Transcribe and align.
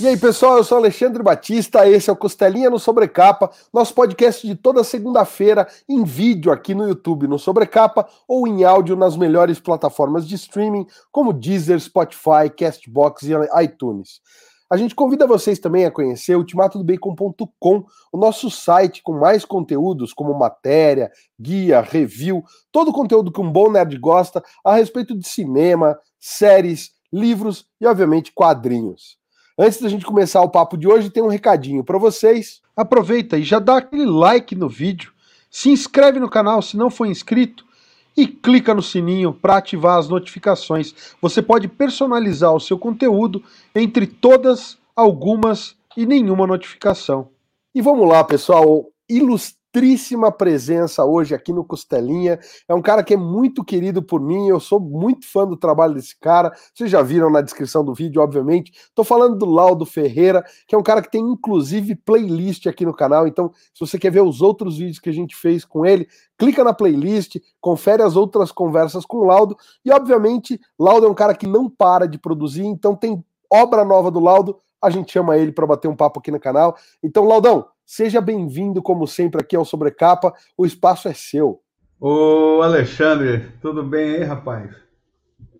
E 0.00 0.08
aí, 0.08 0.16
pessoal, 0.16 0.56
eu 0.56 0.64
sou 0.64 0.78
Alexandre 0.78 1.22
Batista, 1.22 1.86
esse 1.86 2.08
é 2.08 2.12
o 2.12 2.16
Costelinha 2.16 2.70
no 2.70 2.78
Sobrecapa, 2.78 3.50
nosso 3.70 3.92
podcast 3.94 4.46
de 4.46 4.54
toda 4.54 4.82
segunda-feira 4.82 5.68
em 5.86 6.04
vídeo 6.04 6.50
aqui 6.50 6.74
no 6.74 6.88
YouTube, 6.88 7.28
no 7.28 7.38
Sobrecapa, 7.38 8.08
ou 8.26 8.48
em 8.48 8.64
áudio 8.64 8.96
nas 8.96 9.14
melhores 9.14 9.60
plataformas 9.60 10.26
de 10.26 10.36
streaming, 10.36 10.86
como 11.12 11.34
Deezer, 11.34 11.78
Spotify, 11.78 12.48
Castbox 12.56 13.24
e 13.24 13.32
iTunes. 13.62 14.22
A 14.70 14.76
gente 14.78 14.94
convida 14.94 15.26
vocês 15.26 15.58
também 15.58 15.84
a 15.84 15.90
conhecer 15.90 16.34
ultimatodobacon.com, 16.34 17.84
o 18.10 18.16
nosso 18.16 18.50
site 18.50 19.02
com 19.02 19.12
mais 19.12 19.44
conteúdos, 19.44 20.14
como 20.14 20.32
matéria, 20.32 21.10
guia, 21.38 21.82
review, 21.82 22.42
todo 22.72 22.88
o 22.88 22.94
conteúdo 22.94 23.30
que 23.30 23.40
um 23.42 23.52
bom 23.52 23.70
nerd 23.70 23.98
gosta 23.98 24.42
a 24.64 24.76
respeito 24.76 25.14
de 25.14 25.28
cinema, 25.28 25.98
séries, 26.18 26.92
livros 27.12 27.66
e, 27.78 27.86
obviamente, 27.86 28.32
quadrinhos. 28.32 29.19
Antes 29.62 29.78
da 29.78 29.90
gente 29.90 30.06
começar 30.06 30.40
o 30.40 30.48
papo 30.48 30.74
de 30.74 30.88
hoje, 30.88 31.10
tem 31.10 31.22
um 31.22 31.28
recadinho 31.28 31.84
para 31.84 31.98
vocês. 31.98 32.62
Aproveita 32.74 33.36
e 33.36 33.42
já 33.42 33.58
dá 33.58 33.76
aquele 33.76 34.06
like 34.06 34.54
no 34.54 34.70
vídeo, 34.70 35.12
se 35.50 35.68
inscreve 35.68 36.18
no 36.18 36.30
canal 36.30 36.62
se 36.62 36.78
não 36.78 36.88
for 36.88 37.04
inscrito 37.04 37.62
e 38.16 38.26
clica 38.26 38.72
no 38.72 38.80
sininho 38.80 39.34
para 39.34 39.58
ativar 39.58 39.98
as 39.98 40.08
notificações. 40.08 41.14
Você 41.20 41.42
pode 41.42 41.68
personalizar 41.68 42.54
o 42.54 42.58
seu 42.58 42.78
conteúdo 42.78 43.44
entre 43.74 44.06
todas, 44.06 44.78
algumas 44.96 45.76
e 45.94 46.06
nenhuma 46.06 46.46
notificação. 46.46 47.28
E 47.74 47.82
vamos 47.82 48.08
lá, 48.08 48.24
pessoal, 48.24 48.86
ilustrar 49.10 49.59
ilustríssima 49.72 50.32
presença 50.32 51.04
hoje 51.04 51.34
aqui 51.34 51.52
no 51.52 51.64
Costelinha. 51.64 52.38
É 52.68 52.74
um 52.74 52.82
cara 52.82 53.02
que 53.04 53.14
é 53.14 53.16
muito 53.16 53.64
querido 53.64 54.02
por 54.02 54.20
mim, 54.20 54.48
eu 54.48 54.58
sou 54.58 54.80
muito 54.80 55.26
fã 55.26 55.46
do 55.46 55.56
trabalho 55.56 55.94
desse 55.94 56.18
cara. 56.18 56.52
Vocês 56.74 56.90
já 56.90 57.00
viram 57.02 57.30
na 57.30 57.40
descrição 57.40 57.84
do 57.84 57.94
vídeo, 57.94 58.20
obviamente. 58.20 58.72
Estou 58.72 59.04
falando 59.04 59.36
do 59.36 59.46
Laudo 59.46 59.86
Ferreira, 59.86 60.44
que 60.66 60.74
é 60.74 60.78
um 60.78 60.82
cara 60.82 61.00
que 61.00 61.10
tem 61.10 61.22
inclusive 61.22 61.94
playlist 61.94 62.66
aqui 62.66 62.84
no 62.84 62.94
canal. 62.94 63.26
Então, 63.26 63.52
se 63.72 63.80
você 63.80 63.98
quer 63.98 64.10
ver 64.10 64.22
os 64.22 64.42
outros 64.42 64.76
vídeos 64.76 64.98
que 64.98 65.08
a 65.08 65.14
gente 65.14 65.36
fez 65.36 65.64
com 65.64 65.86
ele, 65.86 66.08
clica 66.36 66.64
na 66.64 66.74
playlist, 66.74 67.36
confere 67.60 68.02
as 68.02 68.16
outras 68.16 68.50
conversas 68.50 69.06
com 69.06 69.18
o 69.18 69.24
Laudo. 69.24 69.56
E, 69.84 69.92
obviamente, 69.92 70.60
Laudo 70.78 71.06
é 71.06 71.08
um 71.08 71.14
cara 71.14 71.34
que 71.34 71.46
não 71.46 71.70
para 71.70 72.08
de 72.08 72.18
produzir, 72.18 72.64
então 72.64 72.96
tem 72.96 73.24
obra 73.50 73.84
nova 73.84 74.10
do 74.10 74.20
Laudo. 74.20 74.58
A 74.82 74.88
gente 74.88 75.12
chama 75.12 75.36
ele 75.36 75.52
para 75.52 75.66
bater 75.66 75.88
um 75.88 75.94
papo 75.94 76.20
aqui 76.20 76.30
no 76.30 76.40
canal. 76.40 76.74
Então, 77.02 77.24
Laudão, 77.24 77.66
Seja 77.92 78.20
bem-vindo, 78.20 78.80
como 78.80 79.04
sempre, 79.04 79.40
aqui 79.40 79.56
ao 79.56 79.64
Sobrecapa. 79.64 80.32
O 80.56 80.64
espaço 80.64 81.08
é 81.08 81.12
seu. 81.12 81.60
Ô, 81.98 82.60
Alexandre, 82.62 83.50
tudo 83.60 83.82
bem 83.82 84.14
aí, 84.14 84.22
rapaz? 84.22 84.70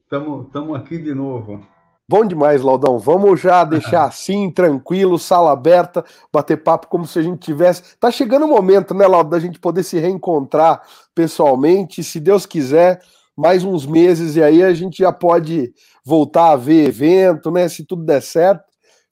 Estamos 0.00 0.76
aqui 0.76 0.96
de 0.96 1.12
novo. 1.12 1.66
Bom 2.08 2.24
demais, 2.24 2.62
Laudão. 2.62 3.00
Vamos 3.00 3.40
já 3.40 3.64
deixar 3.66 4.04
assim, 4.04 4.48
tranquilo, 4.48 5.18
sala 5.18 5.50
aberta, 5.50 6.04
bater 6.32 6.62
papo 6.62 6.86
como 6.86 7.04
se 7.04 7.18
a 7.18 7.22
gente 7.22 7.40
tivesse. 7.40 7.98
Tá 7.98 8.12
chegando 8.12 8.44
o 8.44 8.48
momento, 8.48 8.94
né, 8.94 9.08
Laudão, 9.08 9.30
da 9.30 9.40
gente 9.40 9.58
poder 9.58 9.82
se 9.82 9.98
reencontrar 9.98 10.82
pessoalmente, 11.12 12.04
se 12.04 12.20
Deus 12.20 12.46
quiser, 12.46 13.02
mais 13.36 13.64
uns 13.64 13.84
meses 13.84 14.36
e 14.36 14.42
aí 14.42 14.62
a 14.62 14.72
gente 14.72 14.98
já 14.98 15.12
pode 15.12 15.74
voltar 16.04 16.52
a 16.52 16.56
ver 16.56 16.86
evento, 16.86 17.50
né, 17.50 17.68
se 17.68 17.84
tudo 17.84 18.04
der 18.04 18.22
certo. 18.22 18.62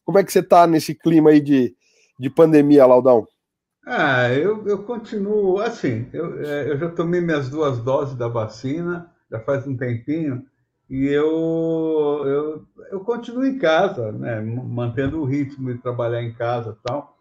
Como 0.04 0.20
é 0.20 0.22
que 0.22 0.32
você 0.32 0.40
tá 0.40 0.68
nesse 0.68 0.94
clima 0.94 1.30
aí 1.30 1.40
de 1.40 1.76
de 2.18 2.28
pandemia, 2.28 2.86
Laudão? 2.86 3.26
Ah, 3.86 4.30
eu, 4.32 4.66
eu 4.66 4.82
continuo 4.82 5.60
assim. 5.60 6.08
Eu, 6.12 6.42
é, 6.44 6.70
eu 6.70 6.78
já 6.78 6.90
tomei 6.90 7.20
minhas 7.20 7.48
duas 7.48 7.78
doses 7.78 8.14
da 8.14 8.28
vacina, 8.28 9.10
já 9.30 9.40
faz 9.40 9.66
um 9.66 9.76
tempinho, 9.76 10.44
e 10.90 11.06
eu, 11.06 12.22
eu, 12.26 12.66
eu 12.90 13.00
continuo 13.00 13.44
em 13.44 13.58
casa, 13.58 14.10
né, 14.12 14.40
mantendo 14.40 15.20
o 15.20 15.24
ritmo 15.24 15.72
de 15.72 15.80
trabalhar 15.80 16.22
em 16.22 16.34
casa 16.34 16.78
tal. 16.82 17.16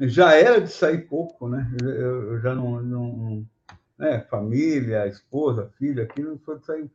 Já 0.00 0.34
era 0.34 0.60
de 0.60 0.70
sair 0.70 1.08
pouco, 1.08 1.48
né? 1.48 1.70
Eu, 1.82 2.32
eu 2.32 2.40
já 2.40 2.54
não, 2.54 2.80
não 2.80 3.46
né, 3.98 4.20
família, 4.30 5.06
esposa, 5.06 5.70
filha, 5.76 6.04
aqui 6.04 6.22
não 6.22 6.38
foi 6.38 6.58
de 6.58 6.66
sair. 6.66 6.90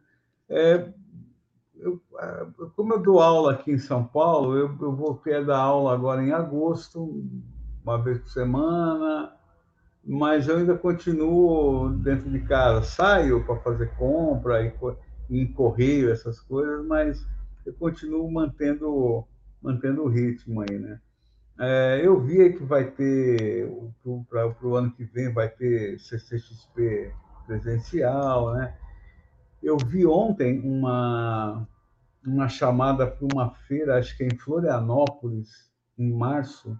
É, 0.49 0.87
eu, 1.83 2.01
é, 2.17 2.47
como 2.75 2.93
eu 2.93 2.99
dou 2.99 3.19
aula 3.19 3.53
aqui 3.53 3.71
em 3.71 3.77
São 3.77 4.03
Paulo, 4.03 4.55
eu, 4.57 4.75
eu 4.81 4.95
voltei 4.95 5.35
a 5.35 5.41
dar 5.41 5.57
aula 5.57 5.93
agora 5.93 6.23
em 6.23 6.31
agosto, 6.31 7.23
uma 7.83 8.01
vez 8.01 8.19
por 8.19 8.29
semana, 8.29 9.33
mas 10.03 10.47
eu 10.47 10.57
ainda 10.57 10.77
continuo 10.77 11.89
dentro 11.89 12.29
de 12.29 12.39
casa. 12.41 12.83
Saio 12.83 13.43
para 13.45 13.57
fazer 13.57 13.93
compra 13.95 14.65
e, 14.65 14.73
em 15.29 15.45
correio, 15.51 16.11
essas 16.11 16.39
coisas, 16.39 16.85
mas 16.85 17.25
eu 17.65 17.73
continuo 17.73 18.29
mantendo, 18.31 19.25
mantendo 19.61 20.03
o 20.03 20.09
ritmo 20.09 20.61
aí, 20.61 20.79
né? 20.79 20.99
É, 21.59 22.01
eu 22.03 22.19
vi 22.19 22.53
que 22.53 22.63
vai 22.63 22.89
ter, 22.89 23.69
para 24.29 24.67
o 24.67 24.75
ano 24.75 24.91
que 24.91 25.03
vem, 25.03 25.31
vai 25.31 25.47
ter 25.47 25.99
CCXP 25.99 27.13
presencial, 27.45 28.53
né? 28.53 28.73
Eu 29.61 29.77
vi 29.77 30.05
ontem 30.05 30.59
uma, 30.59 31.65
uma 32.25 32.47
chamada 32.47 33.05
para 33.07 33.27
uma 33.33 33.51
feira, 33.67 33.97
acho 33.97 34.15
que 34.15 34.23
é 34.23 34.27
em 34.27 34.37
Florianópolis, 34.37 35.69
em 35.97 36.11
março, 36.11 36.77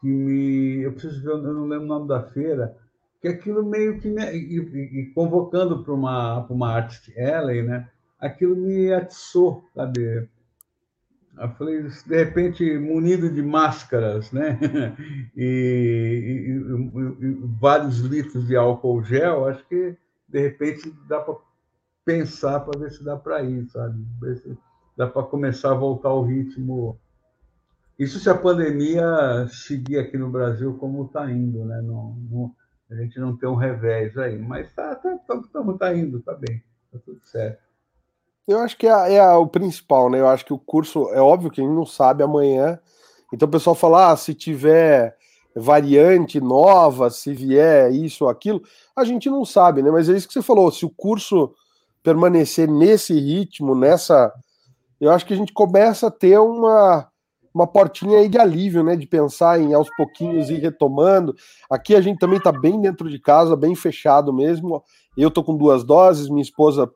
que 0.00 0.06
me. 0.06 0.82
Eu 0.82 0.92
preciso 0.92 1.22
ver, 1.22 1.30
eu 1.30 1.54
não 1.54 1.66
lembro 1.66 1.84
o 1.84 1.88
nome 1.88 2.08
da 2.08 2.22
feira, 2.22 2.76
que 3.20 3.28
aquilo 3.28 3.64
meio 3.64 4.00
que 4.00 4.08
me. 4.08 4.22
E, 4.32 5.00
e 5.00 5.06
convocando 5.14 5.82
para 5.82 5.94
uma, 5.94 6.42
para 6.42 6.54
uma 6.54 6.72
Artist 6.72 7.12
Alley, 7.18 7.62
né? 7.62 7.88
Aquilo 8.18 8.56
me 8.56 8.92
atiçou, 8.92 9.64
sabe? 9.74 10.28
Eu 11.38 11.48
falei, 11.52 11.82
de 11.82 12.16
repente, 12.16 12.78
munido 12.78 13.30
de 13.30 13.42
máscaras, 13.42 14.30
né? 14.32 14.58
E, 15.36 16.50
e, 16.50 17.24
e 17.24 17.34
vários 17.58 18.00
litros 18.00 18.46
de 18.46 18.56
álcool 18.56 19.02
gel, 19.02 19.46
acho 19.46 19.66
que 19.68 19.96
de 20.28 20.40
repente 20.40 20.92
dá 21.08 21.20
para 21.20 21.34
pensar 22.10 22.60
para 22.60 22.78
ver 22.78 22.90
se 22.90 23.04
dá 23.04 23.16
para 23.16 23.42
ir, 23.42 23.68
sabe? 23.70 24.04
Ver 24.20 24.36
se 24.38 24.58
dá 24.96 25.06
para 25.06 25.22
começar 25.22 25.70
a 25.70 25.74
voltar 25.74 26.08
ao 26.08 26.24
ritmo. 26.24 26.98
Isso 27.98 28.18
se 28.18 28.28
a 28.28 28.34
pandemia 28.34 29.46
seguir 29.48 29.98
aqui 29.98 30.18
no 30.18 30.28
Brasil 30.28 30.76
como 30.78 31.04
está 31.04 31.30
indo, 31.30 31.64
né? 31.64 31.80
Não, 31.80 32.16
não, 32.30 32.52
a 32.90 32.94
gente 32.96 33.20
não 33.20 33.36
tem 33.36 33.48
um 33.48 33.54
revés 33.54 34.18
aí, 34.18 34.36
mas 34.38 34.72
tá, 34.72 34.94
tá, 34.96 35.16
tá, 35.18 35.40
tá, 35.52 35.72
tá 35.78 35.94
indo, 35.94 36.20
tá 36.20 36.34
bem, 36.34 36.62
tá 36.92 36.98
tudo 37.04 37.20
certo. 37.24 37.62
Eu 38.48 38.58
acho 38.58 38.76
que 38.76 38.88
é, 38.88 39.14
é, 39.14 39.32
o 39.34 39.46
principal, 39.46 40.10
né? 40.10 40.18
Eu 40.18 40.26
acho 40.26 40.44
que 40.44 40.52
o 40.52 40.58
curso, 40.58 41.08
é 41.10 41.20
óbvio 41.20 41.50
que 41.50 41.60
a 41.60 41.64
gente 41.64 41.74
não 41.74 41.86
sabe 41.86 42.24
amanhã. 42.24 42.80
Então 43.32 43.46
o 43.46 43.50
pessoal 43.50 43.76
fala, 43.76 44.10
ah, 44.10 44.16
se 44.16 44.34
tiver 44.34 45.16
variante 45.54 46.40
nova, 46.40 47.10
se 47.10 47.32
vier 47.32 47.92
isso 47.92 48.24
ou 48.24 48.30
aquilo, 48.30 48.62
a 48.96 49.04
gente 49.04 49.30
não 49.30 49.44
sabe, 49.44 49.82
né? 49.82 49.90
Mas 49.90 50.08
é 50.08 50.16
isso 50.16 50.26
que 50.26 50.32
você 50.32 50.42
falou, 50.42 50.72
se 50.72 50.84
o 50.84 50.90
curso 50.90 51.54
permanecer 52.02 52.68
nesse 52.68 53.14
ritmo, 53.18 53.74
nessa. 53.74 54.32
Eu 55.00 55.10
acho 55.10 55.26
que 55.26 55.34
a 55.34 55.36
gente 55.36 55.52
começa 55.52 56.08
a 56.08 56.10
ter 56.10 56.38
uma, 56.38 57.08
uma 57.54 57.66
portinha 57.66 58.18
aí 58.18 58.28
de 58.28 58.38
alívio, 58.38 58.82
né? 58.82 58.96
De 58.96 59.06
pensar 59.06 59.60
em 59.60 59.74
aos 59.74 59.88
pouquinhos 59.96 60.50
ir 60.50 60.58
retomando. 60.58 61.34
Aqui 61.70 61.94
a 61.94 62.00
gente 62.00 62.18
também 62.18 62.38
está 62.38 62.52
bem 62.52 62.80
dentro 62.80 63.08
de 63.08 63.18
casa, 63.18 63.56
bem 63.56 63.74
fechado 63.74 64.32
mesmo. 64.32 64.82
Eu 65.16 65.30
tô 65.30 65.42
com 65.42 65.56
duas 65.56 65.84
doses, 65.84 66.28
minha 66.28 66.42
esposa 66.42 66.90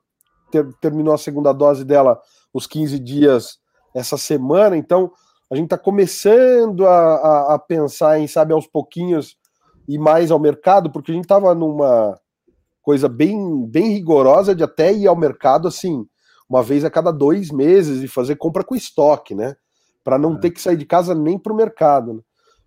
ter, 0.51 0.73
terminou 0.81 1.15
a 1.15 1.19
segunda 1.19 1.53
dose 1.53 1.85
dela 1.85 2.21
os 2.53 2.67
15 2.67 2.99
dias 3.01 3.59
essa 3.95 4.17
semana, 4.17 4.77
então 4.77 5.13
a 5.51 5.57
gente 5.57 5.67
está 5.67 5.79
começando 5.79 6.87
a, 6.87 7.15
a, 7.15 7.55
a, 7.55 7.59
pensar 7.59 8.19
em, 8.19 8.27
sabe, 8.27 8.53
aos 8.53 8.67
pouquinhos 8.67 9.37
ir 9.89 9.99
mais 9.99 10.31
ao 10.31 10.39
mercado, 10.39 10.91
porque 10.91 11.13
a 11.13 11.15
gente 11.15 11.25
estava 11.25 11.55
numa 11.55 12.19
coisa 12.85 13.09
bem, 13.09 13.67
bem 13.67 13.93
rigorosa 13.95 14.55
de 14.55 14.63
até 14.63 14.93
ir 14.93 15.09
ao 15.09 15.17
mercado 15.17 15.67
assim, 15.67 16.07
uma 16.49 16.63
vez 16.63 16.85
a 16.85 16.91
cada 16.91 17.11
dois 17.11 17.51
meses 17.51 18.03
e 18.03 18.07
fazer 18.07 18.37
compra 18.37 18.63
com 18.63 18.77
estoque, 18.77 19.35
né? 19.35 19.57
Para 20.05 20.19
não 20.19 20.35
é. 20.35 20.39
ter 20.39 20.51
que 20.51 20.61
sair 20.61 20.77
de 20.77 20.85
casa 20.85 21.15
nem 21.15 21.39
para 21.39 21.53
o 21.53 21.57
mercado. 21.57 22.13
Né? 22.13 22.21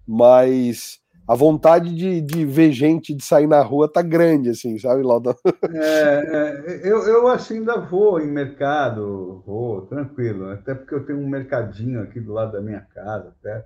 Mas 0.07 1.00
a 1.27 1.36
vontade 1.36 1.94
de, 1.94 2.19
de 2.19 2.45
ver 2.45 2.71
gente 2.71 3.13
de 3.13 3.24
sair 3.24 3.45
na 3.45 3.62
rua 3.62 3.88
tá 3.91 4.01
grande, 4.01 4.50
assim, 4.50 4.80
sabe, 4.80 5.03
Lauda? 5.03 5.36
É, 5.71 6.74
é, 6.74 6.81
eu, 6.83 7.03
eu 7.03 7.27
assim 7.27 7.59
ainda 7.59 7.80
vou 7.80 8.19
em 8.19 8.27
mercado, 8.27 9.44
vou, 9.45 9.81
tranquilo, 9.81 10.50
até 10.50 10.74
porque 10.74 10.95
eu 10.95 11.06
tenho 11.06 11.19
um 11.19 11.30
mercadinho 11.30 12.01
aqui 12.01 12.19
do 12.19 12.33
lado 12.33 12.53
da 12.53 12.62
minha 12.62 12.81
casa, 12.81 13.36
até. 13.39 13.65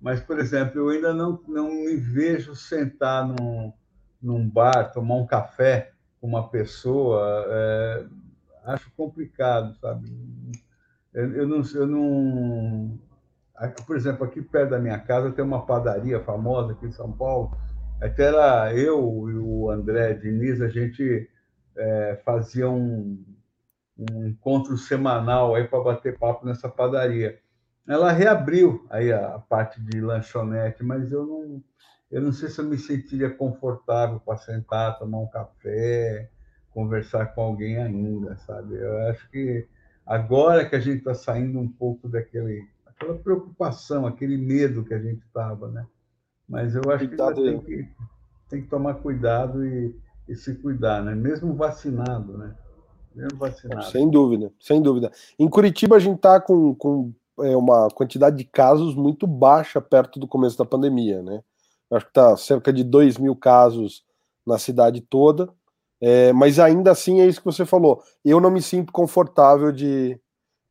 Mas, 0.00 0.20
por 0.20 0.38
exemplo, 0.38 0.80
eu 0.80 0.88
ainda 0.88 1.12
não, 1.12 1.40
não 1.46 1.68
me 1.68 1.96
vejo 1.96 2.54
sentar 2.54 3.26
num, 3.26 3.72
num 4.20 4.48
bar, 4.48 4.92
tomar 4.92 5.16
um 5.16 5.26
café 5.26 5.92
com 6.20 6.26
uma 6.26 6.48
pessoa, 6.48 7.44
é, 7.48 8.06
acho 8.64 8.90
complicado, 8.96 9.74
sabe? 9.76 10.08
Eu, 11.14 11.32
eu, 11.32 11.48
não, 11.48 11.62
eu 11.74 11.86
não. 11.86 12.98
Por 13.86 13.96
exemplo, 13.96 14.24
aqui 14.24 14.42
perto 14.42 14.70
da 14.70 14.78
minha 14.78 14.98
casa 14.98 15.32
tem 15.32 15.44
uma 15.44 15.64
padaria 15.64 16.20
famosa 16.20 16.72
aqui 16.72 16.86
em 16.86 16.92
São 16.92 17.10
Paulo. 17.10 17.56
Até 18.00 18.24
era 18.24 18.72
eu 18.74 19.28
e 19.28 19.34
o 19.34 19.70
André 19.70 20.14
Diniz, 20.14 20.60
a 20.62 20.68
gente 20.68 21.28
é, 21.76 22.20
fazia 22.24 22.68
um, 22.70 23.24
um 23.98 24.26
encontro 24.26 24.76
semanal 24.76 25.54
aí 25.54 25.66
para 25.66 25.82
bater 25.82 26.16
papo 26.16 26.46
nessa 26.46 26.68
padaria. 26.68 27.40
ela 27.88 28.12
reabriu 28.12 28.86
aí 28.90 29.12
a 29.12 29.40
parte 29.48 29.80
de 29.80 30.00
lanchonete, 30.00 30.84
mas 30.84 31.10
eu 31.10 31.26
não, 31.26 31.62
eu 32.10 32.22
não 32.22 32.32
sei 32.32 32.48
se 32.48 32.60
eu 32.60 32.64
me 32.64 32.78
sentiria 32.78 33.30
confortável 33.30 34.20
para 34.20 34.38
sentar, 34.38 34.98
tomar 34.98 35.18
um 35.18 35.26
café, 35.26 36.30
conversar 36.70 37.26
com 37.34 37.42
alguém 37.42 37.76
ainda, 37.76 38.36
sabe? 38.38 38.76
Eu 38.76 39.08
acho 39.08 39.28
que 39.30 39.66
agora 40.06 40.68
que 40.68 40.74
a 40.76 40.80
gente 40.80 40.98
está 40.98 41.14
saindo 41.14 41.58
um 41.58 41.68
pouco 41.68 42.08
daquele, 42.08 42.66
aquela 42.86 43.14
preocupação, 43.14 44.06
aquele 44.06 44.38
medo 44.38 44.84
que 44.84 44.94
a 44.94 44.98
gente 44.98 45.22
estava, 45.26 45.68
né? 45.68 45.86
Mas 46.48 46.74
eu 46.74 46.82
acho 46.90 47.08
que, 47.08 47.16
tem 47.16 47.60
que 47.60 47.88
tem 48.48 48.62
que 48.62 48.68
tomar 48.68 48.94
cuidado 48.94 49.64
e, 49.66 49.94
e 50.26 50.34
se 50.34 50.54
cuidar, 50.54 51.02
né? 51.02 51.14
Mesmo 51.14 51.54
vacinado, 51.54 52.38
né? 52.38 52.54
Mesmo 53.14 53.38
vacinado. 53.38 53.84
Sem 53.84 54.10
dúvida, 54.10 54.50
sem 54.58 54.80
dúvida. 54.80 55.12
Em 55.38 55.48
Curitiba 55.48 55.96
a 55.96 55.98
gente 55.98 56.16
está 56.16 56.40
com, 56.40 56.74
com 56.74 57.12
é, 57.40 57.54
uma 57.54 57.88
quantidade 57.88 58.36
de 58.36 58.44
casos 58.44 58.94
muito 58.94 59.26
baixa 59.26 59.80
perto 59.80 60.18
do 60.18 60.26
começo 60.26 60.56
da 60.56 60.64
pandemia, 60.64 61.22
né? 61.22 61.42
Acho 61.90 62.04
que 62.06 62.10
está 62.10 62.36
cerca 62.36 62.72
de 62.72 62.84
2 62.84 63.18
mil 63.18 63.34
casos 63.34 64.04
na 64.46 64.58
cidade 64.58 65.00
toda, 65.00 65.48
é, 66.00 66.32
mas 66.32 66.58
ainda 66.58 66.90
assim 66.90 67.20
é 67.20 67.26
isso 67.26 67.40
que 67.40 67.46
você 67.46 67.64
falou. 67.64 68.02
Eu 68.24 68.40
não 68.40 68.50
me 68.50 68.62
sinto 68.62 68.92
confortável 68.92 69.72
de, 69.72 70.18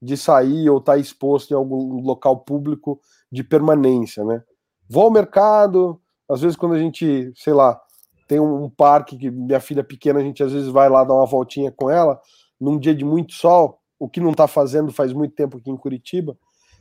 de 0.01 0.15
sair 0.15 0.69
ou 0.69 0.77
estar 0.77 0.93
tá 0.93 0.97
exposto 0.97 1.51
em 1.51 1.55
algum 1.55 2.01
local 2.01 2.37
público 2.39 2.99
de 3.31 3.43
permanência, 3.43 4.23
né? 4.23 4.43
Vou 4.89 5.03
ao 5.03 5.11
mercado, 5.11 5.99
às 6.29 6.41
vezes 6.41 6.55
quando 6.55 6.75
a 6.75 6.79
gente, 6.79 7.31
sei 7.35 7.53
lá, 7.53 7.79
tem 8.27 8.39
um, 8.39 8.65
um 8.65 8.69
parque 8.69 9.17
que 9.17 9.29
minha 9.29 9.59
filha 9.59 9.83
pequena, 9.83 10.19
a 10.19 10.23
gente 10.23 10.43
às 10.43 10.51
vezes 10.51 10.69
vai 10.69 10.89
lá 10.89 11.03
dar 11.03 11.13
uma 11.13 11.25
voltinha 11.25 11.71
com 11.71 11.89
ela, 11.89 12.19
num 12.59 12.77
dia 12.77 12.95
de 12.95 13.05
muito 13.05 13.33
sol, 13.33 13.79
o 13.99 14.07
que 14.09 14.19
não 14.19 14.31
está 14.31 14.47
fazendo 14.47 14.91
faz 14.91 15.13
muito 15.13 15.33
tempo 15.33 15.57
aqui 15.57 15.69
em 15.69 15.77
Curitiba, 15.77 16.37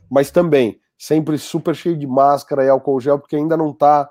mas 0.09 0.31
também 0.31 0.79
sempre 0.97 1.37
super 1.37 1.75
cheio 1.75 1.97
de 1.97 2.07
máscara 2.07 2.63
e 2.63 2.69
álcool 2.69 2.99
gel, 2.99 3.19
porque 3.19 3.35
ainda 3.35 3.55
não 3.55 3.73
tá, 3.73 4.09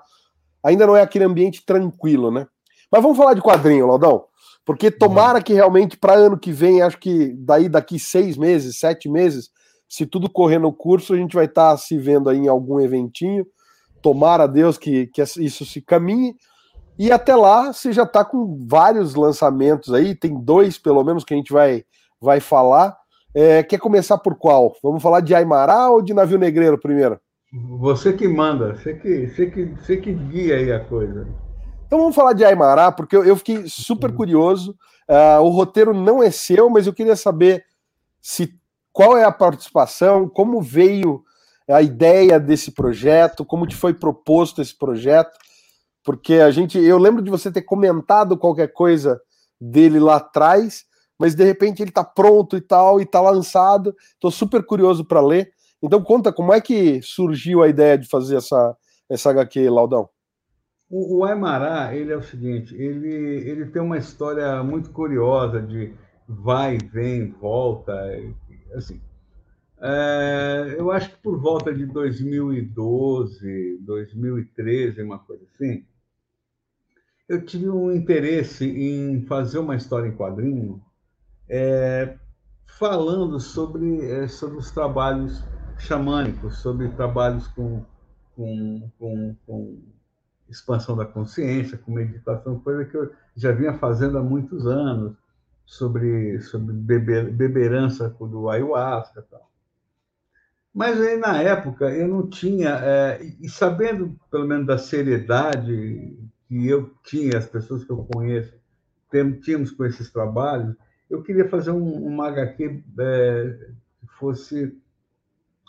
ainda 0.67 0.85
não 0.85 0.97
é 0.97 1.01
aquele 1.01 1.23
ambiente 1.23 1.65
tranquilo, 1.65 2.29
né? 2.29 2.45
Mas 2.91 3.01
vamos 3.01 3.17
falar 3.17 3.33
de 3.33 3.41
quadrinho, 3.41 3.87
Laudão, 3.87 4.25
porque 4.65 4.91
tomara 4.91 5.41
que 5.41 5.53
realmente 5.53 5.95
para 5.95 6.13
ano 6.13 6.37
que 6.37 6.51
vem, 6.51 6.81
acho 6.81 6.97
que 6.97 7.33
daí 7.37 7.69
daqui 7.69 7.97
seis 7.97 8.37
meses, 8.37 8.77
sete 8.77 9.07
meses, 9.07 9.49
se 9.87 10.05
tudo 10.05 10.29
correr 10.29 10.59
no 10.59 10.73
curso, 10.73 11.13
a 11.13 11.17
gente 11.17 11.35
vai 11.35 11.45
estar 11.45 11.71
tá 11.71 11.77
se 11.77 11.97
vendo 11.97 12.29
aí 12.29 12.37
em 12.37 12.47
algum 12.49 12.79
eventinho. 12.81 13.45
Tomara 14.01 14.43
a 14.43 14.47
Deus 14.47 14.77
que, 14.77 15.07
que 15.07 15.21
isso 15.21 15.65
se 15.65 15.81
caminhe. 15.81 16.35
E 16.99 17.11
até 17.11 17.35
lá, 17.35 17.71
você 17.71 17.93
já 17.93 18.03
está 18.03 18.25
com 18.25 18.65
vários 18.67 19.15
lançamentos 19.15 19.93
aí, 19.93 20.13
tem 20.15 20.37
dois 20.37 20.77
pelo 20.77 21.03
menos 21.03 21.23
que 21.23 21.33
a 21.33 21.37
gente 21.37 21.53
vai, 21.53 21.85
vai 22.19 22.41
falar. 22.41 22.97
É, 23.33 23.63
quer 23.63 23.79
começar 23.79 24.17
por 24.17 24.35
qual? 24.35 24.75
Vamos 24.83 25.01
falar 25.01 25.21
de 25.21 25.33
Aimará 25.33 25.89
ou 25.89 26.01
de 26.01 26.13
Navio 26.13 26.37
Negreiro 26.37 26.77
primeiro? 26.77 27.19
Você 27.79 28.11
que 28.11 28.27
manda, 28.27 28.75
você 28.75 28.93
que, 28.93 29.27
você 29.27 29.45
que, 29.49 29.65
você 29.65 29.97
que 29.97 30.13
guia 30.13 30.55
aí 30.55 30.71
a 30.71 30.83
coisa. 30.83 31.27
Então 31.85 31.99
vamos 31.99 32.15
falar 32.15 32.33
de 32.33 32.43
Aimará, 32.43 32.91
porque 32.91 33.15
eu, 33.15 33.35
fiquei 33.37 33.67
super 33.67 34.13
curioso. 34.13 34.75
Uh, 35.09 35.41
o 35.41 35.49
roteiro 35.49 35.93
não 35.93 36.21
é 36.21 36.29
seu, 36.29 36.69
mas 36.69 36.85
eu 36.85 36.93
queria 36.93 37.15
saber 37.15 37.63
se 38.21 38.53
qual 38.91 39.17
é 39.17 39.23
a 39.23 39.31
participação, 39.31 40.27
como 40.27 40.61
veio 40.61 41.23
a 41.69 41.81
ideia 41.81 42.39
desse 42.39 42.71
projeto, 42.71 43.45
como 43.45 43.65
te 43.65 43.75
foi 43.75 43.93
proposto 43.93 44.61
esse 44.61 44.77
projeto, 44.77 45.37
porque 46.03 46.35
a 46.35 46.51
gente, 46.51 46.77
eu 46.77 46.97
lembro 46.97 47.21
de 47.21 47.29
você 47.29 47.51
ter 47.51 47.61
comentado 47.61 48.37
qualquer 48.37 48.73
coisa 48.73 49.21
dele 49.59 49.99
lá 49.99 50.17
atrás, 50.17 50.85
mas 51.19 51.35
de 51.35 51.43
repente 51.43 51.81
ele 51.81 51.89
está 51.89 52.03
pronto 52.03 52.57
e 52.57 52.61
tal, 52.61 52.99
e 52.99 53.03
está 53.03 53.19
lançado. 53.19 53.95
Estou 54.13 54.31
super 54.31 54.65
curioso 54.65 55.03
para 55.03 55.21
ler. 55.21 55.51
Então 55.81 56.01
conta 56.01 56.33
como 56.33 56.53
é 56.53 56.59
que 56.59 57.01
surgiu 57.01 57.61
a 57.61 57.67
ideia 57.67 57.97
de 57.97 58.07
fazer 58.07 58.37
essa, 58.37 58.75
essa 59.09 59.29
HQ, 59.29 59.69
Laudão. 59.69 60.09
O, 60.89 61.17
o 61.17 61.25
Aymará, 61.25 61.93
ele 61.93 62.13
é 62.13 62.17
o 62.17 62.23
seguinte, 62.23 62.73
ele, 62.75 63.09
ele 63.49 63.65
tem 63.65 63.81
uma 63.81 63.97
história 63.97 64.63
muito 64.63 64.89
curiosa 64.91 65.61
de 65.61 65.93
vai, 66.27 66.77
vem, 66.77 67.31
volta, 67.31 67.93
assim. 68.73 69.01
É, 69.79 70.75
eu 70.77 70.89
acho 70.89 71.11
que 71.11 71.17
por 71.17 71.39
volta 71.39 71.73
de 71.73 71.85
2012, 71.85 73.77
2013, 73.81 75.03
uma 75.03 75.19
coisa 75.19 75.43
assim, 75.53 75.85
eu 77.29 77.45
tive 77.45 77.69
um 77.69 77.91
interesse 77.91 78.65
em 78.65 79.21
fazer 79.25 79.59
uma 79.59 79.75
história 79.75 80.07
em 80.07 80.15
quadrinho 80.15 80.81
é, 81.47 82.17
falando 82.65 83.39
sobre, 83.39 84.09
é, 84.09 84.27
sobre 84.27 84.57
os 84.57 84.71
trabalhos 84.71 85.43
xamânicos, 85.79 86.57
sobre 86.57 86.89
trabalhos 86.89 87.47
com, 87.47 87.83
com, 88.35 88.89
com, 88.97 89.35
com, 89.45 89.79
expansão 90.49 90.95
da 90.95 91.05
consciência, 91.05 91.77
com 91.77 91.91
meditação, 91.91 92.59
coisa 92.59 92.85
que 92.85 92.95
eu 92.95 93.11
já 93.35 93.51
vinha 93.51 93.73
fazendo 93.73 94.17
há 94.17 94.23
muitos 94.23 94.65
anos, 94.65 95.13
sobre, 95.65 96.39
sobre 96.39 96.73
beber, 96.73 97.29
beberança 97.29 98.07
do 98.09 98.49
ayahuasca 98.49 99.25
tal. 99.29 99.51
Mas 100.73 101.01
aí, 101.01 101.17
na 101.17 101.41
época, 101.41 101.89
eu 101.89 102.07
não 102.07 102.29
tinha, 102.29 102.69
é, 102.81 103.21
e 103.41 103.49
sabendo 103.49 104.17
pelo 104.31 104.47
menos 104.47 104.65
da 104.65 104.77
seriedade 104.77 106.17
que 106.47 106.67
eu 106.67 106.93
tinha, 107.03 107.37
as 107.37 107.47
pessoas 107.47 107.83
que 107.83 107.91
eu 107.91 108.07
conheço, 108.13 108.53
tínhamos 109.41 109.71
com 109.71 109.83
esses 109.83 110.09
trabalhos, 110.11 110.75
eu 111.09 111.21
queria 111.23 111.49
fazer 111.49 111.71
um, 111.71 112.05
uma 112.05 112.27
HQ 112.27 112.83
é, 112.99 113.69
que 114.01 114.13
fosse 114.19 114.77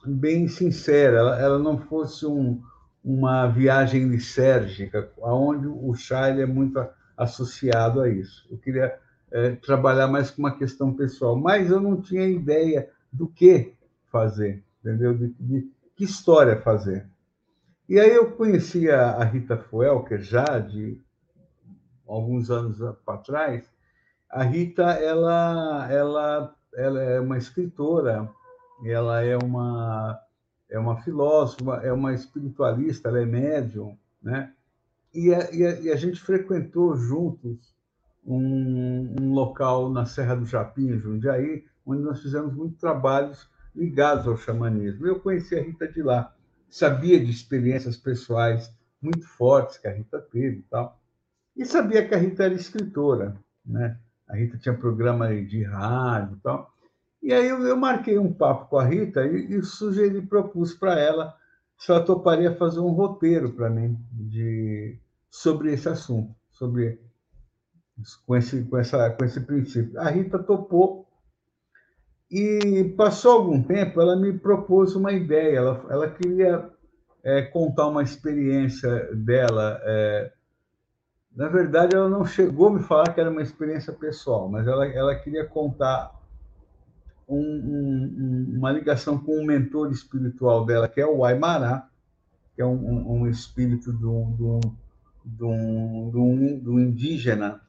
bem 0.08 0.48
sincera, 0.48 1.18
ela, 1.18 1.40
ela 1.40 1.58
não 1.58 1.78
fosse 1.78 2.26
um, 2.26 2.62
uma 3.04 3.46
viagem 3.46 4.08
lisérgica, 4.08 5.10
onde 5.18 5.66
o 5.66 5.94
chá 5.94 6.28
é 6.28 6.46
muito 6.46 6.84
associado 7.16 8.00
a 8.00 8.08
isso. 8.08 8.46
Eu 8.50 8.58
queria 8.58 8.98
é, 9.30 9.50
trabalhar 9.56 10.08
mais 10.08 10.30
com 10.30 10.42
uma 10.42 10.56
questão 10.56 10.94
pessoal, 10.94 11.36
mas 11.36 11.70
eu 11.70 11.80
não 11.80 12.00
tinha 12.00 12.26
ideia 12.26 12.88
do 13.12 13.28
que 13.28 13.74
fazer, 14.10 14.62
entendeu? 14.80 15.16
De, 15.16 15.34
de 15.38 15.70
que 15.96 16.04
história 16.04 16.60
fazer. 16.60 17.06
E 17.88 17.98
aí 17.98 18.14
eu 18.14 18.32
conheci 18.32 18.90
a, 18.90 19.24
Rita 19.24 19.56
Fuelker 19.56 20.20
já 20.20 20.58
de 20.58 21.00
alguns 22.06 22.50
anos 22.50 22.78
para 23.04 23.18
trás, 23.18 23.64
a 24.30 24.42
Rita, 24.42 24.82
ela, 24.82 25.90
ela, 25.90 26.54
ela 26.74 27.02
é 27.02 27.18
uma 27.18 27.38
escritora, 27.38 28.30
ela 28.84 29.22
é 29.22 29.36
uma, 29.36 30.20
é 30.68 30.78
uma 30.78 31.00
filósofa, 31.02 31.80
é 31.82 31.92
uma 31.92 32.14
espiritualista, 32.14 33.08
ela 33.08 33.20
é 33.20 33.26
médium, 33.26 33.96
né? 34.22 34.52
E 35.12 35.34
a, 35.34 35.50
e 35.50 35.66
a, 35.66 35.80
e 35.80 35.90
a 35.90 35.96
gente 35.96 36.20
frequentou 36.20 36.94
juntos 36.96 37.74
um, 38.24 39.14
um, 39.20 39.32
local 39.32 39.90
na 39.90 40.04
Serra 40.04 40.36
do 40.36 40.44
Japim, 40.44 40.98
Jundiaí, 40.98 41.64
onde 41.84 42.02
nós 42.02 42.20
fizemos 42.20 42.54
muitos 42.54 42.78
trabalhos 42.78 43.48
ligados 43.74 44.28
ao 44.28 44.36
xamanismo. 44.36 45.06
Eu 45.06 45.18
conheci 45.20 45.56
a 45.56 45.62
Rita 45.62 45.88
de 45.88 46.02
lá, 46.02 46.34
sabia 46.68 47.18
de 47.18 47.30
experiências 47.30 47.96
pessoais 47.96 48.70
muito 49.00 49.26
fortes 49.26 49.78
que 49.78 49.88
a 49.88 49.92
Rita 49.92 50.20
teve 50.20 50.58
e 50.58 50.62
tal, 50.62 51.00
e 51.56 51.64
sabia 51.64 52.06
que 52.06 52.14
a 52.14 52.18
Rita 52.18 52.44
era 52.44 52.54
escritora, 52.54 53.36
né? 53.64 53.98
A 54.28 54.36
Rita 54.36 54.58
tinha 54.58 54.76
programa 54.76 55.34
de 55.42 55.62
rádio 55.62 56.36
e 56.36 56.40
tal. 56.40 56.72
E 57.22 57.32
aí 57.32 57.48
eu, 57.48 57.60
eu 57.66 57.76
marquei 57.76 58.18
um 58.18 58.32
papo 58.32 58.66
com 58.66 58.78
a 58.78 58.84
Rita 58.84 59.26
e, 59.26 59.56
e 59.56 59.62
sugeri, 59.62 60.22
propus 60.22 60.74
para 60.74 60.98
ela 60.98 61.36
se 61.76 61.90
ela 61.92 62.04
toparia 62.04 62.54
fazer 62.56 62.80
um 62.80 62.90
roteiro 62.90 63.52
para 63.52 63.70
mim 63.70 63.96
de, 64.12 64.98
sobre 65.30 65.72
esse 65.72 65.88
assunto, 65.88 66.34
sobre 66.50 67.00
com 68.26 68.36
esse, 68.36 68.64
com, 68.64 68.76
essa, 68.78 69.10
com 69.10 69.24
esse 69.24 69.40
princípio. 69.40 69.98
A 70.00 70.10
Rita 70.10 70.38
topou 70.38 71.06
e 72.30 72.92
passou 72.96 73.32
algum 73.32 73.62
tempo, 73.62 74.00
ela 74.00 74.16
me 74.16 74.32
propôs 74.32 74.94
uma 74.94 75.12
ideia. 75.12 75.58
Ela, 75.58 75.86
ela 75.88 76.10
queria 76.10 76.70
é, 77.22 77.42
contar 77.42 77.86
uma 77.86 78.02
experiência 78.02 79.14
dela 79.14 79.80
é, 79.84 80.32
na 81.38 81.46
verdade, 81.46 81.94
ela 81.94 82.08
não 82.08 82.26
chegou 82.26 82.66
a 82.66 82.72
me 82.72 82.82
falar 82.82 83.12
que 83.14 83.20
era 83.20 83.30
uma 83.30 83.42
experiência 83.42 83.92
pessoal, 83.92 84.48
mas 84.48 84.66
ela, 84.66 84.84
ela 84.88 85.14
queria 85.14 85.46
contar 85.46 86.10
um, 87.28 87.40
um, 87.40 88.54
uma 88.56 88.72
ligação 88.72 89.18
com 89.18 89.38
um 89.38 89.44
mentor 89.44 89.90
espiritual 89.90 90.64
dela, 90.64 90.88
que 90.88 91.00
é 91.00 91.06
o 91.06 91.24
Aymara, 91.24 91.84
que 92.54 92.62
é 92.62 92.66
um, 92.66 93.20
um 93.20 93.28
espírito 93.28 93.92
do, 93.92 94.24
do, 94.34 94.60
do, 95.24 96.80
indígena 96.80 97.60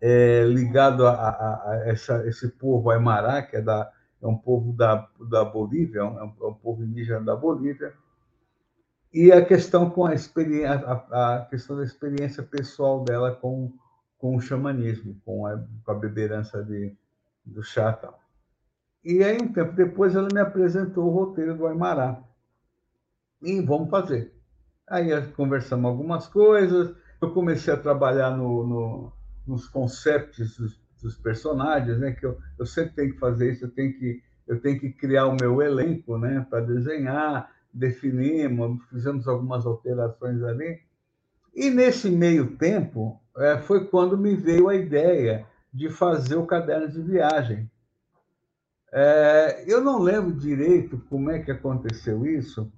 é, 0.00 0.44
ligado 0.44 1.06
a, 1.06 1.12
a, 1.12 1.70
a 1.70 1.88
essa, 1.88 2.26
esse 2.28 2.48
povo 2.48 2.90
Aymara, 2.90 3.42
que 3.42 3.56
é, 3.56 3.62
da, 3.62 3.90
é 4.22 4.26
um 4.26 4.36
povo 4.36 4.72
da, 4.72 5.08
da 5.28 5.44
Bolívia, 5.44 6.00
é 6.00 6.04
um, 6.04 6.18
é 6.18 6.46
um 6.46 6.54
povo 6.54 6.84
indígena 6.84 7.22
da 7.22 7.34
Bolívia, 7.34 7.94
e 9.12 9.32
a 9.32 9.42
questão 9.44 9.88
com 9.88 10.04
a 10.04 10.14
experiência, 10.14 10.72
a, 10.72 11.36
a, 11.36 11.46
questão 11.46 11.76
da 11.76 11.84
experiência 11.84 12.42
pessoal 12.42 13.02
dela 13.02 13.34
com, 13.34 13.72
com 14.18 14.36
o 14.36 14.40
xamanismo, 14.40 15.18
com 15.24 15.46
a, 15.46 15.58
com 15.84 15.90
a 15.90 15.94
beberança 15.94 16.62
de, 16.62 16.94
do 17.44 17.62
chá 17.62 17.92
tal. 17.94 18.25
E 19.08 19.22
aí, 19.22 19.38
um 19.40 19.52
tempo 19.52 19.72
depois, 19.72 20.16
ela 20.16 20.26
me 20.34 20.40
apresentou 20.40 21.06
o 21.06 21.10
roteiro 21.10 21.56
do 21.56 21.64
Aymará. 21.68 22.24
E 23.40 23.60
vamos 23.60 23.88
fazer. 23.88 24.34
Aí 24.88 25.08
conversamos 25.36 25.88
algumas 25.88 26.26
coisas, 26.26 26.92
eu 27.22 27.30
comecei 27.30 27.72
a 27.72 27.76
trabalhar 27.76 28.36
no, 28.36 28.66
no, 28.66 29.12
nos 29.46 29.68
conceitos 29.68 30.56
dos, 30.56 30.80
dos, 31.00 31.16
personagens, 31.18 32.00
né? 32.00 32.10
Que 32.14 32.26
eu, 32.26 32.36
eu 32.58 32.66
sempre 32.66 32.96
tenho 32.96 33.12
que 33.12 33.20
fazer 33.20 33.52
isso, 33.52 33.66
eu 33.66 33.70
tenho 33.70 33.96
que, 33.96 34.20
eu 34.44 34.60
tenho 34.60 34.80
que 34.80 34.90
criar 34.90 35.26
o 35.26 35.36
meu 35.40 35.62
elenco, 35.62 36.18
né? 36.18 36.44
Para 36.50 36.64
desenhar, 36.64 37.48
definimos, 37.72 38.84
fizemos 38.90 39.28
algumas 39.28 39.64
alterações 39.64 40.42
ali. 40.42 40.80
E 41.54 41.70
nesse 41.70 42.10
meio 42.10 42.56
tempo 42.56 43.20
é, 43.36 43.56
foi 43.58 43.86
quando 43.86 44.18
me 44.18 44.34
veio 44.34 44.68
a 44.68 44.74
ideia 44.74 45.46
de 45.72 45.90
fazer 45.90 46.34
o 46.34 46.44
caderno 46.44 46.88
de 46.88 47.00
viagem. 47.02 47.70
É, 48.98 49.62
eu 49.66 49.82
não 49.82 50.00
lembro 50.00 50.32
direito 50.32 50.96
como 51.10 51.30
é 51.30 51.38
que 51.38 51.50
aconteceu 51.50 52.24
isso, 52.24 52.72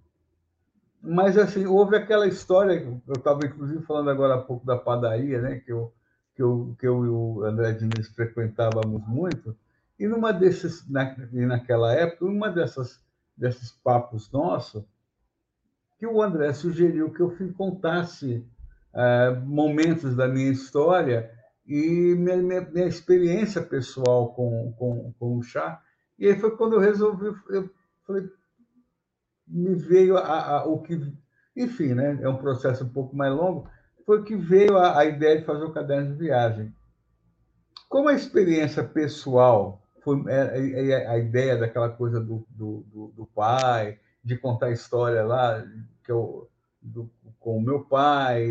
mas 1.00 1.38
assim 1.38 1.64
houve 1.64 1.94
aquela 1.94 2.26
história 2.26 2.72
eu 3.06 3.14
estava 3.14 3.46
inclusive 3.46 3.84
falando 3.84 4.10
agora 4.10 4.34
há 4.34 4.42
pouco 4.42 4.66
da 4.66 4.76
padaria, 4.76 5.40
né? 5.40 5.60
Que 5.60 5.70
eu 5.70 5.92
que 6.34 6.42
eu, 6.42 6.76
que 6.76 6.88
eu 6.88 7.04
e 7.04 7.08
o 7.08 7.44
André 7.44 7.72
Diniz 7.72 8.08
frequentávamos 8.08 9.06
muito 9.06 9.56
e 9.96 10.08
numa 10.08 10.32
desses 10.32 10.88
na, 10.90 11.14
naquela 11.30 11.94
época 11.94 12.24
uma 12.24 12.50
dessas 12.50 13.00
desses 13.36 13.70
papos 13.70 14.28
nossos 14.32 14.82
que 16.00 16.06
o 16.06 16.20
André 16.20 16.52
sugeriu 16.52 17.12
que 17.12 17.20
eu 17.20 17.32
contasse 17.56 18.44
é, 18.92 19.30
momentos 19.44 20.16
da 20.16 20.26
minha 20.26 20.50
história 20.50 21.30
e 21.64 22.16
minha, 22.16 22.38
minha, 22.38 22.60
minha, 22.62 22.86
experiência 22.88 23.62
pessoal 23.62 24.32
com, 24.32 24.72
com, 24.72 25.12
com 25.16 25.36
o 25.36 25.42
chá. 25.44 25.80
E 26.18 26.26
aí 26.26 26.38
foi 26.38 26.56
quando 26.56 26.74
eu 26.74 26.80
resolvi, 26.80 27.26
eu 27.48 27.70
falei, 28.06 28.28
me 29.46 29.74
veio 29.74 30.16
a, 30.16 30.58
a, 30.58 30.64
o 30.64 30.82
que, 30.82 31.00
enfim, 31.56 31.94
né, 31.94 32.18
é 32.20 32.28
um 32.28 32.36
processo 32.36 32.84
um 32.84 32.88
pouco 32.88 33.14
mais 33.14 33.32
longo, 33.32 33.70
foi 34.04 34.24
que 34.24 34.34
veio 34.34 34.76
a, 34.76 34.98
a 34.98 35.04
ideia 35.04 35.38
de 35.38 35.44
fazer 35.44 35.64
o 35.64 35.72
caderno 35.72 36.12
de 36.12 36.18
viagem. 36.18 36.74
Como 37.88 38.08
a 38.08 38.14
experiência 38.14 38.82
pessoal 38.82 39.82
foi 40.02 40.22
é, 40.28 40.90
é, 40.90 41.06
a 41.06 41.18
ideia 41.18 41.56
daquela 41.56 41.88
coisa 41.88 42.20
do, 42.20 42.46
do, 42.50 42.84
do, 42.92 43.08
do 43.08 43.26
pai, 43.26 43.98
de 44.22 44.36
contar 44.36 44.66
a 44.66 44.72
história 44.72 45.22
lá 45.22 45.64
que 46.04 46.10
eu, 46.10 46.50
do, 46.80 47.10
com 47.38 47.58
o 47.58 47.62
meu 47.62 47.84
pai, 47.84 48.48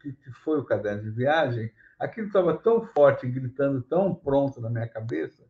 que, 0.00 0.12
que 0.12 0.32
foi 0.32 0.58
o 0.58 0.64
caderno 0.64 1.02
de 1.02 1.10
viagem, 1.10 1.70
aquilo 1.98 2.28
estava 2.28 2.56
tão 2.56 2.82
forte, 2.86 3.28
gritando 3.28 3.82
tão 3.82 4.14
pronto 4.14 4.60
na 4.60 4.70
minha 4.70 4.88
cabeça, 4.88 5.44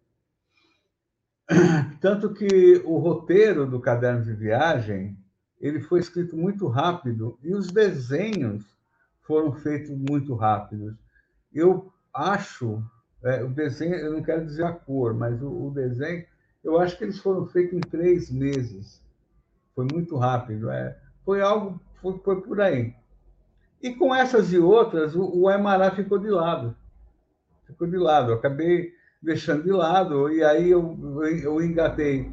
tanto 2.00 2.32
que 2.32 2.80
o 2.84 2.98
roteiro 2.98 3.66
do 3.66 3.80
caderno 3.80 4.22
de 4.22 4.32
viagem 4.32 5.16
ele 5.60 5.80
foi 5.80 6.00
escrito 6.00 6.36
muito 6.36 6.66
rápido 6.68 7.38
e 7.42 7.54
os 7.54 7.70
desenhos 7.70 8.64
foram 9.22 9.52
feitos 9.52 9.90
muito 9.90 10.34
rápidos. 10.34 10.94
Eu 11.52 11.92
acho, 12.14 12.82
é, 13.22 13.42
o 13.44 13.48
desenho, 13.48 13.94
eu 13.94 14.12
não 14.12 14.22
quero 14.22 14.44
dizer 14.44 14.64
a 14.64 14.72
cor, 14.72 15.12
mas 15.12 15.42
o, 15.42 15.66
o, 15.66 15.70
desenho, 15.70 16.24
eu 16.64 16.78
acho 16.80 16.96
que 16.96 17.04
eles 17.04 17.18
foram 17.18 17.46
feitos 17.46 17.74
em 17.74 17.80
três 17.80 18.30
meses. 18.30 19.04
Foi 19.74 19.86
muito 19.92 20.16
rápido. 20.16 20.70
É, 20.70 20.96
foi 21.24 21.42
algo, 21.42 21.80
foi, 22.00 22.18
foi 22.24 22.40
por 22.40 22.60
aí. 22.60 22.94
E 23.82 23.94
com 23.94 24.14
essas 24.14 24.52
e 24.52 24.58
outras, 24.58 25.14
o, 25.14 25.22
o 25.22 25.90
ficou 25.94 26.18
de 26.18 26.30
lado. 26.30 26.74
Ficou 27.66 27.86
de 27.86 27.96
lado. 27.96 28.32
Acabei 28.32 28.92
deixando 29.22 29.64
de 29.64 29.70
lado, 29.70 30.30
e 30.30 30.42
aí 30.42 30.70
eu, 30.70 30.96
eu 31.42 31.62
engatei. 31.62 32.32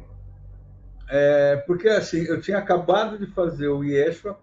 É, 1.10 1.56
porque 1.66 1.88
assim, 1.88 2.22
eu 2.22 2.40
tinha 2.40 2.58
acabado 2.58 3.18
de 3.18 3.26
fazer 3.26 3.68
o 3.68 3.84
Yeshua, 3.84 4.38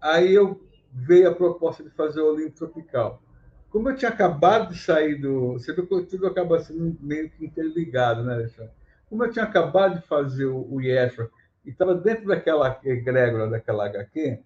aí 0.00 0.34
eu 0.34 0.60
veio 0.92 1.28
a 1.30 1.34
proposta 1.34 1.82
de 1.82 1.90
fazer 1.90 2.20
o 2.20 2.32
Olimpo 2.32 2.56
Tropical. 2.56 3.22
Como 3.70 3.88
eu 3.88 3.96
tinha 3.96 4.10
acabado 4.10 4.72
de 4.72 4.78
sair 4.78 5.14
do. 5.14 5.54
Você 5.54 5.72
vê 5.72 5.82
que 5.82 6.02
tudo 6.02 6.26
acaba 6.26 6.60
sendo 6.60 6.96
meio 7.00 7.30
que 7.30 7.44
interligado, 7.44 8.22
né, 8.22 8.34
Alexandre? 8.34 8.72
Como 9.08 9.24
eu 9.24 9.30
tinha 9.30 9.44
acabado 9.44 10.00
de 10.00 10.06
fazer 10.06 10.46
o, 10.46 10.80
Yeshua 10.80 11.30
e 11.64 11.70
estava 11.70 11.94
dentro 11.94 12.26
daquela 12.26 12.78
egrégora, 12.84 13.48
daquela 13.48 13.86
HQ, 13.86 14.40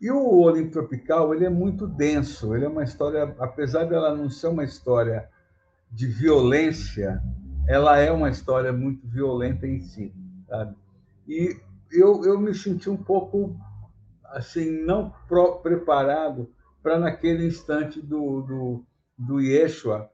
e 0.00 0.10
o 0.10 0.40
Olimpo 0.40 0.72
Tropical 0.72 1.34
ele 1.34 1.44
é 1.44 1.50
muito 1.50 1.86
denso, 1.86 2.54
ele 2.54 2.64
é 2.64 2.68
uma 2.68 2.84
história, 2.84 3.34
apesar 3.38 3.84
dela 3.84 4.14
não 4.14 4.30
ser 4.30 4.48
uma 4.48 4.64
história 4.64 5.28
de 5.94 6.08
violência, 6.08 7.22
ela 7.68 7.98
é 7.98 8.10
uma 8.10 8.28
história 8.28 8.72
muito 8.72 9.06
violenta 9.06 9.64
em 9.66 9.80
si, 9.80 10.12
sabe? 10.48 10.74
E 11.26 11.56
eu, 11.92 12.24
eu 12.24 12.38
me 12.38 12.52
senti 12.52 12.90
um 12.90 12.96
pouco 12.96 13.56
assim 14.24 14.84
não 14.84 15.14
pro, 15.28 15.60
preparado 15.60 16.50
para 16.82 16.98
naquele 16.98 17.46
instante 17.46 18.02
do, 18.02 18.42
do, 18.42 18.84
do 19.16 19.40
Yeshua, 19.40 20.10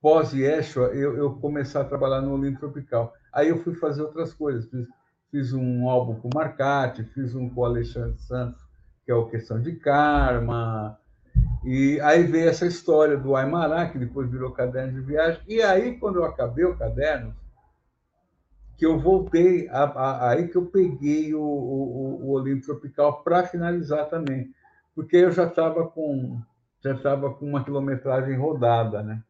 pós-Yeshua, 0.00 0.86
eu, 0.94 1.16
eu 1.16 1.34
começar 1.34 1.80
a 1.80 1.84
trabalhar 1.84 2.20
no 2.20 2.34
Olimpo 2.34 2.60
Tropical. 2.60 3.12
Aí 3.32 3.48
eu 3.48 3.58
fui 3.58 3.74
fazer 3.74 4.02
outras 4.02 4.32
coisas, 4.32 4.70
fiz, 4.70 4.86
fiz 5.32 5.52
um 5.52 5.88
álbum 5.88 6.14
com 6.20 6.28
o 6.28 6.34
Marcati, 6.34 7.02
fiz 7.02 7.34
um 7.34 7.50
com 7.50 7.62
o 7.62 7.64
Alexandre 7.64 8.16
Santos, 8.20 8.62
que 9.04 9.10
é 9.10 9.14
o 9.14 9.26
Questão 9.26 9.60
de 9.60 9.72
Karma, 9.72 10.96
e 11.64 12.00
aí 12.00 12.22
veio 12.24 12.48
essa 12.48 12.66
história 12.66 13.16
do 13.16 13.34
Aimará, 13.34 13.88
que 13.88 13.98
depois 13.98 14.30
virou 14.30 14.52
caderno 14.52 14.92
de 14.92 15.00
viagem. 15.00 15.42
E 15.46 15.60
aí, 15.60 15.98
quando 15.98 16.16
eu 16.16 16.24
acabei 16.24 16.64
o 16.64 16.76
caderno, 16.76 17.34
que 18.76 18.86
eu 18.86 18.98
voltei, 18.98 19.68
a, 19.68 19.82
a, 19.82 20.30
aí 20.30 20.48
que 20.48 20.56
eu 20.56 20.66
peguei 20.66 21.34
o, 21.34 21.40
o, 21.40 22.26
o 22.26 22.30
Olimpo 22.30 22.64
Tropical 22.64 23.24
para 23.24 23.44
finalizar 23.44 24.08
também. 24.08 24.52
Porque 24.94 25.16
eu 25.16 25.32
já 25.32 25.44
estava 25.44 25.86
com 25.86 26.40
já 26.80 26.92
estava 26.94 27.34
com 27.34 27.44
uma 27.44 27.64
quilometragem 27.64 28.36
rodada, 28.36 29.02
né? 29.02 29.20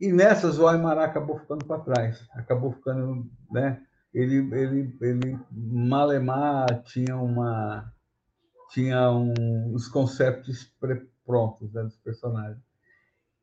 E 0.00 0.12
nessas 0.12 0.56
o 0.58 0.68
Aimará 0.68 1.04
acabou 1.04 1.38
ficando 1.40 1.64
para 1.64 1.80
trás, 1.80 2.24
acabou 2.32 2.72
ficando, 2.72 3.28
né? 3.50 3.82
Ele, 4.14 4.36
ele, 4.56 4.96
ele 5.00 5.38
Malemar 5.50 6.82
tinha 6.84 7.16
uma 7.16 7.92
tinha 8.70 9.10
um, 9.10 9.72
os 9.74 9.88
conceitos 9.88 10.72
prontos 11.24 11.72
né, 11.72 11.82
dos 11.82 11.96
personagens. 11.98 12.62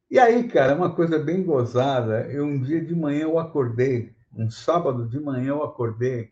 E 0.10 0.18
aí, 0.18 0.48
cara, 0.48 0.76
uma 0.76 0.96
coisa 0.96 1.20
bem 1.20 1.44
gozada. 1.44 2.28
Eu 2.32 2.46
um 2.46 2.62
dia 2.62 2.84
de 2.84 2.96
manhã 2.96 3.24
eu 3.24 3.38
acordei, 3.38 4.16
um 4.34 4.50
sábado 4.50 5.08
de 5.08 5.20
manhã 5.20 5.50
eu 5.50 5.64
acordei 5.64 6.32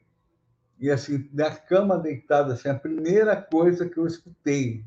e 0.80 0.92
assim 0.92 1.30
na 1.34 1.52
cama 1.52 1.98
deitada, 1.98 2.54
assim, 2.54 2.70
a 2.70 2.76
primeira 2.76 3.36
coisa 3.36 3.88
que 3.88 3.98
eu 3.98 4.06
escutei, 4.06 4.84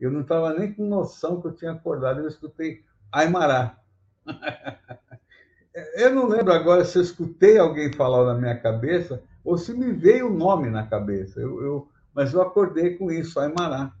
eu 0.00 0.10
não 0.10 0.20
estava 0.22 0.54
nem 0.54 0.72
com 0.72 0.86
noção 0.86 1.40
que 1.40 1.48
eu 1.48 1.52
tinha 1.52 1.72
acordado, 1.72 2.20
eu 2.20 2.28
escutei 2.28 2.84
Aimará. 3.10 3.78
eu 5.96 6.14
não 6.14 6.26
lembro 6.28 6.52
agora 6.52 6.84
se 6.84 6.98
eu 6.98 7.02
escutei 7.02 7.58
alguém 7.58 7.92
falar 7.92 8.24
na 8.24 8.38
minha 8.38 8.58
cabeça 8.58 9.22
ou 9.44 9.58
se 9.58 9.72
me 9.74 9.92
veio 9.92 10.28
o 10.28 10.36
nome 10.36 10.70
na 10.70 10.86
cabeça. 10.86 11.40
Eu, 11.40 11.62
eu 11.62 11.88
mas 12.14 12.32
eu 12.32 12.42
acordei 12.42 12.96
com 12.96 13.10
isso, 13.10 13.38
Aimará. 13.40 13.92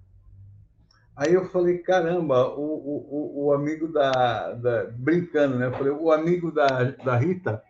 Aí 1.14 1.34
eu 1.34 1.44
falei, 1.44 1.78
caramba, 1.78 2.48
o, 2.48 2.62
o, 2.62 3.46
o 3.46 3.52
amigo 3.52 3.86
da, 3.86 4.52
da, 4.54 4.84
Brincando, 4.86 5.58
né? 5.58 5.66
Eu 5.66 5.72
falei, 5.72 5.92
o 5.92 6.10
amigo 6.10 6.50
da, 6.50 6.66
da 6.84 7.16
Rita 7.16 7.62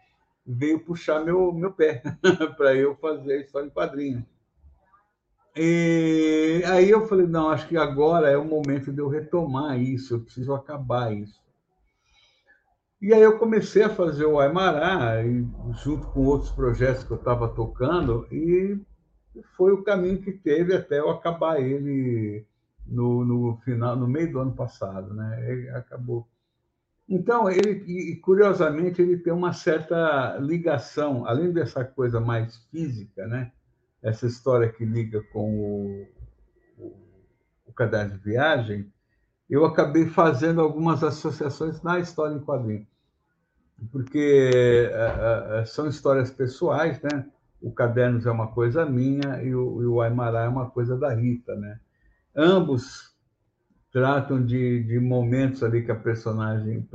veio 0.46 0.80
puxar 0.80 1.24
meu, 1.24 1.52
meu 1.52 1.72
pé 1.72 2.02
para 2.56 2.74
eu 2.74 2.96
fazer 2.96 3.32
a 3.32 3.40
história 3.40 3.66
em 3.66 3.70
quadrinho. 3.70 4.24
E 5.54 6.62
aí 6.66 6.88
eu 6.88 7.06
falei, 7.06 7.26
não, 7.26 7.50
acho 7.50 7.68
que 7.68 7.76
agora 7.76 8.30
é 8.30 8.38
o 8.38 8.44
momento 8.44 8.92
de 8.92 9.00
eu 9.00 9.08
retomar 9.08 9.78
isso, 9.78 10.14
eu 10.14 10.20
preciso 10.20 10.54
acabar 10.54 11.12
isso. 11.12 11.42
E 13.00 13.12
aí 13.12 13.20
eu 13.20 13.36
comecei 13.36 13.82
a 13.82 13.90
fazer 13.90 14.24
o 14.24 14.38
Aimará, 14.38 15.16
junto 15.82 16.06
com 16.08 16.24
outros 16.24 16.52
projetos 16.52 17.02
que 17.02 17.10
eu 17.10 17.16
estava 17.16 17.48
tocando, 17.48 18.26
e 18.30 18.80
foi 19.56 19.72
o 19.72 19.82
caminho 19.82 20.20
que 20.20 20.32
teve 20.32 20.74
até 20.74 20.98
eu 20.98 21.10
acabar 21.10 21.60
ele 21.60 22.46
no, 22.86 23.24
no 23.24 23.56
final, 23.64 23.96
no 23.96 24.06
meio 24.06 24.30
do 24.30 24.40
ano 24.40 24.52
passado, 24.52 25.14
né? 25.14 25.50
Ele 25.50 25.68
acabou. 25.70 26.26
Então 27.08 27.50
ele, 27.50 27.70
e 27.86 28.16
curiosamente, 28.16 29.02
ele 29.02 29.16
tem 29.16 29.32
uma 29.32 29.52
certa 29.52 30.36
ligação, 30.38 31.26
além 31.26 31.52
dessa 31.52 31.84
coisa 31.84 32.20
mais 32.20 32.56
física, 32.70 33.26
né? 33.26 33.52
Essa 34.02 34.26
história 34.26 34.70
que 34.70 34.84
liga 34.84 35.22
com 35.32 35.60
o, 35.60 36.08
o, 36.78 36.96
o 37.66 37.72
caderno 37.72 38.18
de 38.18 38.24
viagem, 38.24 38.92
eu 39.48 39.64
acabei 39.64 40.06
fazendo 40.06 40.60
algumas 40.60 41.04
associações 41.04 41.82
na 41.82 42.00
história 42.00 42.34
em 42.34 42.40
quadrinhos, 42.40 42.86
porque 43.90 44.90
uh, 44.90 45.62
uh, 45.62 45.66
são 45.66 45.86
histórias 45.86 46.30
pessoais, 46.30 47.00
né? 47.02 47.26
O 47.62 47.72
Cadernos 47.72 48.26
é 48.26 48.30
uma 48.30 48.48
coisa 48.48 48.84
minha 48.84 49.42
e 49.42 49.54
o, 49.54 49.82
e 49.82 49.86
o 49.86 50.00
Aimará 50.00 50.42
é 50.42 50.48
uma 50.48 50.68
coisa 50.70 50.96
da 50.96 51.14
Rita, 51.14 51.54
né? 51.54 51.78
Ambos 52.34 53.12
tratam 53.92 54.44
de, 54.44 54.82
de 54.84 54.98
momentos 54.98 55.62
ali 55.62 55.84
que 55.84 55.92
a 55.92 55.96
personagem, 55.96 56.88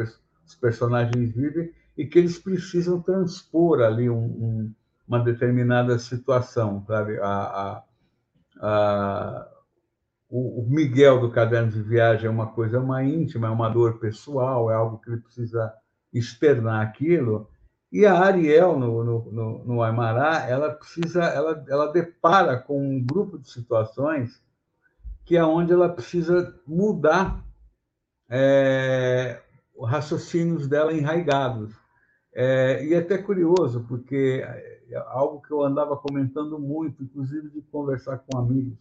os 0.45 0.55
personagens 0.55 1.31
vivem 1.33 1.71
e 1.97 2.05
que 2.05 2.19
eles 2.19 2.37
precisam 2.37 3.01
transpor 3.01 3.81
ali 3.81 4.09
um, 4.09 4.17
um, 4.17 4.73
uma 5.07 5.19
determinada 5.19 5.97
situação, 5.99 6.83
sabe? 6.85 7.19
A, 7.19 7.27
a, 7.27 7.83
ah, 8.59 9.47
o, 10.29 10.61
o, 10.61 10.69
Miguel 10.69 11.21
do 11.21 11.31
caderno 11.31 11.71
de 11.71 11.81
viagem 11.81 12.27
é 12.27 12.29
uma 12.29 12.47
coisa 12.47 12.79
uma 12.79 13.03
íntima, 13.03 13.47
é 13.47 13.51
uma 13.51 13.69
dor 13.69 13.99
pessoal, 13.99 14.69
é 14.69 14.75
algo 14.75 14.99
que 14.99 15.09
ele 15.09 15.21
precisa 15.21 15.73
externar 16.13 16.81
aquilo. 16.81 17.49
E 17.91 18.05
a 18.05 18.19
Ariel, 18.19 18.77
no, 18.77 19.03
no, 19.03 19.31
no, 19.31 19.65
no 19.65 19.83
ela 19.83 20.71
precisa, 20.71 21.23
ela, 21.23 21.65
ela 21.69 21.91
depara 21.91 22.57
com 22.57 22.79
um 22.79 23.03
grupo 23.03 23.37
de 23.37 23.49
situações 23.49 24.41
que 25.23 25.35
é 25.35 25.43
onde 25.43 25.73
ela 25.73 25.89
precisa 25.89 26.57
mudar 26.65 27.45
é, 28.29 29.41
raciocínios 29.85 30.67
dela 30.67 30.93
enraigados. 30.93 31.75
É, 32.33 32.85
e 32.85 32.93
é 32.93 32.99
até 32.99 33.17
curioso, 33.17 33.85
porque 33.87 34.41
é 34.89 34.95
algo 35.07 35.41
que 35.41 35.51
eu 35.51 35.63
andava 35.63 35.97
comentando 35.97 36.57
muito, 36.57 37.03
inclusive 37.03 37.49
de 37.49 37.61
conversar 37.61 38.19
com 38.19 38.37
amigos 38.37 38.77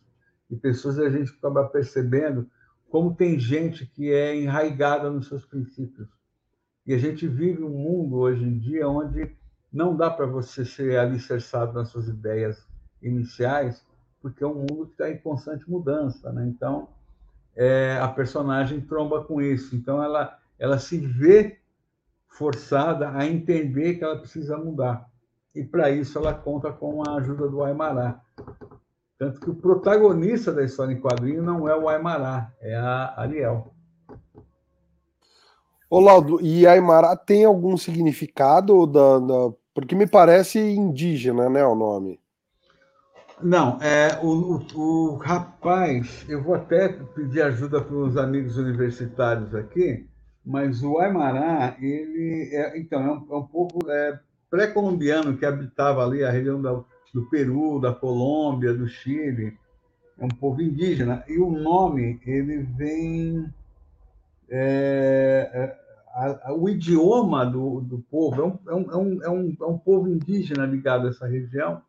e 0.48 0.56
pessoas, 0.56 0.98
a 0.98 1.10
gente 1.10 1.32
acaba 1.32 1.64
percebendo 1.64 2.48
como 2.88 3.14
tem 3.14 3.38
gente 3.38 3.84
que 3.84 4.12
é 4.12 4.36
enraigada 4.36 5.10
nos 5.10 5.26
seus 5.26 5.44
princípios. 5.44 6.08
E 6.86 6.94
a 6.94 6.98
gente 6.98 7.26
vive 7.26 7.64
um 7.64 7.70
mundo 7.70 8.18
hoje 8.18 8.44
em 8.44 8.58
dia 8.58 8.88
onde 8.88 9.34
não 9.72 9.96
dá 9.96 10.08
para 10.08 10.24
você 10.24 10.64
ser 10.64 10.96
alicerçado 10.96 11.72
nas 11.72 11.88
suas 11.88 12.06
ideias 12.06 12.64
iniciais, 13.02 13.84
porque 14.22 14.44
é 14.44 14.46
um 14.46 14.54
mundo 14.54 14.86
que 14.86 14.92
está 14.92 15.10
em 15.10 15.18
constante 15.18 15.68
mudança. 15.68 16.32
Né? 16.32 16.46
Então, 16.46 16.88
é, 17.56 17.98
a 18.00 18.06
personagem 18.06 18.80
tromba 18.80 19.24
com 19.24 19.42
isso. 19.42 19.74
Então, 19.74 20.02
ela, 20.02 20.38
ela 20.58 20.78
se 20.78 20.98
vê 20.98 21.58
forçada 22.28 23.10
a 23.10 23.26
entender 23.26 23.94
que 23.94 24.04
ela 24.04 24.18
precisa 24.18 24.56
mudar. 24.56 25.10
E, 25.54 25.64
para 25.64 25.90
isso, 25.90 26.18
ela 26.18 26.34
conta 26.34 26.72
com 26.72 27.02
a 27.02 27.16
ajuda 27.16 27.48
do 27.48 27.64
Aimará. 27.64 28.20
Tanto 29.18 29.40
que 29.40 29.50
o 29.50 29.54
protagonista 29.54 30.52
da 30.52 30.62
história 30.62 30.92
em 30.92 31.00
quadrinho 31.00 31.42
não 31.42 31.68
é 31.68 31.74
o 31.74 31.88
Aimará, 31.88 32.52
é 32.60 32.76
a 32.76 33.14
Ariel. 33.16 33.74
Ô, 35.88 36.00
Laudo, 36.00 36.40
e 36.40 36.66
Aimará 36.66 37.16
tem 37.16 37.44
algum 37.44 37.76
significado? 37.76 38.86
Da, 38.86 39.18
da, 39.18 39.52
Porque 39.72 39.94
me 39.94 40.06
parece 40.06 40.58
indígena, 40.58 41.48
né, 41.48 41.64
o 41.64 41.74
nome. 41.74 42.18
Não, 43.40 43.78
é, 43.82 44.18
o, 44.22 44.28
o, 44.74 45.12
o 45.12 45.16
rapaz, 45.16 46.24
eu 46.28 46.42
vou 46.42 46.54
até 46.54 46.88
pedir 46.88 47.42
ajuda 47.42 47.82
para 47.82 47.94
os 47.94 48.16
amigos 48.16 48.56
universitários 48.56 49.54
aqui, 49.54 50.08
mas 50.44 50.82
o 50.82 50.98
Aimará, 50.98 51.76
ele 51.78 52.48
é, 52.52 52.78
então, 52.78 53.00
é 53.02 53.12
um, 53.12 53.26
é 53.30 53.36
um 53.36 53.46
povo 53.46 53.78
é, 53.88 54.18
pré-colombiano 54.50 55.36
que 55.36 55.44
habitava 55.44 56.02
ali 56.02 56.24
a 56.24 56.30
região 56.30 56.62
da, 56.62 56.72
do 57.12 57.28
Peru, 57.28 57.78
da 57.78 57.92
Colômbia, 57.92 58.72
do 58.72 58.88
Chile, 58.88 59.56
é 60.18 60.24
um 60.24 60.28
povo 60.28 60.62
indígena, 60.62 61.22
e 61.28 61.38
o 61.38 61.50
nome, 61.50 62.18
ele 62.24 62.62
vem... 62.76 63.52
É, 64.48 65.50
é 65.52 65.86
a, 66.14 66.48
a, 66.48 66.54
o 66.54 66.68
idioma 66.68 67.44
do, 67.44 67.80
do 67.80 67.98
povo, 67.98 68.40
é 68.40 68.44
um, 68.44 68.90
é, 68.90 68.96
um, 68.96 69.22
é, 69.22 69.28
um, 69.28 69.56
é 69.60 69.66
um 69.66 69.78
povo 69.78 70.08
indígena 70.08 70.64
ligado 70.64 71.06
a 71.06 71.10
essa 71.10 71.26
região, 71.26 71.82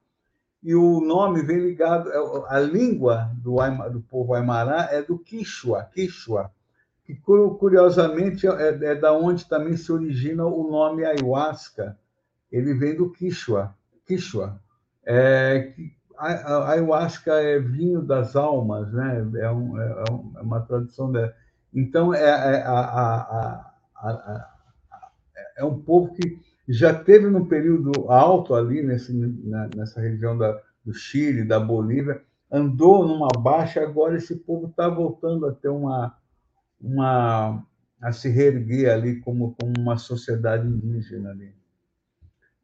e 0.61 0.75
o 0.75 0.99
nome 0.99 1.43
vem 1.43 1.59
ligado, 1.59 2.11
a 2.47 2.59
língua 2.59 3.31
do, 3.35 3.55
do 3.89 4.01
povo 4.01 4.33
Aimará 4.33 4.89
é 4.91 5.01
do 5.01 5.17
Quichua, 5.17 5.83
Quichua, 5.93 6.51
que 7.05 7.15
curiosamente 7.15 8.45
é, 8.45 8.67
é 8.67 8.95
da 8.95 9.13
onde 9.13 9.45
também 9.45 9.77
se 9.77 9.89
origina 9.91 10.45
o 10.45 10.69
nome 10.69 11.05
ayahuasca. 11.05 11.97
Ele 12.51 12.73
vem 12.73 12.97
do 12.97 13.09
Quichua, 13.11 13.73
Quichua. 14.05 14.59
É, 15.05 15.73
ayahuasca 16.17 17.31
é 17.35 17.59
vinho 17.59 18.01
das 18.01 18.35
almas, 18.35 18.91
né? 18.91 19.25
É, 19.37 19.49
um, 19.49 19.79
é, 19.79 20.03
é 20.07 20.41
uma 20.41 20.59
tradução 20.59 21.09
da. 21.09 21.33
Então 21.77 22.11
é, 22.11 22.23
é, 22.23 22.63
a, 22.63 23.71
a, 23.95 24.51
é 25.57 25.63
um 25.63 25.79
povo 25.79 26.11
que 26.15 26.39
já 26.67 26.91
teve 26.91 27.29
no 27.29 27.45
período 27.45 28.09
alto 28.11 28.55
ali 28.55 28.81
nesse, 28.81 29.13
nessa 29.75 30.01
região 30.01 30.35
da, 30.35 30.59
do 30.83 30.91
Chile, 30.91 31.45
da 31.45 31.59
Bolívia, 31.59 32.19
andou 32.51 33.07
numa 33.07 33.27
baixa, 33.27 33.79
agora 33.79 34.17
esse 34.17 34.37
povo 34.37 34.69
está 34.69 34.89
voltando 34.89 35.45
a 35.45 35.53
ter 35.53 35.69
uma, 35.69 36.17
uma 36.81 37.63
a 38.01 38.11
se 38.11 38.27
reerguer 38.27 38.91
ali 38.91 39.19
como, 39.19 39.55
como 39.61 39.73
uma 39.77 39.97
sociedade 39.97 40.67
indígena 40.67 41.29
ali. 41.29 41.53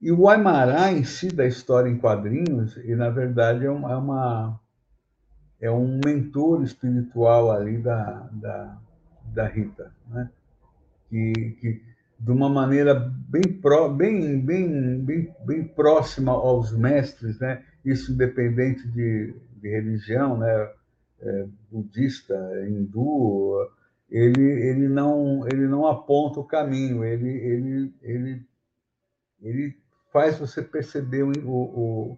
E 0.02 0.12
o 0.12 0.28
Aimará 0.28 0.92
em 0.92 1.04
si 1.04 1.28
da 1.28 1.46
história 1.46 1.88
em 1.88 2.00
quadrinhos, 2.00 2.78
e 2.78 2.96
na 2.96 3.12
verdade 3.12 3.64
é 3.64 3.70
uma, 3.70 3.92
é, 3.92 3.96
uma, 3.96 4.60
é 5.62 5.72
um 5.72 6.00
mentor 6.04 6.64
espiritual 6.64 7.52
ali 7.52 7.78
da, 7.78 8.28
da, 8.32 8.82
da 9.26 9.48
Rita, 9.48 9.92
né? 10.10 10.30
que, 11.10 11.34
que 11.60 11.82
de 12.20 12.32
uma 12.32 12.50
maneira 12.50 12.94
bem, 12.94 13.44
pró, 13.62 13.90
bem, 13.90 14.40
bem, 14.40 15.00
bem, 15.00 15.36
bem 15.46 15.68
próxima 15.68 16.32
aos 16.32 16.76
mestres, 16.76 17.40
né? 17.40 17.64
isso 17.84 18.14
independente 18.14 18.88
de, 18.88 19.36
de 19.58 19.70
religião, 19.70 20.38
né? 20.38 20.72
É, 21.26 21.48
budista, 21.72 22.36
hindu, 22.68 23.56
ele, 24.10 24.44
ele, 24.44 24.88
não, 24.90 25.48
ele 25.48 25.68
não 25.68 25.88
aponta 25.88 26.40
o 26.40 26.44
caminho, 26.46 27.04
ele, 27.04 27.30
ele, 27.30 27.94
ele, 28.02 28.46
ele 29.42 29.78
faz 30.12 30.38
você 30.38 30.62
perceber 30.62 31.24
o, 31.24 31.32
o, 31.48 32.18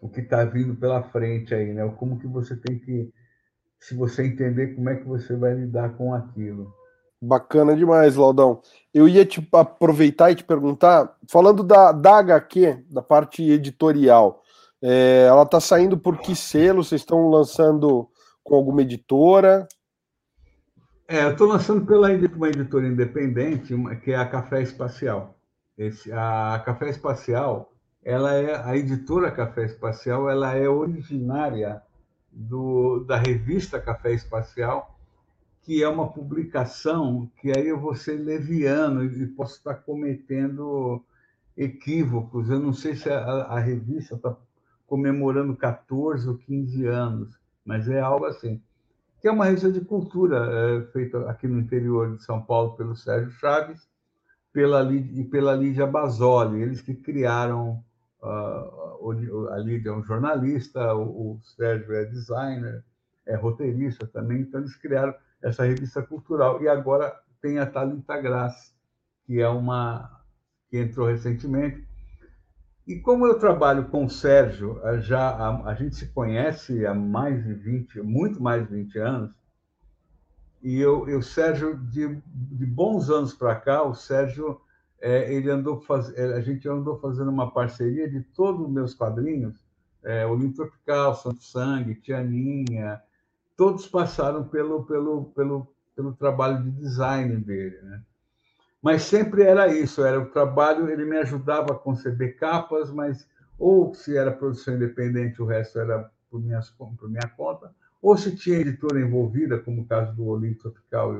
o 0.00 0.08
que 0.08 0.20
está 0.20 0.44
vindo 0.44 0.74
pela 0.76 1.02
frente 1.02 1.54
aí, 1.54 1.74
né? 1.74 1.86
como 1.98 2.18
que 2.18 2.26
você 2.26 2.56
tem 2.56 2.78
que, 2.78 3.12
se 3.82 3.96
você 3.96 4.24
entender 4.24 4.76
como 4.76 4.88
é 4.90 4.94
que 4.94 5.04
você 5.04 5.34
vai 5.34 5.54
lidar 5.54 5.96
com 5.96 6.14
aquilo. 6.14 6.72
Bacana 7.20 7.74
demais, 7.74 8.14
Laudão. 8.14 8.62
Eu 8.94 9.08
ia 9.08 9.26
te 9.26 9.46
aproveitar 9.52 10.30
e 10.30 10.36
te 10.36 10.44
perguntar, 10.44 11.16
falando 11.28 11.64
da, 11.64 11.90
da 11.90 12.18
HQ, 12.18 12.84
da 12.88 13.02
parte 13.02 13.42
editorial, 13.42 14.40
é, 14.80 15.26
ela 15.28 15.42
está 15.42 15.58
saindo 15.58 15.98
por 15.98 16.18
que 16.18 16.36
selo? 16.36 16.84
Vocês 16.84 17.00
estão 17.00 17.28
lançando 17.28 18.08
com 18.44 18.54
alguma 18.54 18.82
editora? 18.82 19.66
É, 21.08 21.24
eu 21.24 21.32
estou 21.32 21.48
lançando 21.48 21.84
pela 21.84 22.08
uma 22.08 22.48
editora 22.48 22.86
independente, 22.86 23.74
que 24.04 24.12
é 24.12 24.16
a 24.16 24.26
Café 24.26 24.62
Espacial. 24.62 25.34
Esse, 25.76 26.12
a 26.12 26.62
Café 26.64 26.88
Espacial, 26.90 27.72
ela 28.04 28.32
é 28.34 28.62
a 28.64 28.76
editora 28.76 29.32
Café 29.32 29.64
Espacial, 29.64 30.30
ela 30.30 30.54
é 30.54 30.68
originária 30.68 31.82
do, 32.32 33.00
da 33.00 33.16
revista 33.16 33.80
Café 33.80 34.12
Espacial, 34.12 34.98
que 35.62 35.82
é 35.82 35.88
uma 35.88 36.08
publicação 36.08 37.30
que 37.40 37.56
aí 37.56 37.68
eu 37.68 37.78
vou 37.78 37.94
ser 37.94 38.18
leviano 38.18 39.04
e 39.04 39.26
posso 39.26 39.58
estar 39.58 39.74
cometendo 39.74 41.04
equívocos. 41.56 42.50
Eu 42.50 42.58
não 42.58 42.72
sei 42.72 42.96
se 42.96 43.08
a, 43.10 43.18
a 43.18 43.60
revista 43.60 44.16
está 44.16 44.36
comemorando 44.86 45.56
14 45.56 46.28
ou 46.28 46.36
15 46.36 46.86
anos, 46.86 47.38
mas 47.64 47.88
é 47.88 48.00
algo 48.00 48.24
assim. 48.24 48.60
Que 49.20 49.28
é 49.28 49.30
uma 49.30 49.44
revista 49.44 49.70
de 49.70 49.80
cultura 49.80 50.48
é, 50.50 50.92
feita 50.92 51.30
aqui 51.30 51.46
no 51.46 51.60
interior 51.60 52.16
de 52.16 52.24
São 52.24 52.42
Paulo 52.42 52.76
pelo 52.76 52.96
Sérgio 52.96 53.30
Chaves 53.32 53.86
pela, 54.52 54.92
e 54.92 55.24
pela 55.24 55.54
Lídia 55.54 55.86
Basoli. 55.86 56.60
Eles 56.60 56.80
que 56.80 56.94
criaram. 56.94 57.82
A 58.22 59.58
Lídia 59.58 59.90
é 59.90 59.92
um 59.92 60.04
jornalista, 60.04 60.94
o, 60.94 61.32
o 61.32 61.40
Sérgio 61.42 61.94
é 61.94 62.04
designer, 62.04 62.84
é 63.26 63.34
roteirista 63.34 64.06
também, 64.06 64.42
então 64.42 64.60
eles 64.60 64.76
criaram 64.76 65.14
essa 65.42 65.64
revista 65.64 66.02
cultural. 66.02 66.62
E 66.62 66.68
agora 66.68 67.14
tem 67.40 67.58
a 67.58 67.66
Talita 67.66 68.20
Graça, 68.20 68.72
que 69.26 69.40
é 69.40 69.48
uma 69.48 70.22
que 70.70 70.78
entrou 70.78 71.08
recentemente. 71.08 71.86
E 72.86 72.98
como 72.98 73.26
eu 73.26 73.38
trabalho 73.38 73.88
com 73.88 74.06
o 74.06 74.10
Sérgio, 74.10 74.80
já 75.00 75.30
a, 75.30 75.68
a 75.70 75.74
gente 75.74 75.96
se 75.96 76.06
conhece 76.06 76.86
há 76.86 76.94
mais 76.94 77.44
de 77.44 77.54
20, 77.54 78.02
muito 78.02 78.42
mais 78.42 78.66
de 78.66 78.74
20 78.74 78.98
anos, 78.98 79.42
e 80.62 80.80
eu, 80.80 81.08
eu 81.08 81.20
Sérgio, 81.20 81.76
de, 81.76 82.22
de 82.24 82.66
bons 82.66 83.10
anos 83.10 83.34
para 83.34 83.56
cá, 83.56 83.82
o 83.82 83.94
Sérgio, 83.94 84.60
é, 85.02 85.34
ele 85.34 85.50
andou 85.50 85.80
faz, 85.80 86.16
é, 86.16 86.32
a 86.32 86.40
gente 86.40 86.68
andou 86.68 86.96
fazendo 87.00 87.28
uma 87.28 87.50
parceria 87.50 88.08
de 88.08 88.20
todos 88.20 88.64
os 88.64 88.72
meus 88.72 88.94
quadrinhos, 88.94 89.60
é, 90.04 90.24
Olimpo 90.24 90.56
Tropical, 90.56 91.16
Santo 91.16 91.42
Sangue, 91.42 91.96
Tianinha, 91.96 93.02
todos 93.56 93.86
passaram 93.88 94.44
pelo, 94.44 94.84
pelo, 94.84 95.24
pelo, 95.34 95.66
pelo 95.96 96.12
trabalho 96.14 96.62
de 96.62 96.70
design 96.70 97.36
dele. 97.36 97.78
Né? 97.82 98.00
Mas 98.80 99.02
sempre 99.02 99.42
era 99.42 99.66
isso, 99.66 100.04
era 100.04 100.20
o 100.20 100.30
trabalho, 100.30 100.88
ele 100.88 101.04
me 101.04 101.18
ajudava 101.18 101.72
a 101.72 101.78
conceber 101.78 102.38
capas, 102.38 102.90
mas 102.92 103.28
ou 103.58 103.92
se 103.94 104.16
era 104.16 104.30
produção 104.30 104.74
independente, 104.74 105.42
o 105.42 105.46
resto 105.46 105.78
era 105.80 106.10
por, 106.30 106.40
minhas, 106.40 106.70
por 106.70 107.08
minha 107.08 107.28
conta, 107.36 107.74
ou 108.00 108.16
se 108.16 108.34
tinha 108.36 108.58
editora 108.58 109.00
envolvida, 109.00 109.58
como 109.58 109.82
o 109.82 109.86
caso 109.86 110.14
do 110.14 110.26
Olimpo 110.26 110.62
Tropical 110.62 111.14
e 111.14 111.18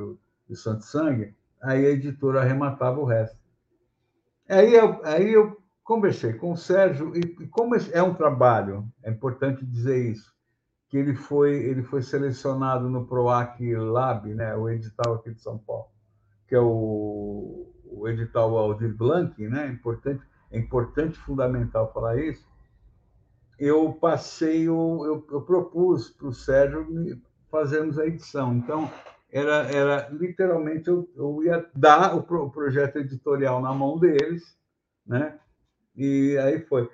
o, 0.51 0.55
Santo 0.55 0.83
Sangue, 0.83 1.33
aí 1.61 1.85
a 1.85 1.89
editora 1.89 2.41
arrematava 2.41 2.99
o 2.99 3.05
resto. 3.05 3.42
Aí 4.49 4.73
eu, 4.73 4.99
aí 5.03 5.33
eu 5.33 5.57
conversei 5.83 6.33
com 6.33 6.51
o 6.51 6.57
Sérgio, 6.57 7.15
e 7.15 7.47
como 7.47 7.75
é 7.75 8.01
um 8.01 8.13
trabalho, 8.13 8.87
é 9.03 9.11
importante 9.11 9.65
dizer 9.65 10.11
isso, 10.11 10.33
que 10.89 10.97
ele 10.97 11.15
foi, 11.15 11.55
ele 11.55 11.83
foi 11.83 12.01
selecionado 12.01 12.89
no 12.89 13.05
PROAC 13.05 13.59
Lab, 13.75 14.33
né, 14.33 14.55
o 14.55 14.69
edital 14.69 15.15
aqui 15.15 15.33
de 15.33 15.41
São 15.41 15.57
Paulo, 15.57 15.87
que 16.47 16.55
é 16.55 16.59
o, 16.59 17.71
o 17.85 18.07
edital 18.07 18.57
Aldir 18.57 18.95
Blanc, 18.95 19.41
né, 19.47 19.67
importante, 19.67 20.23
é 20.51 20.59
importante, 20.59 21.17
fundamental 21.17 21.91
falar 21.91 22.17
isso, 22.17 22.45
eu 23.59 23.93
passei, 23.93 24.69
o, 24.69 25.05
eu, 25.05 25.27
eu 25.31 25.41
propus 25.41 26.09
para 26.09 26.27
o 26.27 26.33
Sérgio 26.33 26.85
fazermos 27.49 27.99
a 27.99 28.05
edição. 28.05 28.55
Então, 28.55 28.89
era, 29.33 29.67
era 29.71 30.09
literalmente, 30.09 30.87
eu, 30.87 31.09
eu 31.15 31.43
ia 31.43 31.65
dar 31.73 32.15
o, 32.15 32.21
pro, 32.21 32.45
o 32.45 32.51
projeto 32.51 32.99
editorial 32.99 33.59
na 33.59 33.73
mão 33.73 33.97
deles, 33.97 34.55
né? 35.05 35.39
E 35.95 36.37
aí 36.37 36.59
foi. 36.59 36.87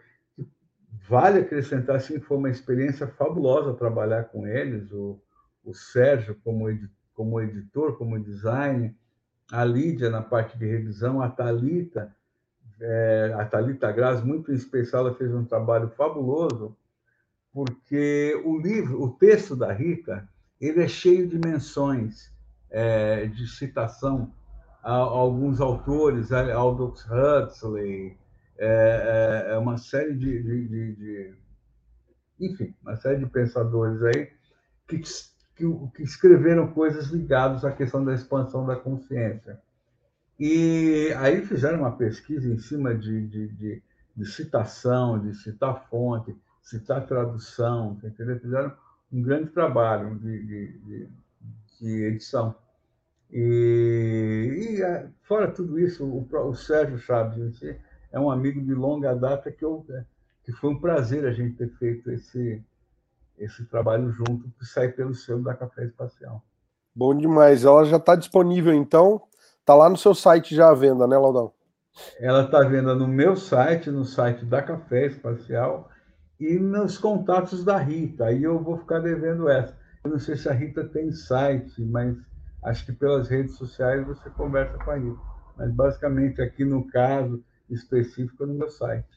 Vale 1.08 1.40
acrescentar, 1.40 1.98
assim, 1.98 2.20
foi 2.20 2.38
uma 2.38 2.50
experiência 2.50 3.08
fabulosa 3.08 3.74
trabalhar 3.74 4.26
com 4.26 4.48
eles, 4.48 4.90
o, 4.92 5.22
o 5.66 5.74
Sérgio 5.74 6.36
como, 6.44 6.70
edi, 6.70 6.90
como 7.14 7.42
editor, 7.42 7.98
como 7.98 8.20
designer, 8.20 8.96
a 9.52 9.66
Lídia 9.66 10.10
na 10.10 10.22
parte 10.22 10.58
de 10.58 10.66
revisão, 10.66 11.22
a 11.22 11.30
Talita, 11.30 12.16
é, 12.80 13.36
a 13.38 13.46
Talita 13.46 13.92
Graz, 13.92 14.24
muito 14.24 14.52
em 14.52 14.56
especial, 14.56 15.08
ela 15.08 15.16
fez 15.16 15.34
um 15.34 15.46
trabalho 15.46 15.90
fabuloso, 15.90 16.76
porque 17.52 18.42
o 18.46 18.58
livro, 18.58 19.02
o 19.02 19.10
texto 19.10 19.56
da 19.56 19.74
Rita, 19.74 20.28
ele 20.60 20.84
é 20.84 20.88
cheio 20.88 21.28
de 21.28 21.38
menções, 21.38 22.32
é, 22.70 23.26
de 23.28 23.48
citação 23.48 24.32
a, 24.84 24.92
a, 24.92 24.96
alguns 24.96 25.62
autores, 25.62 26.32
Aldous 26.32 27.06
Huxley, 27.06 28.18
é, 28.58 29.48
é, 29.48 29.54
é, 29.54 29.58
uma 29.58 29.78
série 29.78 30.14
de, 30.14 30.44
de, 30.44 30.68
de, 30.68 30.96
de, 30.96 31.34
enfim, 32.40 32.76
uma 32.82 32.96
série 32.98 33.20
de 33.20 33.26
pensadores 33.26 34.02
aí 34.04 34.30
que, 34.88 35.00
que, 35.56 35.90
que 35.96 36.04
escreveram 36.04 36.68
coisas 36.74 37.08
ligadas 37.08 37.64
à 37.64 37.72
questão 37.72 38.04
da 38.04 38.14
expansão 38.14 38.66
da 38.66 38.76
consciência. 38.76 39.60
E 40.38 41.14
aí 41.18 41.46
fizeram 41.46 41.80
uma 41.80 41.92
pesquisa 41.92 42.48
em 42.48 42.58
cima 42.58 42.96
de, 42.96 43.28
de, 43.28 43.48
de, 43.50 43.84
de 44.16 44.26
citação, 44.26 45.20
de 45.20 45.34
citar 45.36 45.88
fonte, 45.90 46.36
citar 46.62 47.06
tradução, 47.06 48.00
entendeu? 48.04 48.40
Fizeram 48.40 48.74
um 49.12 49.22
grande 49.22 49.50
trabalho 49.50 50.16
de, 50.20 50.44
de, 50.44 51.10
de 51.80 52.04
edição. 52.06 52.56
E, 53.32 54.78
e, 54.78 54.82
é, 54.82 55.08
fora 55.24 55.52
tudo 55.52 55.80
isso, 55.80 56.06
o, 56.06 56.28
o 56.48 56.56
Sérgio 56.56 56.98
Chaves 56.98 57.62
é 58.12 58.20
um 58.20 58.30
amigo 58.30 58.62
de 58.62 58.74
longa 58.74 59.14
data 59.14 59.52
que, 59.52 59.64
eu, 59.64 59.86
que 60.44 60.52
foi 60.52 60.72
um 60.72 60.80
prazer 60.80 61.26
a 61.26 61.32
gente 61.32 61.56
ter 61.56 61.70
feito 61.78 62.10
esse, 62.12 62.64
esse 63.38 63.66
trabalho 63.66 64.12
junto, 64.12 64.50
que 64.58 64.66
sai 64.66 64.90
pelo 64.90 65.14
selo 65.14 65.44
da 65.44 65.54
Café 65.54 65.86
Espacial. 65.86 66.44
Bom 66.96 67.16
demais. 67.16 67.64
Ela 67.64 67.86
já 67.86 67.98
está 67.98 68.16
disponível, 68.16 68.74
então. 68.74 69.22
Está 69.60 69.76
lá 69.76 69.90
no 69.90 69.98
seu 69.98 70.16
site 70.16 70.56
já 70.56 70.70
à 70.70 70.74
venda, 70.74 71.08
né, 71.08 71.18
Laudão? 71.18 71.54
Ela 72.20 72.46
está 72.46 72.60
à 72.60 72.68
venda 72.68 72.96
no 72.96 73.08
meu 73.08 73.36
site, 73.36 73.92
no 73.92 74.04
site 74.06 74.44
da 74.44 74.62
Café 74.62 75.06
Espacial 75.06 75.90
e 76.40 76.58
nos 76.58 76.98
contatos 76.98 77.64
da 77.64 77.78
Rita. 77.78 78.26
Aí 78.26 78.44
eu 78.44 78.64
vou 78.64 78.78
ficar 78.78 79.00
devendo 79.00 79.50
essa. 79.50 79.78
Eu 80.04 80.12
não 80.12 80.20
sei 80.20 80.38
se 80.38 80.48
a 80.48 80.54
Rita 80.54 80.86
tem 80.86 81.12
site, 81.12 81.82
mas 81.82 82.16
acho 82.64 82.86
que 82.86 82.94
pelas 82.94 83.28
redes 83.28 83.56
sociais 83.56 84.06
você 84.08 84.30
conversa 84.30 84.78
com 84.78 84.92
a 84.92 84.96
Rita. 84.96 85.20
Mas 85.58 85.72
basicamente 85.72 86.42
aqui 86.42 86.64
no 86.64 86.88
caso 86.88 87.44
específico 87.70 88.46
no 88.46 88.54
meu 88.54 88.70
site. 88.70 89.08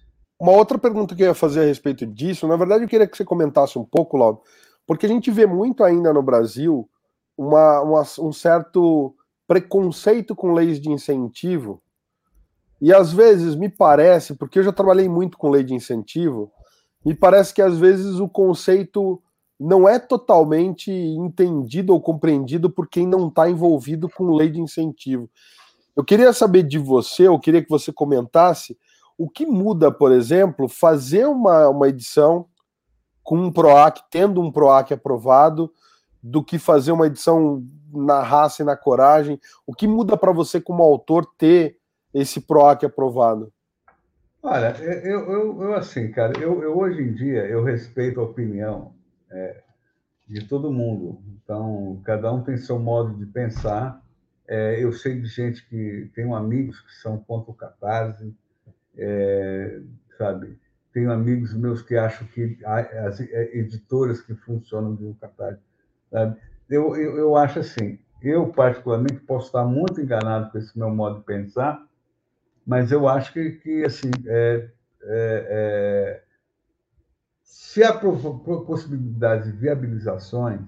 Uma 0.40 0.52
outra 0.52 0.76
pergunta 0.76 1.14
que 1.14 1.22
eu 1.22 1.28
ia 1.28 1.34
fazer 1.34 1.60
a 1.60 1.64
respeito 1.64 2.04
disso, 2.04 2.48
na 2.48 2.56
verdade 2.56 2.82
eu 2.82 2.88
queria 2.88 3.06
que 3.06 3.16
você 3.16 3.24
comentasse 3.24 3.78
um 3.78 3.84
pouco, 3.84 4.16
Lauro, 4.16 4.42
porque 4.84 5.06
a 5.06 5.08
gente 5.08 5.30
vê 5.30 5.46
muito 5.46 5.84
ainda 5.84 6.12
no 6.12 6.20
Brasil 6.20 6.90
uma, 7.38 7.80
uma, 7.80 8.02
um 8.18 8.32
certo 8.32 9.14
preconceito 9.46 10.34
com 10.34 10.52
leis 10.52 10.80
de 10.80 10.90
incentivo. 10.90 11.80
E 12.80 12.92
às 12.92 13.12
vezes 13.12 13.54
me 13.54 13.68
parece, 13.68 14.34
porque 14.34 14.58
eu 14.58 14.64
já 14.64 14.72
trabalhei 14.72 15.08
muito 15.08 15.38
com 15.38 15.48
lei 15.48 15.62
de 15.62 15.74
incentivo, 15.74 16.50
me 17.04 17.14
parece 17.14 17.52
que 17.52 17.62
às 17.62 17.78
vezes 17.78 18.18
o 18.18 18.28
conceito 18.28 19.22
não 19.58 19.88
é 19.88 19.98
totalmente 19.98 20.90
entendido 20.90 21.92
ou 21.92 22.00
compreendido 22.00 22.68
por 22.68 22.88
quem 22.88 23.06
não 23.06 23.28
está 23.28 23.48
envolvido 23.48 24.08
com 24.08 24.34
lei 24.34 24.50
de 24.50 24.60
incentivo. 24.60 25.28
Eu 25.94 26.04
queria 26.04 26.32
saber 26.32 26.62
de 26.62 26.78
você, 26.78 27.28
eu 27.28 27.38
queria 27.38 27.62
que 27.62 27.70
você 27.70 27.92
comentasse 27.92 28.76
o 29.16 29.28
que 29.28 29.46
muda, 29.46 29.92
por 29.92 30.10
exemplo, 30.10 30.68
fazer 30.68 31.26
uma, 31.26 31.68
uma 31.68 31.88
edição 31.88 32.46
com 33.22 33.36
um 33.36 33.52
PROAC, 33.52 34.00
tendo 34.10 34.40
um 34.40 34.50
PROAC 34.50 34.92
aprovado, 34.92 35.72
do 36.22 36.42
que 36.42 36.58
fazer 36.58 36.92
uma 36.92 37.06
edição 37.06 37.64
na 37.92 38.22
raça 38.22 38.62
e 38.62 38.66
na 38.66 38.76
coragem. 38.76 39.38
O 39.66 39.74
que 39.74 39.86
muda 39.86 40.16
para 40.16 40.32
você, 40.32 40.60
como 40.60 40.82
autor, 40.82 41.26
ter 41.36 41.76
esse 42.14 42.40
PROAC 42.40 42.84
aprovado? 42.84 43.52
Olha, 44.44 44.76
eu, 44.82 45.30
eu, 45.30 45.62
eu 45.62 45.74
assim, 45.74 46.10
cara, 46.10 46.36
eu, 46.40 46.60
eu, 46.62 46.76
hoje 46.76 47.00
em 47.00 47.12
dia 47.14 47.46
eu 47.46 47.62
respeito 47.62 48.20
a 48.20 48.24
opinião 48.24 48.92
é, 49.30 49.62
de 50.26 50.44
todo 50.48 50.72
mundo. 50.72 51.22
Então, 51.28 52.00
cada 52.04 52.32
um 52.32 52.42
tem 52.42 52.56
seu 52.56 52.76
modo 52.76 53.16
de 53.16 53.24
pensar. 53.26 54.02
É, 54.48 54.82
eu 54.82 54.92
sei 54.92 55.20
de 55.20 55.28
gente 55.28 55.64
que 55.68 56.10
tenho 56.12 56.34
amigos 56.34 56.80
que 56.80 56.92
são 56.94 57.18
contra 57.18 57.52
o 57.52 57.54
catarse, 57.54 58.34
é, 58.98 59.80
sabe? 60.18 60.58
Tenho 60.92 61.12
amigos 61.12 61.54
meus 61.54 61.80
que 61.80 61.96
acham 61.96 62.26
que 62.26 62.58
as 62.64 63.20
é, 63.20 63.56
editoras 63.56 64.20
que 64.20 64.34
funcionam 64.34 64.96
de 64.96 65.04
um 65.04 65.14
catarse, 65.14 65.62
sabe? 66.10 66.36
Eu, 66.68 66.96
eu, 66.96 67.16
eu 67.16 67.36
acho 67.36 67.60
assim, 67.60 67.96
eu 68.20 68.48
particularmente 68.48 69.20
posso 69.20 69.46
estar 69.46 69.64
muito 69.64 70.00
enganado 70.00 70.50
com 70.50 70.58
esse 70.58 70.76
meu 70.76 70.90
modo 70.90 71.20
de 71.20 71.24
pensar, 71.26 71.80
mas 72.66 72.92
eu 72.92 73.08
acho 73.08 73.32
que, 73.32 73.52
que 73.52 73.84
assim, 73.84 74.10
é, 74.26 74.68
é, 75.02 75.46
é 75.50 76.22
se 77.72 77.82
há 77.82 77.92
possibilidade 77.94 79.50
de 79.50 79.56
viabilizações, 79.56 80.60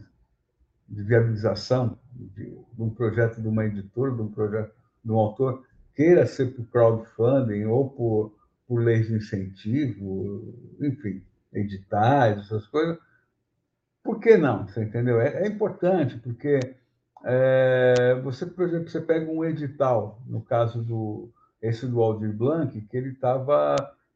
de 0.89 1.03
viabilização 1.03 1.99
de, 2.13 2.45
de, 2.73 2.83
um 2.83 2.89
projeto 2.89 3.43
de 3.43 3.49
uma 3.49 3.67
editora, 3.67 4.15
de 4.15 4.23
um 4.23 4.31
projeto 4.31 4.73
de 5.05 5.13
um 5.13 5.17
autor, 5.17 5.67
queira 5.95 6.27
ser 6.27 6.55
por 6.55 6.65
crowdfunding 6.67 7.65
ou 7.65 7.91
por, 7.91 8.35
por 8.67 8.83
leis 8.83 9.07
de 9.07 9.17
incentivo, 9.17 10.55
enfim, 10.81 11.23
editais, 11.53 12.39
essas 12.39 12.67
coisas, 12.67 12.99
por 14.03 14.19
que 14.19 14.37
não? 14.37 14.67
Você 14.67 14.83
entendeu? 14.83 15.21
É, 15.21 15.45
é 15.45 15.47
importante, 15.47 16.17
porque 16.19 16.59
é, 17.25 18.19
você, 18.23 18.47
por 18.47 18.67
exemplo, 18.67 18.89
você 18.89 19.01
pega 19.01 19.31
um 19.31 19.45
edital, 19.45 20.23
no 20.27 20.43
caso 20.43 20.83
do 20.83 21.31
esse 21.65 21.87
do 21.87 22.03
Aldir 22.03 22.31
Blanc, 22.31 22.79
que 22.79 22.97
ele 22.97 23.11
estava 23.11 23.75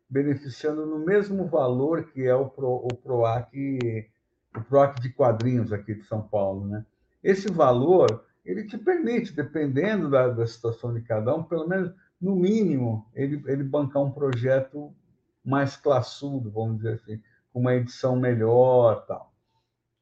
beneficiando 0.08 0.84
no 0.84 0.98
mesmo 0.98 1.46
valor 1.46 2.04
que 2.04 2.22
é 2.22 2.34
o, 2.34 2.46
Pro, 2.46 2.84
o 2.84 2.94
PROAC, 2.94 4.10
o 4.54 4.60
PROAC 4.64 5.00
de 5.00 5.08
quadrinhos 5.08 5.72
aqui 5.72 5.94
de 5.94 6.04
São 6.04 6.20
Paulo. 6.20 6.66
Né? 6.66 6.84
Esse 7.24 7.50
valor, 7.50 8.26
ele 8.44 8.66
te 8.66 8.76
permite, 8.76 9.32
dependendo 9.32 10.10
da, 10.10 10.28
da 10.28 10.46
situação 10.46 10.92
de 10.92 11.00
cada 11.00 11.34
um, 11.34 11.42
pelo 11.42 11.66
menos, 11.66 11.90
no 12.20 12.36
mínimo, 12.36 13.06
ele, 13.14 13.42
ele 13.46 13.64
bancar 13.64 14.02
um 14.02 14.10
projeto 14.10 14.92
mais 15.42 15.74
classudo, 15.74 16.50
vamos 16.50 16.76
dizer 16.76 16.94
assim, 16.94 17.22
com 17.50 17.60
uma 17.60 17.74
edição 17.74 18.14
melhor 18.14 19.06
tal. 19.06 19.32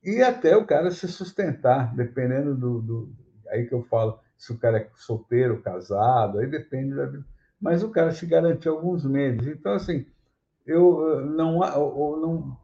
E 0.03 0.21
até 0.21 0.57
o 0.57 0.67
cara 0.67 0.91
se 0.91 1.07
sustentar, 1.07 1.95
dependendo 1.95 2.57
do, 2.57 2.83
do 2.83 3.13
aí 3.49 3.67
que 3.67 3.75
eu 3.75 3.85
falo, 3.85 4.19
se 4.37 4.53
o 4.53 4.59
cara 4.59 4.79
é 4.79 4.91
solteiro, 4.97 5.63
casado, 5.63 6.39
aí 6.41 6.49
depende 6.49 6.95
da 6.95 7.07
vida 7.07 7.25
mas 7.67 7.83
o 7.83 7.91
cara 7.91 8.13
se 8.13 8.25
garantiu 8.25 8.75
alguns 8.75 9.05
meses. 9.05 9.45
Então, 9.49 9.73
assim, 9.73 10.07
eu 10.65 11.27
não 11.27 11.65
há, 11.65 11.73
não, 11.77 12.57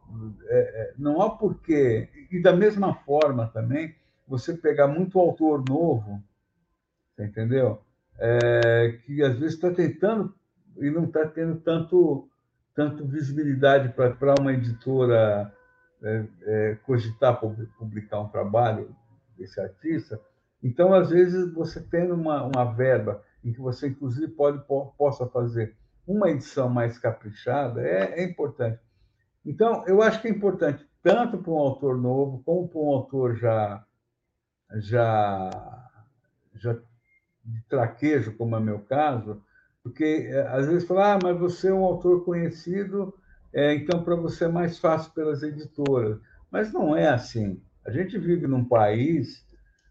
é, 0.47 0.57
é, 0.57 0.93
não 0.97 1.21
há 1.21 1.29
porquê. 1.29 2.07
E 2.31 2.41
da 2.41 2.53
mesma 2.53 2.95
forma 2.95 3.47
também, 3.47 3.93
você 4.25 4.53
pegar 4.53 4.87
muito 4.87 5.19
autor 5.19 5.61
novo, 5.67 6.23
entendeu? 7.19 7.81
É, 8.17 8.97
que 9.05 9.21
às 9.21 9.37
vezes 9.37 9.55
está 9.55 9.71
tentando 9.71 10.33
e 10.77 10.89
não 10.89 11.03
está 11.03 11.27
tendo 11.27 11.57
tanto, 11.57 12.29
tanto 12.73 13.05
visibilidade 13.05 13.89
para 13.89 14.35
uma 14.39 14.53
editora 14.53 15.53
é, 16.01 16.25
é, 16.43 16.77
cogitar 16.85 17.41
publicar 17.77 18.21
um 18.21 18.29
trabalho 18.29 18.95
desse 19.37 19.59
artista. 19.59 20.17
Então, 20.63 20.93
às 20.93 21.09
vezes, 21.09 21.53
você 21.53 21.81
tendo 21.81 22.13
uma, 22.13 22.41
uma 22.43 22.63
verba 22.63 23.21
em 23.43 23.51
que 23.51 23.59
você, 23.59 23.87
inclusive, 23.87 24.27
pode, 24.29 24.63
possa 24.97 25.27
fazer 25.27 25.75
uma 26.07 26.29
edição 26.29 26.69
mais 26.69 26.97
caprichada, 26.97 27.81
é, 27.81 28.21
é 28.21 28.23
importante. 28.23 28.79
Então, 29.45 29.85
eu 29.87 30.01
acho 30.01 30.21
que 30.21 30.27
é 30.27 30.31
importante, 30.31 30.85
tanto 31.01 31.37
para 31.37 31.51
um 31.51 31.57
autor 31.57 31.97
novo, 31.97 32.41
como 32.43 32.67
para 32.67 32.79
um 32.79 32.89
autor 32.89 33.35
já, 33.35 33.85
já, 34.75 35.89
já 36.55 36.73
de 37.43 37.61
traquejo, 37.67 38.35
como 38.37 38.55
é 38.55 38.59
meu 38.59 38.79
caso, 38.79 39.41
porque 39.83 40.29
é, 40.31 40.47
às 40.47 40.67
vezes 40.67 40.87
fala, 40.87 41.13
ah, 41.13 41.19
mas 41.21 41.37
você 41.37 41.67
é 41.69 41.73
um 41.73 41.83
autor 41.83 42.23
conhecido, 42.23 43.13
é, 43.53 43.75
então 43.75 44.03
para 44.03 44.15
você 44.15 44.45
é 44.45 44.47
mais 44.47 44.79
fácil 44.79 45.11
pelas 45.11 45.43
editoras. 45.43 46.19
Mas 46.49 46.71
não 46.71 46.95
é 46.95 47.09
assim. 47.09 47.61
A 47.85 47.91
gente 47.91 48.17
vive 48.17 48.47
num 48.47 48.63
país 48.63 49.42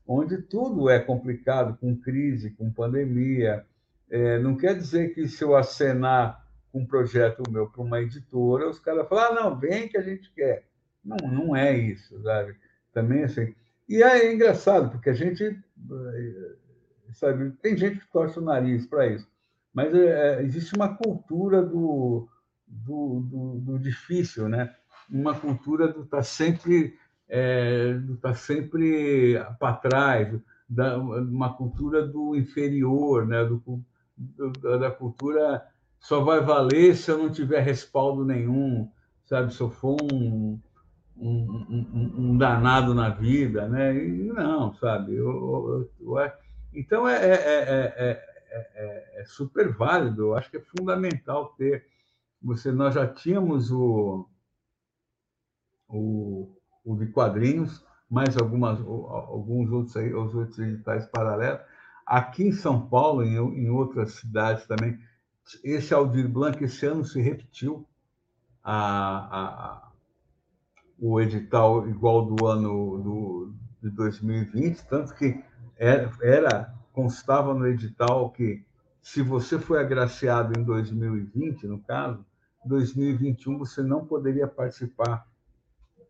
onde 0.06 0.38
tudo 0.42 0.88
é 0.88 0.98
complicado, 0.98 1.76
com 1.78 1.96
crise, 1.96 2.50
com 2.50 2.70
pandemia. 2.70 3.64
É, 4.10 4.38
não 4.38 4.56
quer 4.56 4.76
dizer 4.76 5.14
que 5.14 5.26
se 5.28 5.42
eu 5.42 5.56
acenar 5.56 6.42
um 6.72 6.86
projeto 6.86 7.42
meu 7.50 7.68
para 7.68 7.82
uma 7.82 8.00
editora, 8.00 8.68
os 8.68 8.78
caras 8.78 9.08
falam, 9.08 9.24
ah, 9.24 9.34
não, 9.34 9.58
vem 9.58 9.88
que 9.88 9.98
a 9.98 10.02
gente 10.02 10.32
quer. 10.32 10.64
Não, 11.04 11.16
não 11.28 11.56
é 11.56 11.76
isso, 11.76 12.20
sabe? 12.22 12.56
Também 12.92 13.24
assim. 13.24 13.54
E 13.88 14.02
é 14.02 14.32
engraçado, 14.32 14.90
porque 14.90 15.10
a 15.10 15.14
gente, 15.14 15.44
eh, 15.44 16.54
sabe, 17.12 17.50
tem 17.60 17.76
gente 17.76 17.98
que 17.98 18.12
torce 18.12 18.38
o 18.38 18.42
nariz 18.42 18.86
para 18.86 19.06
isso, 19.06 19.28
mas 19.74 19.94
é, 19.94 20.42
existe 20.42 20.74
uma 20.74 20.96
cultura 20.96 21.62
do, 21.62 22.28
do, 22.66 23.20
do, 23.20 23.60
do, 23.60 23.78
difícil, 23.78 24.48
né? 24.48 24.74
Uma 25.10 25.38
cultura 25.38 25.88
do 25.88 26.02
estar 26.02 26.18
tá 26.18 26.22
sempre, 26.22 26.96
é, 27.34 27.94
do 27.94 28.18
tá 28.18 28.34
sempre 28.34 29.42
para 29.58 29.76
trás, 29.76 30.38
da, 30.68 30.98
uma 30.98 31.54
cultura 31.54 32.06
do 32.06 32.36
inferior, 32.36 33.26
né? 33.26 33.42
Do, 33.42 33.82
da 34.78 34.90
cultura 34.90 35.66
só 35.98 36.20
vai 36.20 36.40
valer 36.40 36.94
se 36.94 37.10
eu 37.10 37.16
não 37.16 37.30
tiver 37.32 37.60
respaldo 37.60 38.22
nenhum, 38.22 38.86
sabe? 39.24 39.54
Se 39.54 39.62
eu 39.62 39.70
for 39.70 39.96
um, 40.12 40.60
um, 41.16 41.30
um, 41.30 42.14
um 42.18 42.36
danado 42.36 42.94
na 42.94 43.08
vida, 43.08 43.66
né? 43.66 43.96
E 43.96 44.30
não, 44.30 44.74
sabe? 44.74 45.14
Eu, 45.14 45.88
eu, 46.00 46.18
eu, 46.18 46.32
então 46.74 47.08
é, 47.08 47.16
é, 47.16 48.26
é, 48.52 49.20
é, 49.20 49.24
super 49.24 49.72
válido. 49.72 50.22
Eu 50.22 50.34
acho 50.36 50.50
que 50.50 50.58
é 50.58 50.64
fundamental 50.76 51.54
ter. 51.56 51.86
Você, 52.42 52.70
nós 52.70 52.94
já 52.94 53.06
tínhamos 53.06 53.70
o, 53.70 54.28
o, 55.88 56.61
o 56.84 56.96
de 56.96 57.06
quadrinhos, 57.06 57.84
mais 58.10 58.36
algumas, 58.36 58.78
alguns 58.80 59.70
outros 59.70 59.96
aí, 59.96 60.12
os 60.12 60.34
outros 60.34 60.58
editais 60.58 61.06
paralelos. 61.06 61.60
Aqui 62.06 62.44
em 62.44 62.52
São 62.52 62.88
Paulo, 62.88 63.22
em, 63.22 63.36
em 63.36 63.70
outras 63.70 64.14
cidades 64.14 64.66
também, 64.66 64.98
esse 65.64 65.94
Aldir 65.94 66.28
Blanc 66.28 66.62
esse 66.62 66.84
ano 66.86 67.04
se 67.04 67.20
repetiu. 67.20 67.86
A, 68.64 68.76
a, 68.76 69.92
o 70.98 71.20
edital 71.20 71.88
igual 71.88 72.24
do 72.24 72.46
ano 72.46 72.98
do, 73.02 73.54
de 73.82 73.90
2020, 73.90 74.86
tanto 74.86 75.12
que 75.14 75.42
era, 75.76 76.12
era 76.22 76.74
constava 76.92 77.52
no 77.54 77.66
edital 77.66 78.30
que 78.30 78.64
se 79.00 79.20
você 79.20 79.58
foi 79.58 79.80
agraciado 79.80 80.56
em 80.56 80.62
2020, 80.62 81.66
no 81.66 81.80
caso, 81.80 82.24
2021 82.64 83.58
você 83.58 83.82
não 83.82 84.06
poderia 84.06 84.46
participar 84.46 85.26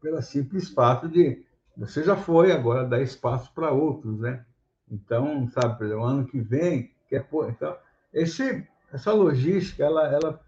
pelo 0.02 0.20
simples 0.20 0.68
fato 0.68 1.08
de 1.08 1.44
você 1.76 2.02
já 2.02 2.16
foi, 2.16 2.52
agora 2.52 2.86
dá 2.86 3.00
espaço 3.00 3.50
para 3.54 3.70
outros, 3.70 4.18
né? 4.18 4.44
Então, 4.90 5.48
sabe, 5.48 5.86
o 5.86 6.02
ano 6.02 6.26
que 6.26 6.38
vem, 6.38 6.90
quer 7.08 7.26
pôr. 7.28 7.48
Então, 7.48 7.74
esse, 8.12 8.66
essa 8.92 9.10
logística, 9.12 9.82
ela, 9.82 10.06
ela 10.06 10.40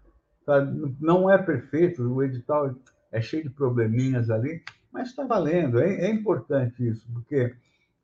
sabe, 0.45 0.95
não 0.99 1.29
é 1.29 1.37
perfeita, 1.37 2.03
o 2.03 2.21
edital 2.21 2.75
é 3.11 3.19
cheio 3.21 3.43
de 3.43 3.49
probleminhas 3.49 4.29
ali, 4.29 4.61
mas 4.91 5.09
está 5.09 5.25
valendo. 5.25 5.79
É, 5.79 6.05
é, 6.05 6.09
importante 6.11 6.87
isso, 6.87 7.07
porque 7.11 7.55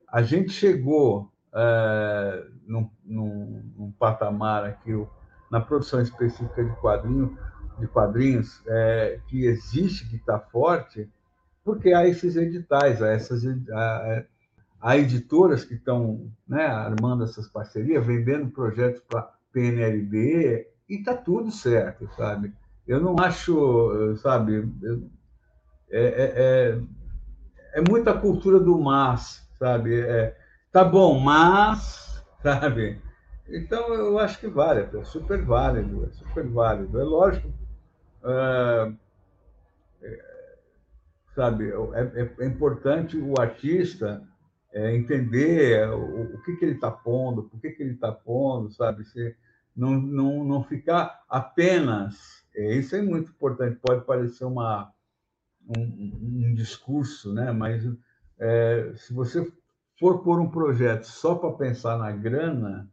a 0.07 0.23
gente 0.23 0.49
chegou 0.49 1.31
é, 1.53 2.45
num, 2.65 2.89
num, 3.05 3.71
num, 3.77 3.91
patamar 3.91 4.65
aqui, 4.65 4.91
na 5.51 5.61
produção 5.61 6.01
específica 6.01 6.63
de 6.63 6.75
quadrinho, 6.77 7.37
de 7.77 7.87
quadrinhos, 7.87 8.63
é, 8.67 9.19
que 9.27 9.45
existe, 9.45 10.09
que 10.09 10.15
está 10.15 10.39
forte, 10.39 11.07
porque 11.63 11.93
há 11.93 12.07
esses 12.07 12.35
editais, 12.35 13.01
há 13.01 13.09
essas 13.09 13.43
há, 13.71 14.23
há 14.81 14.97
editoras 14.97 15.63
que 15.63 15.75
estão 15.75 16.31
né, 16.47 16.65
armando 16.65 17.23
essas 17.23 17.47
parcerias, 17.47 18.05
vendendo 18.05 18.49
projetos 18.49 19.01
para 19.07 19.31
PNLD, 19.53 20.67
e 20.89 20.95
está 20.95 21.15
tudo 21.15 21.51
certo, 21.51 22.09
sabe? 22.17 22.53
Eu 22.87 22.99
não 22.99 23.15
acho, 23.19 24.15
sabe, 24.17 24.67
é, 25.89 26.01
é, 26.01 26.33
é, 26.35 26.81
é 27.73 27.81
muita 27.89 28.13
cultura 28.13 28.59
do 28.59 28.77
mas, 28.79 29.47
sabe? 29.57 30.01
É, 30.01 30.35
tá 30.71 30.83
bom, 30.83 31.19
mas, 31.19 32.23
sabe? 32.41 32.99
Então, 33.47 33.93
eu 33.93 34.17
acho 34.17 34.39
que 34.39 34.47
vale, 34.47 34.87
é 34.97 35.03
super 35.03 35.43
válido, 35.43 36.05
é 36.05 36.09
super 36.11 36.47
válido. 36.47 36.99
É 36.99 37.03
lógico, 37.03 37.49
é, 38.23 38.93
sabe, 41.41 41.71
é, 41.71 42.43
é, 42.43 42.45
importante 42.45 43.17
o 43.17 43.39
artista 43.39 44.21
é, 44.71 44.95
entender 44.95 45.89
o, 45.89 46.35
o, 46.35 46.41
que, 46.43 46.55
que 46.55 46.65
ele 46.65 46.75
está 46.75 46.91
pondo, 46.91 47.43
por 47.43 47.59
que, 47.59 47.71
que 47.71 47.81
ele 47.81 47.93
está 47.93 48.11
pondo, 48.11 48.71
sabe? 48.71 49.03
Se, 49.05 49.35
não, 49.75 49.99
não, 49.99 50.43
não 50.43 50.63
ficar 50.63 51.23
apenas 51.27 52.41
é, 52.55 52.75
isso 52.75 52.95
é 52.95 53.01
muito 53.01 53.31
importante. 53.31 53.79
Pode 53.81 54.05
parecer 54.05 54.45
uma, 54.45 54.91
um, 55.67 55.81
um 55.81 56.53
discurso, 56.53 57.33
né? 57.33 57.51
mas 57.51 57.83
é, 58.39 58.93
se 58.97 59.13
você 59.13 59.51
for 59.99 60.23
por 60.23 60.39
um 60.39 60.49
projeto 60.49 61.05
só 61.05 61.35
para 61.35 61.53
pensar 61.53 61.97
na 61.97 62.11
grana, 62.11 62.87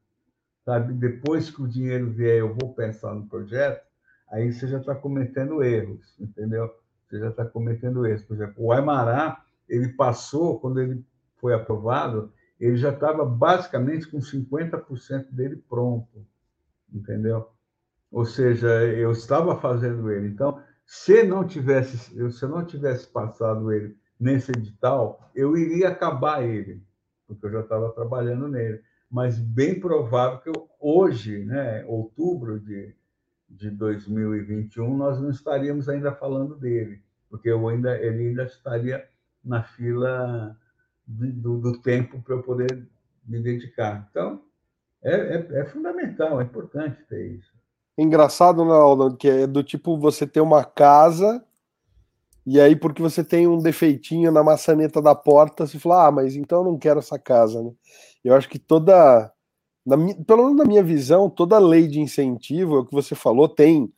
sabe? 0.65 0.93
depois 0.95 1.51
que 1.51 1.63
o 1.63 1.69
dinheiro 1.69 2.11
vier, 2.11 2.39
eu 2.39 2.55
vou 2.55 2.73
pensar 2.73 3.15
no 3.15 3.27
projeto, 3.27 3.87
aí 4.31 4.53
você 4.53 4.67
já 4.69 4.79
está 4.79 4.95
cometendo 4.95 5.63
erros, 5.63 6.17
entendeu? 6.19 6.71
Você 7.09 7.19
já 7.19 7.31
está 7.31 7.45
cometendo 7.45 8.07
erros. 8.07 8.23
Por 8.23 8.35
exemplo, 8.35 8.55
o 8.59 8.73
Aimará, 8.73 9.43
ele 9.69 9.89
passou, 9.91 10.61
quando 10.61 10.81
ele 10.81 11.05
foi 11.37 11.55
aprovado, 11.55 12.33
ele 12.61 12.77
já 12.77 12.91
estava 12.91 13.25
basicamente 13.25 14.09
com 14.09 14.19
50% 14.19 15.31
dele 15.31 15.57
pronto, 15.69 16.27
entendeu? 16.93 17.49
Ou 18.11 18.25
seja, 18.25 18.69
eu 18.85 19.13
estava 19.13 19.59
fazendo 19.61 20.11
ele. 20.11 20.29
Então, 20.29 20.61
se 20.85 21.23
não 21.23 21.47
tivesse, 21.47 21.97
se 21.97 22.43
eu 22.43 22.49
não 22.49 22.65
tivesse 22.65 23.07
passado 23.07 23.73
ele 23.73 23.97
nesse 24.19 24.51
edital, 24.51 25.31
eu 25.35 25.57
iria 25.57 25.89
acabar 25.89 26.43
ele, 26.43 26.83
porque 27.27 27.47
eu 27.47 27.53
já 27.53 27.61
estava 27.61 27.91
trabalhando 27.93 28.49
nele. 28.49 28.83
Mas 29.11 29.39
bem 29.39 29.79
provável 29.79 30.41
que 30.41 30.49
eu, 30.49 30.69
hoje, 30.81 31.45
né, 31.45 31.85
outubro 31.87 32.59
de, 32.59 32.95
de 33.49 33.71
2021, 33.71 34.97
nós 34.97 35.21
não 35.21 35.31
estaríamos 35.31 35.89
ainda 35.89 36.13
falando 36.13 36.57
dele, 36.57 37.03
porque 37.31 37.49
eu 37.49 37.69
ainda, 37.69 37.97
ele 37.99 38.29
ainda 38.29 38.45
estaria 38.45 39.09
na 39.45 39.63
fila 39.63 40.57
de, 41.07 41.33
do, 41.33 41.59
do, 41.59 41.81
tempo 41.81 42.21
para 42.23 42.35
eu 42.35 42.43
poder 42.43 42.87
me 43.25 43.41
dedicar. 43.41 44.07
Então, 44.11 44.43
é, 45.03 45.15
é, 45.15 45.61
é 45.61 45.65
fundamental, 45.65 46.41
é 46.41 46.45
importante 46.45 47.03
ter 47.09 47.35
isso 47.35 47.59
engraçado, 47.99 48.65
não, 48.65 49.17
que 49.17 49.29
é 49.29 49.47
do 49.47 49.63
tipo 49.63 49.99
você 49.99 50.25
ter 50.27 50.41
uma 50.41 50.65
casa 50.65 51.45
e 52.47 52.61
aí 52.61 52.77
porque 52.77 53.03
você 53.03 53.25
tem 53.25 53.47
um 53.47 53.59
defeitinho 53.59 54.31
na 54.31 54.43
maçaneta 54.43 55.03
da 55.03 55.15
porta, 55.15 55.67
você 55.67 55.79
fala, 55.79 56.07
ah, 56.07 56.11
mas 56.13 56.37
então 56.37 56.61
eu 56.61 56.65
não 56.65 56.79
quero 56.79 57.01
essa 57.01 57.19
casa, 57.19 57.63
né? 57.63 57.73
Eu 58.25 58.35
acho 58.35 58.49
que 58.49 58.59
toda, 58.59 59.31
na, 59.89 59.97
pelo 60.27 60.45
menos 60.45 60.57
na 60.59 60.65
minha 60.65 60.83
visão, 60.83 61.31
toda 61.31 61.59
lei 61.59 61.89
de 61.89 61.99
incentivo, 61.99 62.77
é 62.77 62.81
o 62.81 62.85
que 62.85 62.93
você 62.93 63.15
falou, 63.15 63.49
tem 63.49 63.91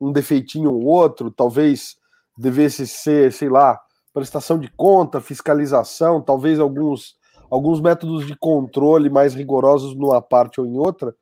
um 0.00 0.12
defeitinho 0.12 0.72
ou 0.72 0.84
outro, 0.84 1.32
talvez 1.32 1.96
devesse 2.38 2.86
ser, 2.86 3.32
sei 3.32 3.48
lá, 3.48 3.80
prestação 4.14 4.58
de 4.58 4.70
conta, 4.76 5.20
fiscalização, 5.20 6.20
talvez 6.20 6.60
alguns 6.60 7.20
alguns 7.50 7.82
métodos 7.82 8.26
de 8.26 8.34
controle 8.34 9.10
mais 9.10 9.34
rigorosos 9.34 9.94
numa 9.94 10.22
parte 10.22 10.58
ou 10.58 10.66
em 10.66 10.78
outra, 10.78 11.14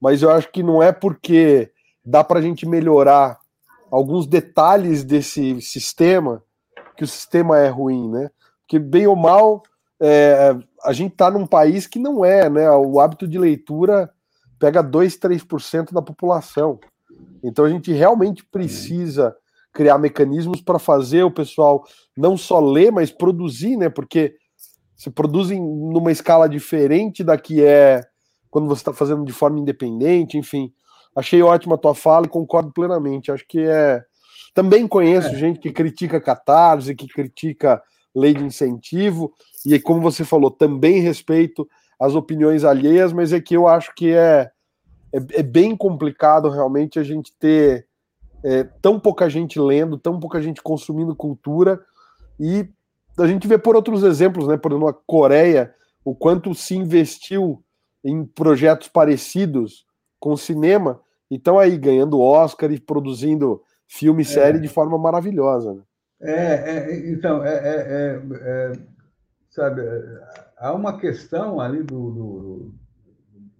mas 0.00 0.22
eu 0.22 0.30
acho 0.30 0.50
que 0.50 0.62
não 0.62 0.82
é 0.82 0.92
porque 0.92 1.70
dá 2.02 2.24
para 2.24 2.38
a 2.38 2.42
gente 2.42 2.66
melhorar 2.66 3.38
alguns 3.90 4.26
detalhes 4.26 5.04
desse 5.04 5.60
sistema, 5.60 6.42
que 6.96 7.04
o 7.04 7.06
sistema 7.06 7.58
é 7.58 7.68
ruim, 7.68 8.08
né? 8.08 8.30
Porque, 8.62 8.78
bem 8.78 9.06
ou 9.06 9.14
mal, 9.14 9.62
é, 10.06 10.56
a 10.84 10.92
gente 10.92 11.12
está 11.12 11.30
num 11.30 11.46
país 11.46 11.86
que 11.86 11.98
não 11.98 12.22
é, 12.22 12.50
né? 12.50 12.70
O 12.70 13.00
hábito 13.00 13.26
de 13.26 13.38
leitura 13.38 14.10
pega 14.58 14.82
2, 14.82 15.16
3% 15.16 15.92
da 15.92 16.02
população. 16.02 16.78
Então 17.42 17.64
a 17.64 17.70
gente 17.70 17.90
realmente 17.90 18.44
precisa 18.44 19.34
criar 19.72 19.96
mecanismos 19.96 20.60
para 20.60 20.78
fazer 20.78 21.24
o 21.24 21.30
pessoal 21.30 21.84
não 22.16 22.36
só 22.36 22.60
ler, 22.60 22.92
mas 22.92 23.10
produzir, 23.10 23.78
né? 23.78 23.88
Porque 23.88 24.34
se 24.94 25.10
produzem 25.10 25.60
numa 25.60 26.12
escala 26.12 26.48
diferente 26.48 27.24
da 27.24 27.38
que 27.38 27.64
é 27.64 28.02
quando 28.50 28.68
você 28.68 28.82
está 28.82 28.92
fazendo 28.92 29.24
de 29.24 29.32
forma 29.32 29.58
independente, 29.58 30.36
enfim. 30.36 30.70
Achei 31.16 31.42
ótima 31.42 31.76
a 31.76 31.78
tua 31.78 31.94
fala 31.94 32.26
e 32.26 32.30
concordo 32.30 32.72
plenamente. 32.72 33.32
Acho 33.32 33.46
que 33.48 33.60
é. 33.60 34.02
Também 34.52 34.86
conheço 34.86 35.28
é. 35.28 35.34
gente 35.34 35.58
que 35.58 35.72
critica 35.72 36.20
catarse, 36.20 36.94
que 36.94 37.08
critica 37.08 37.82
lei 38.14 38.32
de 38.32 38.44
incentivo, 38.44 39.32
e 39.64 39.78
como 39.80 40.00
você 40.00 40.24
falou, 40.24 40.50
também 40.50 41.00
respeito 41.00 41.68
as 41.98 42.14
opiniões 42.14 42.64
alheias, 42.64 43.12
mas 43.12 43.32
é 43.32 43.40
que 43.40 43.56
eu 43.56 43.66
acho 43.66 43.94
que 43.94 44.12
é, 44.12 44.50
é, 45.12 45.18
é 45.40 45.42
bem 45.42 45.76
complicado 45.76 46.50
realmente 46.50 46.98
a 46.98 47.02
gente 47.02 47.32
ter 47.38 47.86
é, 48.44 48.64
tão 48.82 49.00
pouca 49.00 49.28
gente 49.30 49.58
lendo, 49.58 49.96
tão 49.96 50.20
pouca 50.20 50.42
gente 50.42 50.62
consumindo 50.62 51.16
cultura, 51.16 51.80
e 52.38 52.68
a 53.18 53.26
gente 53.26 53.46
vê 53.46 53.56
por 53.56 53.74
outros 53.74 54.02
exemplos, 54.02 54.46
né? 54.46 54.56
Por 54.56 54.72
exemplo, 54.72 54.88
a 54.88 54.92
Coreia, 54.92 55.72
o 56.04 56.14
quanto 56.14 56.54
se 56.54 56.76
investiu 56.76 57.62
em 58.04 58.24
projetos 58.24 58.88
parecidos 58.88 59.86
com 60.20 60.36
cinema, 60.36 61.00
e 61.30 61.36
estão 61.36 61.58
aí 61.58 61.78
ganhando 61.78 62.20
Oscar 62.20 62.70
e 62.70 62.78
produzindo 62.78 63.62
filme 63.88 64.22
e 64.22 64.26
série 64.26 64.58
é. 64.58 64.60
de 64.60 64.68
forma 64.68 64.98
maravilhosa. 64.98 65.74
Né? 65.74 65.82
É, 66.20 66.70
é, 66.70 67.10
então, 67.10 67.44
é, 67.44 67.54
é, 67.54 68.22
é 68.30 68.72
sabe, 69.54 69.82
há 70.58 70.72
uma 70.72 70.98
questão 70.98 71.60
ali 71.60 71.82
do, 71.82 72.10
do, 72.10 72.74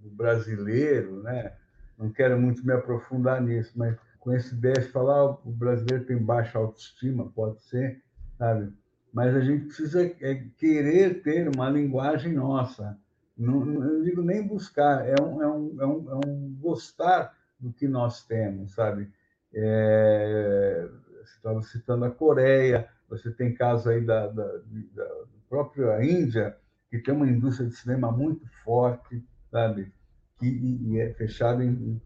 do, 0.01 0.11
brasileiro, 0.11 1.23
né? 1.23 1.53
Não 1.97 2.11
quero 2.11 2.39
muito 2.41 2.67
me 2.67 2.73
aprofundar 2.73 3.41
nisso, 3.41 3.73
mas 3.77 3.97
com 4.19 4.33
esse 4.33 4.55
ideia 4.55 4.75
de 4.75 4.89
falar 4.89 5.21
ah, 5.21 5.39
o 5.45 5.53
brasileiro 5.53 6.05
tem 6.05 6.19
baixa 6.19 6.59
autoestima, 6.59 7.31
pode 7.31 7.63
ser, 7.63 8.03
sabe? 8.37 8.73
Mas 9.13 9.37
a 9.37 9.41
gente 9.41 9.67
precisa 9.67 10.05
é, 10.05 10.45
querer 10.57 11.23
ter 11.23 11.49
uma 11.49 11.71
linguagem 11.71 12.33
nossa. 12.33 12.99
Não, 13.39 13.65
não 13.65 14.03
digo 14.03 14.23
nem 14.23 14.45
buscar, 14.45 15.07
é 15.07 15.15
um, 15.23 15.43
é, 15.43 15.49
um, 15.49 15.77
é, 15.81 15.87
um, 15.87 16.11
é 16.11 16.27
um 16.27 16.57
gostar 16.61 17.37
do 17.61 17.73
que 17.73 17.87
nós 17.87 18.25
temos, 18.25 18.75
sabe? 18.75 19.09
É, 19.55 20.89
você 21.23 21.37
estava 21.37 21.63
citando 21.63 22.05
a 22.05 22.11
Coreia, 22.11 22.89
você 23.09 23.31
tem 23.31 23.55
caso 23.55 23.89
aí 23.89 24.05
da, 24.05 24.27
da, 24.27 24.59
da 24.93 25.25
própria 25.55 26.05
Índia, 26.05 26.57
que 26.91 26.99
tem 26.99 27.15
uma 27.15 27.29
indústria 27.29 27.69
de 27.69 27.77
cinema 27.77 28.11
muito 28.11 28.45
forte, 28.65 29.25
sabe? 29.53 29.93
Que, 30.39 30.47
e 30.47 30.99
é 30.99 31.15
fechada 31.15 31.65
em, 31.65 32.01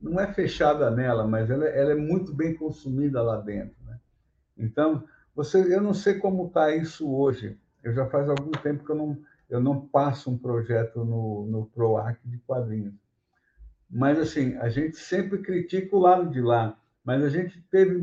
não 0.00 0.20
é 0.20 0.32
fechada 0.32 0.90
nela, 0.90 1.26
mas 1.26 1.48
ela, 1.50 1.64
ela, 1.66 1.92
é 1.92 1.94
muito 1.94 2.34
bem 2.34 2.54
consumida 2.54 3.22
lá 3.22 3.40
dentro. 3.40 3.74
Né? 3.86 3.98
Então, 4.58 5.04
você, 5.34 5.74
eu 5.74 5.80
não 5.80 5.94
sei 5.94 6.18
como 6.18 6.48
está 6.48 6.74
isso 6.74 7.10
hoje. 7.10 7.58
Eu 7.82 7.94
já 7.94 8.06
faz 8.06 8.28
algum 8.28 8.50
tempo 8.50 8.84
que 8.84 8.90
eu 8.90 8.96
não, 8.96 9.18
eu 9.48 9.60
não 9.60 9.86
passo 9.86 10.30
um 10.30 10.36
projeto 10.36 11.02
no, 11.02 11.46
no 11.46 11.66
PROAC 11.66 12.18
de 12.26 12.38
quadrinhos. 12.40 12.94
Mas, 13.88 14.18
assim, 14.18 14.54
a 14.56 14.68
gente 14.68 14.98
sempre 14.98 15.38
critica 15.38 15.96
o 15.96 16.00
lado 16.00 16.28
de 16.30 16.42
lá, 16.42 16.78
mas 17.02 17.22
a 17.22 17.30
gente 17.30 17.58
teve, 17.70 17.98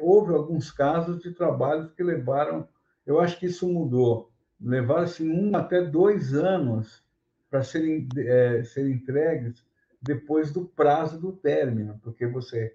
houve 0.00 0.32
alguns 0.32 0.70
casos 0.70 1.20
de 1.20 1.32
trabalhos 1.32 1.92
que 1.92 2.02
levaram, 2.02 2.66
eu 3.06 3.20
acho 3.20 3.38
que 3.38 3.46
isso 3.46 3.68
mudou, 3.68 4.32
levaram 4.60 5.02
assim, 5.02 5.30
um 5.30 5.56
até 5.56 5.82
dois 5.82 6.34
anos 6.34 7.02
para 7.50 7.62
serem, 7.62 8.08
é, 8.16 8.62
serem 8.64 8.92
entregues 8.92 9.64
depois 10.00 10.52
do 10.52 10.64
prazo 10.64 11.20
do 11.20 11.32
término, 11.32 11.98
porque 12.02 12.26
você 12.26 12.74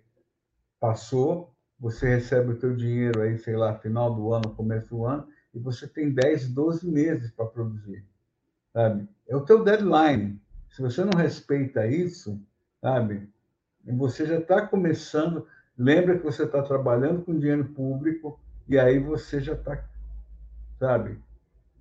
passou, 0.80 1.54
você 1.80 2.08
recebe 2.08 2.54
o 2.54 2.60
teu 2.60 2.76
dinheiro 2.76 3.22
aí, 3.22 3.38
sei 3.38 3.56
lá, 3.56 3.76
final 3.76 4.14
do 4.14 4.34
ano, 4.34 4.56
começo 4.56 4.90
do 4.90 5.06
ano, 5.06 5.28
e 5.54 5.60
você 5.60 5.88
tem 5.88 6.12
10, 6.12 6.50
12 6.50 6.88
meses 6.88 7.32
para 7.32 7.46
produzir, 7.46 8.06
sabe? 8.74 9.08
É 9.28 9.36
o 9.36 9.42
teu 9.42 9.64
deadline. 9.64 10.42
Se 10.70 10.82
você 10.82 11.04
não 11.04 11.18
respeita 11.18 11.88
isso, 11.88 12.40
sabe? 12.82 13.30
Você 13.86 14.26
já 14.26 14.38
está 14.40 14.66
começando. 14.66 15.48
Lembra 15.78 16.18
que 16.18 16.24
você 16.24 16.44
está 16.44 16.62
trabalhando 16.62 17.24
com 17.24 17.38
dinheiro 17.38 17.66
público 17.66 18.40
e 18.68 18.78
aí 18.78 19.00
você 19.00 19.40
já 19.40 19.54
está, 19.54 19.84
sabe? 20.80 21.20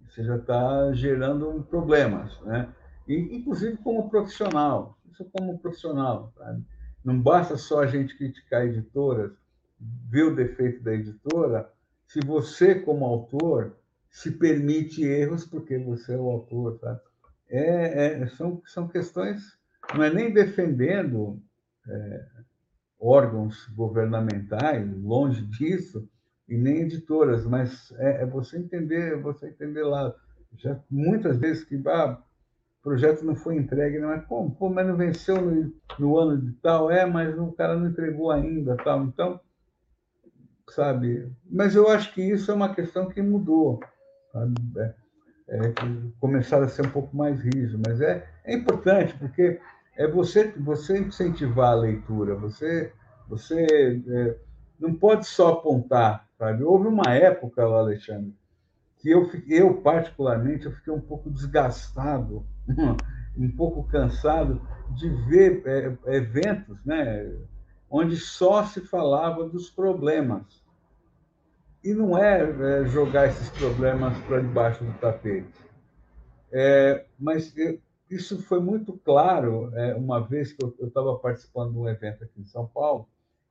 Você 0.08 0.24
já 0.24 0.36
está 0.36 0.92
gerando 0.92 1.64
problemas, 1.70 2.38
né? 2.42 2.68
E, 3.06 3.36
inclusive 3.36 3.76
como 3.78 4.10
profissional. 4.10 4.98
Isso 5.10 5.24
como 5.32 5.58
profissional, 5.58 6.32
sabe? 6.36 6.64
Não 7.04 7.20
basta 7.20 7.56
só 7.56 7.82
a 7.82 7.86
gente 7.86 8.16
criticar 8.16 8.66
editoras, 8.66 9.32
ver 9.80 10.24
o 10.24 10.34
defeito 10.34 10.82
da 10.82 10.92
editora, 10.92 11.70
se 12.06 12.20
você, 12.20 12.74
como 12.74 13.06
autor, 13.06 13.76
se 14.10 14.32
permite 14.32 15.04
erros 15.04 15.46
porque 15.46 15.78
você 15.78 16.14
é 16.14 16.18
o 16.18 16.28
autor, 16.28 16.78
sabe? 16.80 17.00
É, 17.48 18.22
é, 18.22 18.26
são, 18.28 18.60
são 18.66 18.88
questões 18.88 19.58
não 19.94 20.04
é 20.04 20.12
nem 20.12 20.32
defendendo 20.32 21.40
é, 21.88 22.26
órgãos 23.00 23.66
governamentais, 23.68 24.86
longe 25.02 25.42
disso, 25.46 26.08
e 26.48 26.56
nem 26.56 26.82
editoras, 26.82 27.44
mas 27.44 27.92
é, 27.98 28.22
é 28.22 28.26
você 28.26 28.58
entender, 28.58 29.12
é 29.12 29.16
você 29.16 29.48
entender 29.48 29.82
lá. 29.82 30.14
Já 30.56 30.80
muitas 30.90 31.36
vezes 31.36 31.62
que 31.62 31.80
ah, 31.86 32.18
o 32.80 32.82
projeto 32.82 33.22
não 33.22 33.36
foi 33.36 33.56
entregue, 33.56 33.98
não 33.98 34.12
é 34.12 34.20
como, 34.20 34.54
pô, 34.54 34.70
mas 34.70 34.86
não 34.86 34.96
venceu 34.96 35.40
no, 35.40 35.72
no, 35.98 36.18
ano 36.18 36.40
de 36.40 36.52
tal, 36.62 36.90
é, 36.90 37.04
mas 37.04 37.38
o 37.38 37.52
cara 37.52 37.76
não 37.76 37.88
entregou 37.88 38.30
ainda, 38.30 38.76
tal. 38.76 39.04
Então, 39.04 39.40
sabe? 40.70 41.30
Mas 41.44 41.74
eu 41.74 41.88
acho 41.88 42.14
que 42.14 42.22
isso 42.22 42.50
é 42.50 42.54
uma 42.54 42.74
questão 42.74 43.08
que 43.08 43.20
mudou. 43.20 43.80
Sabe? 44.32 44.54
É, 44.78 44.94
é, 45.50 45.60
começaram 46.18 46.64
a 46.64 46.68
ser 46.68 46.86
um 46.86 46.90
pouco 46.90 47.14
mais 47.14 47.40
rígido, 47.40 47.82
mas 47.86 48.00
é, 48.00 48.26
é 48.44 48.54
importante 48.54 49.14
porque 49.18 49.60
é 49.96 50.06
você, 50.06 50.52
você 50.52 50.98
incentivar 50.98 51.72
a 51.72 51.80
leitura, 51.80 52.34
você, 52.34 52.92
você 53.28 53.66
é, 54.08 54.36
não 54.78 54.94
pode 54.94 55.26
só 55.26 55.54
apontar, 55.54 56.28
sabe? 56.38 56.62
Houve 56.62 56.88
uma 56.88 57.12
época, 57.14 57.62
Alexandre, 57.62 58.34
que 58.98 59.10
eu, 59.10 59.30
eu 59.48 59.80
particularmente, 59.80 60.66
eu 60.66 60.72
fiquei 60.72 60.92
um 60.92 61.00
pouco 61.00 61.30
desgastado, 61.30 62.44
um 63.36 63.50
pouco 63.50 63.84
cansado 63.84 64.60
de 64.90 65.08
ver 65.08 65.62
é, 65.66 66.16
eventos, 66.16 66.84
né, 66.84 67.32
onde 67.90 68.16
só 68.16 68.64
se 68.64 68.80
falava 68.80 69.48
dos 69.48 69.70
problemas. 69.70 70.62
E 71.82 71.94
não 71.94 72.18
é, 72.18 72.42
é 72.42 72.84
jogar 72.86 73.28
esses 73.28 73.48
problemas 73.50 74.16
para 74.24 74.40
debaixo 74.40 74.84
do 74.84 74.92
tapete. 74.98 75.48
É, 76.50 77.06
mas 77.18 77.56
eu, 77.56 77.80
isso 78.10 78.42
foi 78.42 78.58
muito 78.58 78.94
claro 79.04 79.70
é, 79.76 79.94
uma 79.94 80.20
vez 80.20 80.52
que 80.52 80.64
eu 80.64 80.74
estava 80.80 81.16
participando 81.18 81.72
de 81.72 81.78
um 81.78 81.88
evento 81.88 82.24
aqui 82.24 82.40
em 82.40 82.46
São 82.46 82.66
Paulo, 82.66 83.06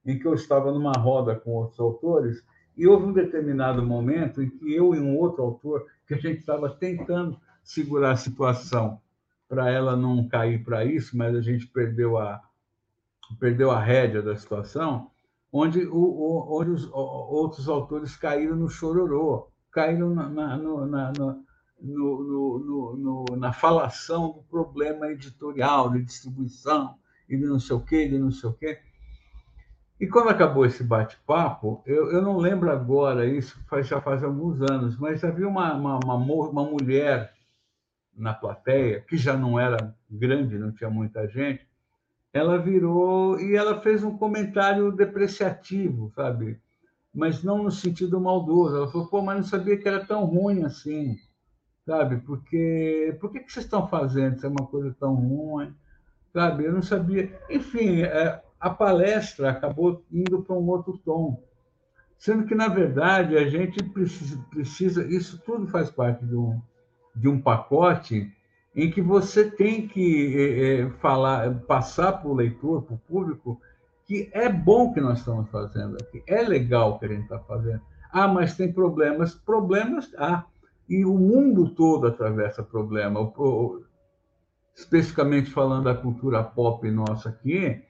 em 0.07 0.17
que 0.17 0.25
eu 0.25 0.33
estava 0.33 0.71
numa 0.71 0.93
roda 0.93 1.35
com 1.35 1.51
outros 1.51 1.79
autores, 1.79 2.43
e 2.77 2.87
houve 2.87 3.07
um 3.07 3.13
determinado 3.13 3.83
momento 3.83 4.41
em 4.41 4.49
que 4.49 4.73
eu 4.73 4.95
e 4.95 4.99
um 4.99 5.17
outro 5.17 5.43
autor, 5.43 5.85
que 6.07 6.13
a 6.13 6.17
gente 6.17 6.39
estava 6.39 6.69
tentando 6.69 7.37
segurar 7.63 8.11
a 8.11 8.17
situação 8.17 9.01
para 9.49 9.69
ela 9.69 9.95
não 9.95 10.27
cair 10.27 10.63
para 10.63 10.85
isso, 10.85 11.17
mas 11.17 11.35
a 11.35 11.41
gente 11.41 11.67
perdeu 11.67 12.17
a, 12.17 12.41
perdeu 13.39 13.69
a 13.69 13.79
rédea 13.79 14.21
da 14.21 14.35
situação, 14.35 15.11
onde, 15.51 15.85
o, 15.85 16.47
onde 16.49 16.71
os 16.71 16.89
outros 16.93 17.67
autores 17.67 18.15
caíram 18.15 18.55
no 18.55 18.69
chororô, 18.69 19.49
caíram 19.71 20.13
na, 20.13 20.29
na, 20.29 20.57
na, 20.57 21.11
na 21.11 21.37
no, 21.79 22.23
no, 22.23 22.95
no, 22.97 23.35
na 23.37 23.53
falação 23.53 24.31
do 24.31 24.43
problema 24.43 25.11
editorial, 25.11 25.91
de 25.91 26.03
distribuição, 26.03 26.95
e 27.29 27.37
de 27.37 27.45
não 27.45 27.59
sei 27.59 27.75
o 27.75 27.81
quê, 27.81 28.07
de 28.07 28.17
não 28.17 28.31
sei 28.31 28.49
o 28.49 28.53
quê. 28.53 28.79
E 29.99 30.07
quando 30.07 30.29
acabou 30.29 30.65
esse 30.65 30.83
bate-papo, 30.83 31.81
eu, 31.85 32.11
eu 32.11 32.21
não 32.21 32.37
lembro 32.37 32.71
agora, 32.71 33.25
isso 33.25 33.59
faz, 33.67 33.87
já 33.87 33.99
faz 33.99 34.23
alguns 34.23 34.61
anos, 34.61 34.97
mas 34.97 35.23
havia 35.23 35.47
uma, 35.47 35.73
uma, 35.73 35.97
uma, 35.97 36.15
uma 36.15 36.63
mulher 36.63 37.33
na 38.15 38.33
plateia, 38.33 39.01
que 39.01 39.17
já 39.17 39.35
não 39.35 39.59
era 39.59 39.95
grande, 40.09 40.57
não 40.57 40.71
tinha 40.71 40.89
muita 40.89 41.27
gente, 41.27 41.67
ela 42.31 42.57
virou 42.57 43.39
e 43.39 43.55
ela 43.55 43.81
fez 43.81 44.03
um 44.03 44.17
comentário 44.17 44.91
depreciativo, 44.91 46.11
sabe? 46.15 46.59
Mas 47.13 47.43
não 47.43 47.63
no 47.63 47.71
sentido 47.71 48.19
maldoso. 48.21 48.75
Ela 48.75 48.91
falou, 48.91 49.07
pô, 49.07 49.21
mas 49.21 49.37
não 49.37 49.43
sabia 49.43 49.77
que 49.77 49.87
era 49.87 50.05
tão 50.05 50.25
ruim 50.25 50.63
assim 50.63 51.17
sabe? 51.87 52.17
Porque 52.17 53.17
por 53.21 53.31
que, 53.31 53.39
que 53.39 53.51
vocês 53.51 53.65
estão 53.65 53.87
fazendo? 53.87 54.35
Isso 54.35 54.45
é 54.45 54.49
uma 54.49 54.67
coisa 54.67 54.93
tão 54.99 55.15
ruim, 55.15 55.73
sabe? 56.33 56.65
Eu 56.65 56.73
não 56.73 56.81
sabia. 56.81 57.31
Enfim, 57.49 58.01
é, 58.01 58.43
a 58.59 58.69
palestra 58.69 59.51
acabou 59.51 60.03
indo 60.11 60.41
para 60.41 60.55
um 60.55 60.67
outro 60.67 60.97
tom, 60.97 61.43
sendo 62.17 62.45
que 62.45 62.55
na 62.55 62.67
verdade 62.67 63.37
a 63.37 63.47
gente 63.47 63.83
precisa, 63.83 64.37
precisa 64.49 65.05
isso 65.07 65.41
tudo 65.45 65.67
faz 65.67 65.89
parte 65.89 66.25
de 66.25 66.35
um, 66.35 66.59
de 67.15 67.27
um 67.27 67.39
pacote 67.39 68.31
em 68.75 68.91
que 68.91 69.01
você 69.01 69.49
tem 69.49 69.87
que 69.87 70.35
é, 70.37 70.81
é 70.81 70.89
falar, 70.99 71.53
passar 71.61 72.13
para 72.13 72.29
o 72.29 72.35
leitor, 72.35 72.83
para 72.83 72.95
o 72.95 72.99
público, 72.99 73.59
que 74.05 74.29
é 74.31 74.47
bom 74.47 74.93
que 74.93 75.01
nós 75.01 75.19
estamos 75.19 75.49
fazendo 75.49 75.97
aqui, 76.01 76.23
é 76.27 76.41
legal 76.41 76.91
o 76.91 76.99
que 76.99 77.05
a 77.05 77.09
gente 77.09 77.23
está 77.23 77.39
fazendo. 77.39 77.81
Ah, 78.11 78.27
mas 78.27 78.55
tem 78.55 78.71
problemas. 78.71 79.35
Problemas 79.35 80.13
há. 80.17 80.35
Ah, 80.35 80.45
e 80.89 81.03
o 81.03 81.13
mundo 81.15 81.69
todo 81.69 82.07
atravessa 82.07 82.63
problema. 82.63 83.19
Especificamente 84.75 85.49
falando 85.49 85.85
da 85.85 85.95
cultura 85.95 86.43
pop 86.43 86.89
nossa 86.89 87.29
aqui, 87.29 87.83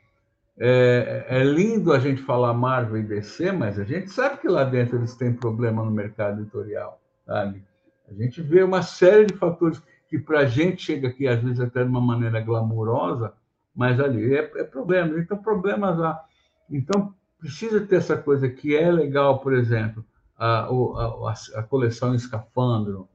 é, 0.59 1.25
é, 1.29 1.43
lindo 1.43 1.93
a 1.93 1.99
gente 1.99 2.21
falar 2.21 2.53
Marvel 2.53 2.97
e 2.97 3.03
DC, 3.03 3.51
mas 3.51 3.77
a 3.77 3.83
gente 3.83 4.09
sabe 4.09 4.39
que 4.39 4.47
lá 4.47 4.63
dentro 4.63 4.97
eles 4.97 5.15
têm 5.15 5.31
problema 5.31 5.83
no 5.83 5.91
mercado 5.91 6.41
editorial, 6.41 6.99
sabe? 7.25 7.63
A 8.09 8.13
gente 8.13 8.41
vê 8.41 8.63
uma 8.63 8.81
série 8.81 9.25
de 9.25 9.35
fatores 9.35 9.81
que 10.09 10.17
para 10.17 10.39
a 10.39 10.45
gente 10.45 10.81
chega 10.81 11.09
aqui, 11.09 11.27
às 11.27 11.41
vezes, 11.43 11.59
até 11.59 11.83
de 11.83 11.89
uma 11.89 12.01
maneira 12.01 12.39
glamurosa, 12.39 13.33
mas 13.75 13.99
ali 13.99 14.33
é, 14.33 14.39
é 14.39 14.63
problema. 14.63 15.19
Então, 15.19 15.37
problemas 15.37 15.97
lá. 15.97 16.23
Então, 16.69 17.13
precisa 17.37 17.85
ter 17.85 17.97
essa 17.97 18.17
coisa 18.17 18.49
que 18.49 18.75
é 18.75 18.89
legal, 18.91 19.39
por 19.39 19.53
exemplo, 19.53 20.03
a, 20.37 20.61
a, 20.61 21.33
a 21.55 21.63
coleção 21.63 22.15
Escafandro. 22.15 23.07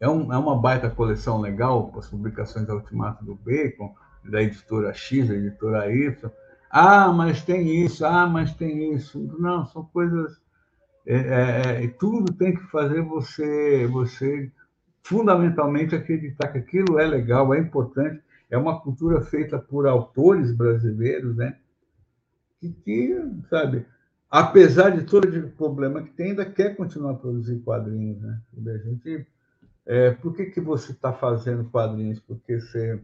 É, 0.00 0.08
um, 0.08 0.32
é 0.32 0.38
uma 0.38 0.56
baita 0.56 0.88
coleção 0.88 1.40
legal, 1.40 1.92
as 1.96 2.08
publicações 2.08 2.68
Ultimato 2.68 3.24
do 3.24 3.34
Bacon, 3.34 3.94
da 4.24 4.42
editora 4.42 4.92
X, 4.92 5.28
da 5.28 5.34
editora 5.34 5.92
Y. 5.92 6.30
Ah, 6.70 7.12
mas 7.12 7.42
tem 7.44 7.84
isso, 7.84 8.04
ah, 8.04 8.26
mas 8.26 8.54
tem 8.54 8.94
isso. 8.94 9.18
Não, 9.38 9.66
são 9.66 9.84
coisas. 9.84 10.40
É, 11.06 11.16
é, 11.16 11.84
é 11.84 11.88
tudo 11.88 12.32
tem 12.34 12.54
que 12.54 12.62
fazer 12.64 13.02
você, 13.02 13.86
você 13.86 14.52
fundamentalmente 15.02 15.94
acreditar 15.94 16.48
que 16.48 16.58
aquilo 16.58 16.98
é 16.98 17.06
legal, 17.06 17.54
é 17.54 17.58
importante. 17.58 18.22
É 18.50 18.56
uma 18.56 18.80
cultura 18.80 19.20
feita 19.22 19.58
por 19.58 19.86
autores 19.86 20.52
brasileiros, 20.54 21.36
né? 21.36 21.56
Que, 22.60 22.70
que 22.70 23.32
sabe, 23.48 23.86
apesar 24.30 24.90
de 24.90 25.04
todo 25.04 25.26
o 25.28 25.50
problema 25.50 26.02
que 26.02 26.10
tem, 26.10 26.30
ainda 26.30 26.44
quer 26.44 26.76
continuar 26.76 27.12
a 27.12 27.16
produzir 27.16 27.60
quadrinhos, 27.60 28.20
né? 28.20 28.40
A 28.66 28.78
gente, 28.78 29.26
é, 29.86 30.10
por 30.10 30.34
que, 30.34 30.46
que 30.46 30.60
você 30.60 30.92
está 30.92 31.12
fazendo 31.12 31.70
quadrinhos? 31.70 32.20
Porque 32.20 32.60
você, 32.60 33.00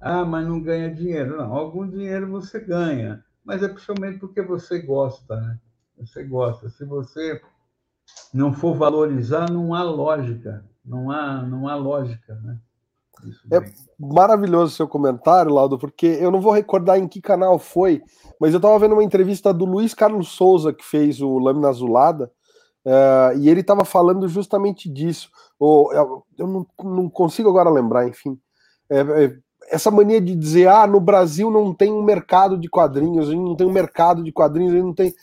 ah, 0.00 0.24
mas 0.24 0.46
não 0.46 0.60
ganha 0.60 0.94
dinheiro. 0.94 1.36
Não, 1.36 1.52
algum 1.52 1.88
dinheiro 1.88 2.30
você 2.30 2.60
ganha, 2.60 3.24
mas 3.44 3.62
é 3.62 3.68
principalmente 3.68 4.18
porque 4.18 4.42
você 4.42 4.80
gosta, 4.80 5.36
né? 5.40 5.58
Você 5.98 6.22
gosta. 6.24 6.68
Se 6.70 6.84
você 6.84 7.40
não 8.32 8.52
for 8.52 8.74
valorizar, 8.76 9.50
não 9.50 9.74
há 9.74 9.82
lógica, 9.82 10.64
não 10.84 11.10
há, 11.10 11.42
não 11.42 11.68
há 11.68 11.74
lógica, 11.74 12.34
né? 12.36 12.58
É 13.52 13.58
maravilhoso 13.98 14.72
o 14.72 14.76
seu 14.76 14.88
comentário, 14.88 15.52
Laudo, 15.52 15.78
porque 15.78 16.06
eu 16.06 16.30
não 16.30 16.40
vou 16.40 16.52
recordar 16.52 16.98
em 16.98 17.08
que 17.08 17.20
canal 17.20 17.58
foi, 17.58 18.00
mas 18.40 18.52
eu 18.52 18.58
estava 18.58 18.78
vendo 18.78 18.92
uma 18.92 19.02
entrevista 19.02 19.52
do 19.52 19.64
Luiz 19.64 19.92
Carlos 19.92 20.28
Souza, 20.28 20.72
que 20.72 20.84
fez 20.84 21.20
o 21.20 21.38
Lâmina 21.38 21.68
Azulada, 21.68 22.30
uh, 22.86 23.36
e 23.38 23.48
ele 23.48 23.60
estava 23.60 23.84
falando 23.84 24.28
justamente 24.28 24.88
disso. 24.88 25.30
Ou, 25.58 25.92
eu, 25.92 26.24
eu 26.38 26.46
não, 26.46 26.66
não, 26.84 27.10
consigo 27.10 27.48
agora 27.48 27.70
lembrar, 27.70 28.06
enfim. 28.06 28.38
É, 28.88 29.00
é, 29.00 29.38
essa 29.70 29.90
mania 29.90 30.20
de 30.20 30.34
dizer, 30.34 30.68
ah, 30.68 30.86
no 30.86 31.00
Brasil 31.00 31.50
não 31.50 31.72
tem 31.74 31.92
um 31.92 32.02
mercado 32.02 32.58
de 32.58 32.68
quadrinhos, 32.68 33.28
a 33.28 33.32
gente 33.32 33.44
não 33.44 33.56
tem 33.56 33.66
um 33.66 33.72
mercado 33.72 34.22
de 34.22 34.32
quadrinhos, 34.32 34.72
a 34.72 34.76
gente 34.76 34.86
não 34.86 34.94
tem. 34.94 35.14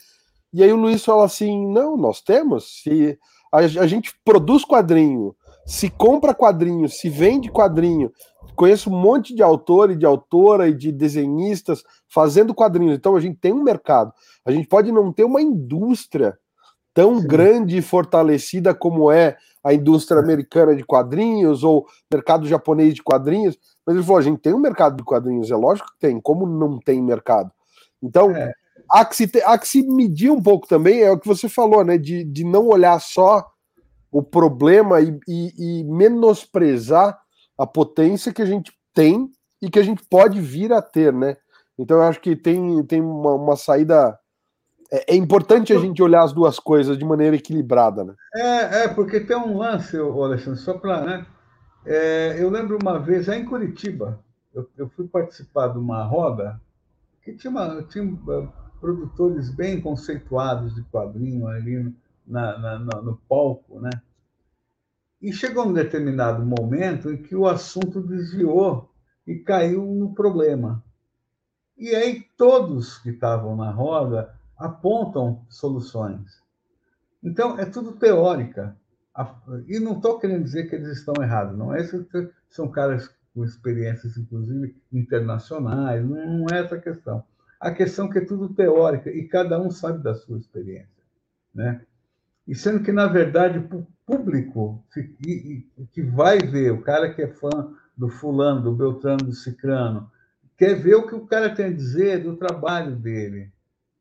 E 0.52 0.62
aí 0.62 0.72
o 0.72 0.76
Luiz 0.76 1.04
fala 1.04 1.24
assim: 1.24 1.66
não, 1.66 1.96
nós 1.96 2.20
temos. 2.20 2.82
Se 2.82 3.18
a, 3.52 3.58
a 3.58 3.86
gente 3.86 4.14
produz 4.24 4.64
quadrinho, 4.64 5.34
se 5.66 5.90
compra 5.90 6.34
quadrinho, 6.34 6.88
se 6.88 7.08
vende 7.08 7.50
quadrinho. 7.50 8.10
Conheço 8.54 8.88
um 8.88 8.98
monte 8.98 9.34
de 9.34 9.42
autor 9.42 9.90
e 9.90 9.96
de 9.96 10.06
autora 10.06 10.68
e 10.68 10.74
de 10.74 10.90
desenhistas 10.90 11.84
fazendo 12.08 12.54
quadrinhos. 12.54 12.96
Então 12.96 13.14
a 13.14 13.20
gente 13.20 13.38
tem 13.38 13.52
um 13.52 13.62
mercado. 13.62 14.12
A 14.46 14.50
gente 14.50 14.66
pode 14.66 14.90
não 14.90 15.12
ter 15.12 15.24
uma 15.24 15.42
indústria 15.42 16.38
tão 16.94 17.20
Sim. 17.20 17.26
grande 17.26 17.76
e 17.76 17.82
fortalecida 17.82 18.74
como 18.74 19.12
é 19.12 19.36
a 19.66 19.74
indústria 19.74 20.20
americana 20.20 20.76
de 20.76 20.84
quadrinhos 20.84 21.64
ou 21.64 21.84
mercado 22.12 22.46
japonês 22.46 22.94
de 22.94 23.02
quadrinhos, 23.02 23.58
mas 23.84 23.96
ele 23.96 24.04
falou: 24.04 24.18
a 24.20 24.22
gente 24.22 24.38
tem 24.38 24.54
um 24.54 24.60
mercado 24.60 24.96
de 24.96 25.02
quadrinhos, 25.02 25.50
é 25.50 25.56
lógico 25.56 25.88
que 25.88 25.98
tem, 25.98 26.20
como 26.20 26.46
não 26.46 26.78
tem 26.78 27.02
mercado? 27.02 27.50
Então, 28.00 28.30
é. 28.30 28.52
há, 28.88 29.04
que 29.04 29.16
se, 29.16 29.28
há 29.44 29.58
que 29.58 29.66
se 29.66 29.82
medir 29.82 30.30
um 30.30 30.40
pouco 30.40 30.68
também, 30.68 31.02
é 31.02 31.10
o 31.10 31.18
que 31.18 31.26
você 31.26 31.48
falou, 31.48 31.84
né? 31.84 31.98
De, 31.98 32.22
de 32.22 32.44
não 32.44 32.68
olhar 32.68 33.00
só 33.00 33.44
o 34.12 34.22
problema 34.22 35.00
e, 35.00 35.18
e, 35.26 35.80
e 35.80 35.84
menosprezar 35.84 37.18
a 37.58 37.66
potência 37.66 38.32
que 38.32 38.42
a 38.42 38.46
gente 38.46 38.72
tem 38.94 39.28
e 39.60 39.68
que 39.68 39.80
a 39.80 39.82
gente 39.82 40.04
pode 40.08 40.40
vir 40.40 40.72
a 40.72 40.80
ter, 40.80 41.12
né? 41.12 41.36
Então 41.76 41.96
eu 41.96 42.04
acho 42.04 42.20
que 42.20 42.36
tem, 42.36 42.84
tem 42.84 43.00
uma, 43.00 43.34
uma 43.34 43.56
saída. 43.56 44.16
É, 44.90 45.14
é, 45.14 45.16
importante 45.16 45.72
a 45.72 45.78
gente 45.78 46.02
olhar 46.02 46.22
as 46.22 46.32
duas 46.32 46.58
coisas 46.58 46.96
de 46.96 47.04
maneira 47.04 47.36
equilibrada, 47.36 48.04
né? 48.04 48.14
É, 48.34 48.84
é 48.84 48.88
porque 48.88 49.20
tem 49.20 49.36
um 49.36 49.56
lance, 49.56 49.96
Alexandre, 49.96 50.60
só 50.60 50.74
para. 50.74 51.02
Né? 51.02 51.26
É, 51.84 52.42
eu 52.42 52.50
lembro 52.50 52.78
uma 52.80 52.98
vez, 52.98 53.26
lá 53.26 53.36
em 53.36 53.44
Curitiba, 53.44 54.20
eu, 54.54 54.68
eu, 54.76 54.88
fui 54.88 55.06
participar 55.06 55.68
de 55.68 55.78
uma 55.78 56.04
roda 56.04 56.60
que 57.22 57.32
tinha, 57.34 57.50
uma, 57.50 57.82
tinha 57.84 58.04
uh, 58.04 58.52
produtores 58.80 59.50
bem 59.50 59.80
conceituados 59.80 60.74
de 60.74 60.82
quadrinho 60.84 61.46
ali 61.48 61.92
na, 62.26 62.58
na, 62.58 62.78
no 62.78 63.20
palco, 63.28 63.80
né? 63.80 63.90
E 65.20 65.32
chegou 65.32 65.66
um 65.66 65.72
determinado 65.72 66.44
momento 66.44 67.10
em 67.10 67.16
que 67.16 67.34
o 67.34 67.46
assunto 67.46 68.00
desviou 68.00 68.90
e 69.26 69.36
caiu 69.36 69.84
no 69.84 70.14
problema. 70.14 70.84
E 71.76 71.94
aí 71.94 72.24
todos 72.36 72.98
que 72.98 73.10
estavam 73.10 73.56
na 73.56 73.70
roda 73.70 74.35
apontam 74.58 75.44
soluções. 75.48 76.42
Então, 77.22 77.58
é 77.58 77.64
tudo 77.64 77.92
teórica. 77.92 78.76
E 79.66 79.78
não 79.78 79.92
estou 79.92 80.18
querendo 80.18 80.44
dizer 80.44 80.68
que 80.68 80.74
eles 80.74 80.88
estão 80.98 81.14
errados, 81.22 81.56
não 81.56 81.74
é 81.74 81.80
isso. 81.80 82.06
São 82.50 82.68
caras 82.68 83.10
com 83.34 83.44
experiências, 83.44 84.16
inclusive, 84.16 84.76
internacionais, 84.92 86.04
não 86.04 86.46
é 86.52 86.60
essa 86.60 86.76
a 86.76 86.80
questão. 86.80 87.24
A 87.58 87.70
questão 87.70 88.06
é 88.06 88.12
que 88.12 88.18
é 88.18 88.24
tudo 88.24 88.54
teórica 88.54 89.10
e 89.10 89.26
cada 89.26 89.60
um 89.60 89.70
sabe 89.70 90.02
da 90.02 90.14
sua 90.14 90.38
experiência. 90.38 91.02
Né? 91.54 91.80
E 92.46 92.54
sendo 92.54 92.82
que, 92.82 92.92
na 92.92 93.06
verdade, 93.06 93.58
o 93.58 93.86
público 94.06 94.84
que 95.92 96.02
vai 96.02 96.38
ver, 96.38 96.72
o 96.72 96.82
cara 96.82 97.12
que 97.12 97.22
é 97.22 97.28
fã 97.28 97.74
do 97.96 98.08
fulano, 98.08 98.62
do 98.62 98.72
Beltrano, 98.72 99.24
do 99.24 99.32
Cicrano, 99.32 100.10
quer 100.56 100.74
ver 100.74 100.94
o 100.94 101.06
que 101.06 101.14
o 101.14 101.26
cara 101.26 101.54
tem 101.54 101.66
a 101.66 101.72
dizer 101.72 102.22
do 102.22 102.36
trabalho 102.36 102.94
dele, 102.94 103.50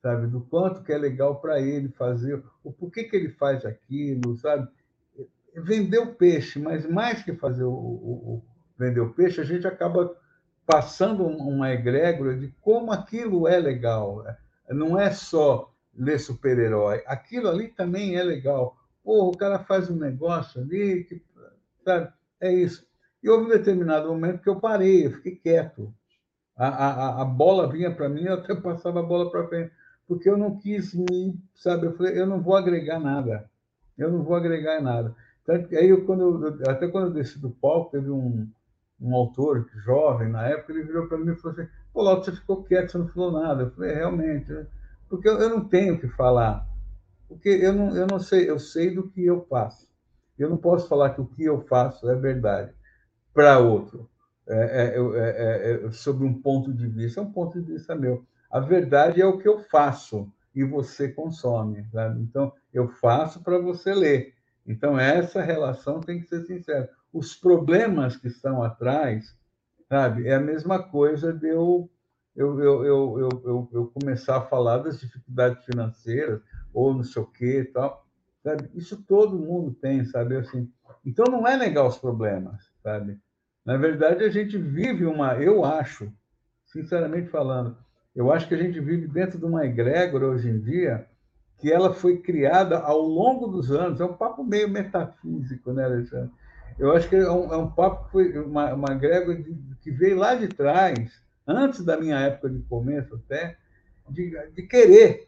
sabe? 0.06 0.28
Do 0.28 0.42
quanto 0.42 0.84
que 0.84 0.94
é 0.94 0.98
legal 1.00 1.42
para 1.42 1.60
ele 1.60 1.90
fazer, 1.90 2.44
o 2.64 2.72
porquê 2.72 3.06
que 3.06 3.16
ele 3.16 3.30
faz 3.30 3.66
aquilo, 3.66 4.38
sabe? 4.38 4.68
Vender 5.56 5.98
o 5.98 6.14
peixe, 6.14 6.60
mas 6.60 6.88
mais 6.88 7.24
que 7.24 7.34
fazer 7.34 7.64
o, 7.64 7.74
o, 7.74 8.36
o 8.36 8.46
vender 8.78 9.00
o 9.00 9.16
peixe, 9.16 9.42
a 9.42 9.44
gente 9.44 9.66
acaba 9.66 10.16
passando 10.64 11.26
uma 11.26 11.74
egrégora 11.74 12.38
de 12.38 12.50
como 12.62 12.92
aquilo 12.92 13.48
é 13.48 13.58
legal. 13.58 14.24
Não 14.70 15.00
é 15.00 15.10
só 15.10 15.74
ler 15.98 16.20
super-herói. 16.20 17.02
Aquilo 17.08 17.50
ali 17.50 17.70
também 17.70 18.16
é 18.16 18.22
legal. 18.22 18.78
Pô, 19.04 19.30
o 19.30 19.36
cara 19.36 19.58
faz 19.58 19.90
um 19.90 19.96
negócio 19.96 20.62
ali, 20.62 21.04
que, 21.06 21.20
sabe? 21.84 22.14
É 22.40 22.54
isso. 22.54 22.86
E 23.24 23.30
houve 23.30 23.46
um 23.46 23.50
determinado 23.50 24.08
momento 24.08 24.44
que 24.44 24.50
eu 24.50 24.60
parei, 24.60 25.08
eu 25.08 25.14
fiquei 25.14 25.36
quieto. 25.36 25.92
A, 26.56 26.68
a, 26.68 27.22
a 27.24 27.26
bola 27.26 27.72
vinha 27.72 27.90
para 27.90 28.08
mim, 28.08 28.26
eu 28.26 28.36
até 28.36 28.54
passava 28.62 29.00
a 29.00 29.04
bola 29.04 29.32
para 29.32 29.48
frente, 29.48 29.74
porque 30.08 30.30
eu 30.30 30.38
não 30.38 30.58
quis 30.58 30.94
me, 30.94 31.38
sabe? 31.56 31.88
Eu 31.88 31.96
falei, 31.96 32.20
eu 32.20 32.26
não 32.26 32.42
vou 32.42 32.56
agregar 32.56 33.00
nada. 33.00 33.50
Eu 33.98 34.12
não 34.12 34.24
vou 34.24 34.36
agregar 34.36 34.82
nada. 34.82 35.16
Aí, 35.48 35.90
eu, 35.90 36.06
quando 36.06 36.22
eu, 36.22 36.70
até 36.70 36.88
quando 36.88 37.08
eu 37.08 37.14
desci 37.14 37.40
do 37.40 37.50
palco, 37.50 37.92
teve 37.92 38.10
um, 38.10 38.48
um 39.00 39.16
autor 39.16 39.70
jovem 39.84 40.30
na 40.30 40.48
época, 40.48 40.74
ele 40.74 40.84
virou 40.84 41.08
para 41.08 41.18
mim 41.18 41.32
e 41.32 41.36
falou 41.36 41.58
assim: 41.58 41.70
Pô, 41.94 42.04
você 42.16 42.32
ficou 42.32 42.64
quieto, 42.64 42.92
você 42.92 42.98
não 42.98 43.08
falou 43.08 43.32
nada. 43.32 43.64
Eu 43.64 43.72
falei: 43.72 43.92
é, 43.92 43.96
realmente. 43.96 44.52
Né? 44.52 44.66
porque 45.10 45.30
eu, 45.30 45.40
eu 45.40 45.50
não 45.50 45.66
tenho 45.66 45.96
o 45.96 46.00
que 46.00 46.08
falar, 46.08 46.68
porque 47.28 47.50
eu 47.50 47.74
não, 47.74 47.96
eu 47.96 48.08
não 48.08 48.20
sei, 48.20 48.50
eu 48.50 48.60
sei 48.60 48.94
do 48.94 49.08
que 49.10 49.24
eu 49.24 49.46
faço. 49.50 49.88
Eu 50.38 50.50
não 50.50 50.58
posso 50.58 50.88
falar 50.88 51.12
que 51.12 51.22
o 51.22 51.26
que 51.26 51.44
eu 51.44 51.62
faço 51.62 52.10
é 52.10 52.16
verdade 52.16 52.74
para 53.34 53.60
outro, 53.60 54.10
é, 54.48 54.56
é, 54.56 54.98
é, 54.98 55.86
é, 55.86 55.92
sob 55.92 56.24
um 56.24 56.42
ponto 56.42 56.74
de 56.74 56.88
vista, 56.88 57.20
é 57.20 57.24
um 57.24 57.32
ponto 57.32 57.60
de 57.60 57.74
vista 57.74 57.96
meu. 57.96 58.26
A 58.50 58.60
verdade 58.60 59.22
é 59.22 59.26
o 59.26 59.38
que 59.38 59.48
eu 59.48 59.60
faço 59.60 60.32
e 60.54 60.64
você 60.64 61.10
consome, 61.10 61.86
sabe? 61.92 62.22
Então, 62.22 62.54
eu 62.74 62.88
faço 62.88 63.44
para 63.44 63.60
você 63.60 63.94
ler. 63.94 64.34
Então, 64.66 64.98
essa 64.98 65.42
relação 65.42 66.00
tem 66.00 66.20
que 66.22 66.28
ser 66.28 66.42
sincera. 66.46 66.90
Os 67.12 67.36
problemas 67.36 68.16
que 68.16 68.28
estão 68.28 68.64
atrás, 68.64 69.36
sabe? 69.90 70.28
É 70.28 70.36
a 70.36 70.40
mesma 70.40 70.82
coisa 70.82 71.34
de 71.34 71.48
eu 71.48 71.90
eu, 72.36 72.60
eu, 72.60 72.86
eu, 72.86 73.20
eu, 73.46 73.70
eu, 73.72 73.88
começar 73.88 74.38
a 74.38 74.46
falar 74.46 74.80
das 74.80 75.00
dificuldades 75.00 75.64
financeiras, 75.64 76.42
ou 76.74 76.94
não 76.94 77.04
sei 77.04 77.22
o 77.22 77.26
quê 77.26 77.62
e 77.62 77.66
tal. 77.66 78.06
Sabe? 78.44 78.70
Isso 78.76 79.02
todo 79.04 79.40
mundo 79.40 79.74
tem, 79.74 80.04
sabe? 80.04 80.36
Assim, 80.36 80.70
então, 81.06 81.26
não 81.32 81.48
é 81.48 81.56
legal 81.56 81.88
os 81.88 81.98
problemas, 81.98 82.70
sabe? 82.84 83.18
Na 83.64 83.78
verdade, 83.78 84.24
a 84.24 84.30
gente 84.30 84.58
vive 84.58 85.06
uma... 85.06 85.36
Eu 85.36 85.64
acho, 85.64 86.12
sinceramente 86.66 87.30
falando, 87.30 87.78
eu 88.16 88.32
acho 88.32 88.48
que 88.48 88.56
a 88.56 88.58
gente 88.58 88.80
vive 88.80 89.08
dentro 89.08 89.38
de 89.38 89.46
uma 89.46 89.66
egrégora 89.66 90.28
hoje 90.28 90.50
em 90.50 90.60
dia 90.60 91.06
que 91.58 91.72
ela 91.72 91.94
foi 91.94 92.18
criada 92.18 92.80
ao 92.80 93.02
longo 93.02 93.48
dos 93.48 93.72
anos. 93.72 94.00
É 94.00 94.06
um 94.06 94.14
papo 94.14 94.44
meio 94.44 94.70
metafísico, 94.70 95.74
né, 95.74 95.86
Alexandre? 95.86 96.32
Eu 96.78 96.92
acho 96.94 97.08
que 97.10 97.16
é 97.16 97.30
um, 97.30 97.54
é 97.54 97.58
um 97.58 97.70
papo, 97.72 98.10
foi 98.10 98.38
uma, 98.38 98.74
uma 98.74 98.92
egrégora 98.92 99.42
de, 99.42 99.56
que 99.82 99.92
veio 99.92 100.18
lá 100.18 100.36
de 100.36 100.48
trás, 100.48 101.22
antes 101.48 101.84
da 101.84 101.98
minha 101.98 102.20
época 102.20 102.50
de 102.50 102.60
começo 102.64 103.16
até, 103.16 103.58
de, 104.10 104.38
de 104.54 104.64
querer. 104.64 105.28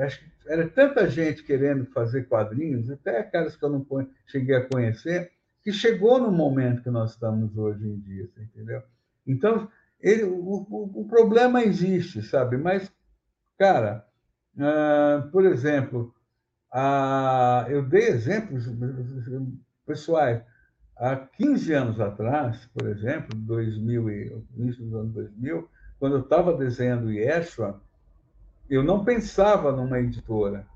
Acho 0.00 0.20
que 0.20 0.26
era 0.48 0.68
tanta 0.68 1.08
gente 1.08 1.42
querendo 1.42 1.86
fazer 1.86 2.24
quadrinhos, 2.24 2.90
até 2.90 3.22
caras 3.22 3.56
que 3.56 3.64
eu 3.64 3.70
não 3.70 3.86
cheguei 4.26 4.56
a 4.56 4.68
conhecer, 4.68 5.32
que 5.62 5.72
chegou 5.72 6.20
no 6.20 6.30
momento 6.30 6.82
que 6.82 6.90
nós 6.90 7.12
estamos 7.12 7.56
hoje 7.56 7.86
em 7.86 7.98
dia, 7.98 8.28
entendeu? 8.38 8.82
Então, 9.26 9.68
ele, 10.00 10.24
o, 10.24 10.66
o, 10.68 11.00
o, 11.02 11.08
problema 11.08 11.62
existe, 11.62 12.22
sabe? 12.22 12.56
Mas, 12.56 12.92
cara, 13.58 14.06
uh, 14.56 15.30
por 15.30 15.44
exemplo, 15.44 16.14
Ah, 16.78 17.64
eu 17.70 17.82
dei 17.82 18.08
exemplos 18.08 18.66
pessoais. 19.86 20.42
Há 20.96 21.16
15 21.16 21.72
anos 21.72 22.00
atrás, 22.00 22.66
por 22.74 22.86
exemplo, 22.88 23.34
2000 23.34 24.10
e, 24.10 24.42
início 24.56 24.84
dos 24.84 24.94
anos 24.94 25.12
2000, 25.14 25.70
quando 25.98 26.16
eu 26.16 26.20
estava 26.20 26.52
desenhando 26.56 27.10
Yeshua, 27.10 27.80
eu 28.68 28.82
não 28.82 29.04
pensava 29.04 29.72
numa 29.72 29.98
editora. 30.00 30.66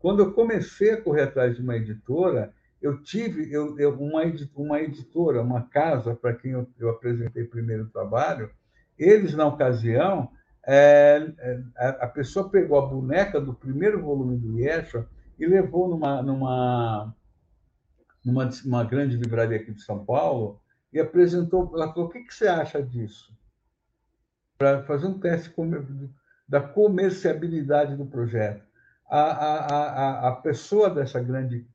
Quando 0.00 0.20
eu 0.20 0.32
comecei 0.32 0.92
a 0.92 1.02
correr 1.02 1.22
atrás 1.24 1.56
de 1.56 1.62
uma 1.62 1.76
editora, 1.76 2.52
eu 2.84 3.02
tive 3.02 3.50
eu, 3.50 3.78
eu, 3.78 3.94
uma, 3.98 4.20
uma 4.54 4.78
editora, 4.82 5.40
uma 5.40 5.62
casa 5.62 6.14
para 6.14 6.34
quem 6.34 6.50
eu, 6.50 6.68
eu 6.78 6.90
apresentei 6.90 7.42
primeiro 7.44 7.88
trabalho. 7.88 8.50
Eles, 8.98 9.34
na 9.34 9.46
ocasião, 9.46 10.30
é, 10.66 11.32
é, 11.38 11.62
a 11.78 12.06
pessoa 12.06 12.50
pegou 12.50 12.78
a 12.78 12.86
boneca 12.86 13.40
do 13.40 13.54
primeiro 13.54 14.02
volume 14.02 14.36
do 14.36 14.58
Yeshua 14.58 15.08
e 15.38 15.46
levou 15.46 15.88
numa, 15.88 16.22
numa, 16.22 17.16
numa 18.22 18.50
uma 18.66 18.84
grande 18.84 19.16
livraria 19.16 19.56
aqui 19.56 19.72
de 19.72 19.80
São 19.80 20.04
Paulo 20.04 20.60
e 20.92 21.00
apresentou. 21.00 21.72
Ela 21.74 21.90
falou: 21.90 22.10
o 22.10 22.12
que, 22.12 22.22
que 22.22 22.34
você 22.34 22.46
acha 22.46 22.82
disso? 22.82 23.34
Para 24.58 24.82
fazer 24.82 25.06
um 25.06 25.18
teste 25.18 25.50
da 26.46 26.60
comerciabilidade 26.60 27.96
do 27.96 28.04
projeto. 28.04 28.62
A, 29.08 29.20
a, 29.20 29.66
a, 29.66 30.28
a 30.28 30.32
pessoa 30.32 30.90
dessa 30.90 31.18
grande 31.18 31.66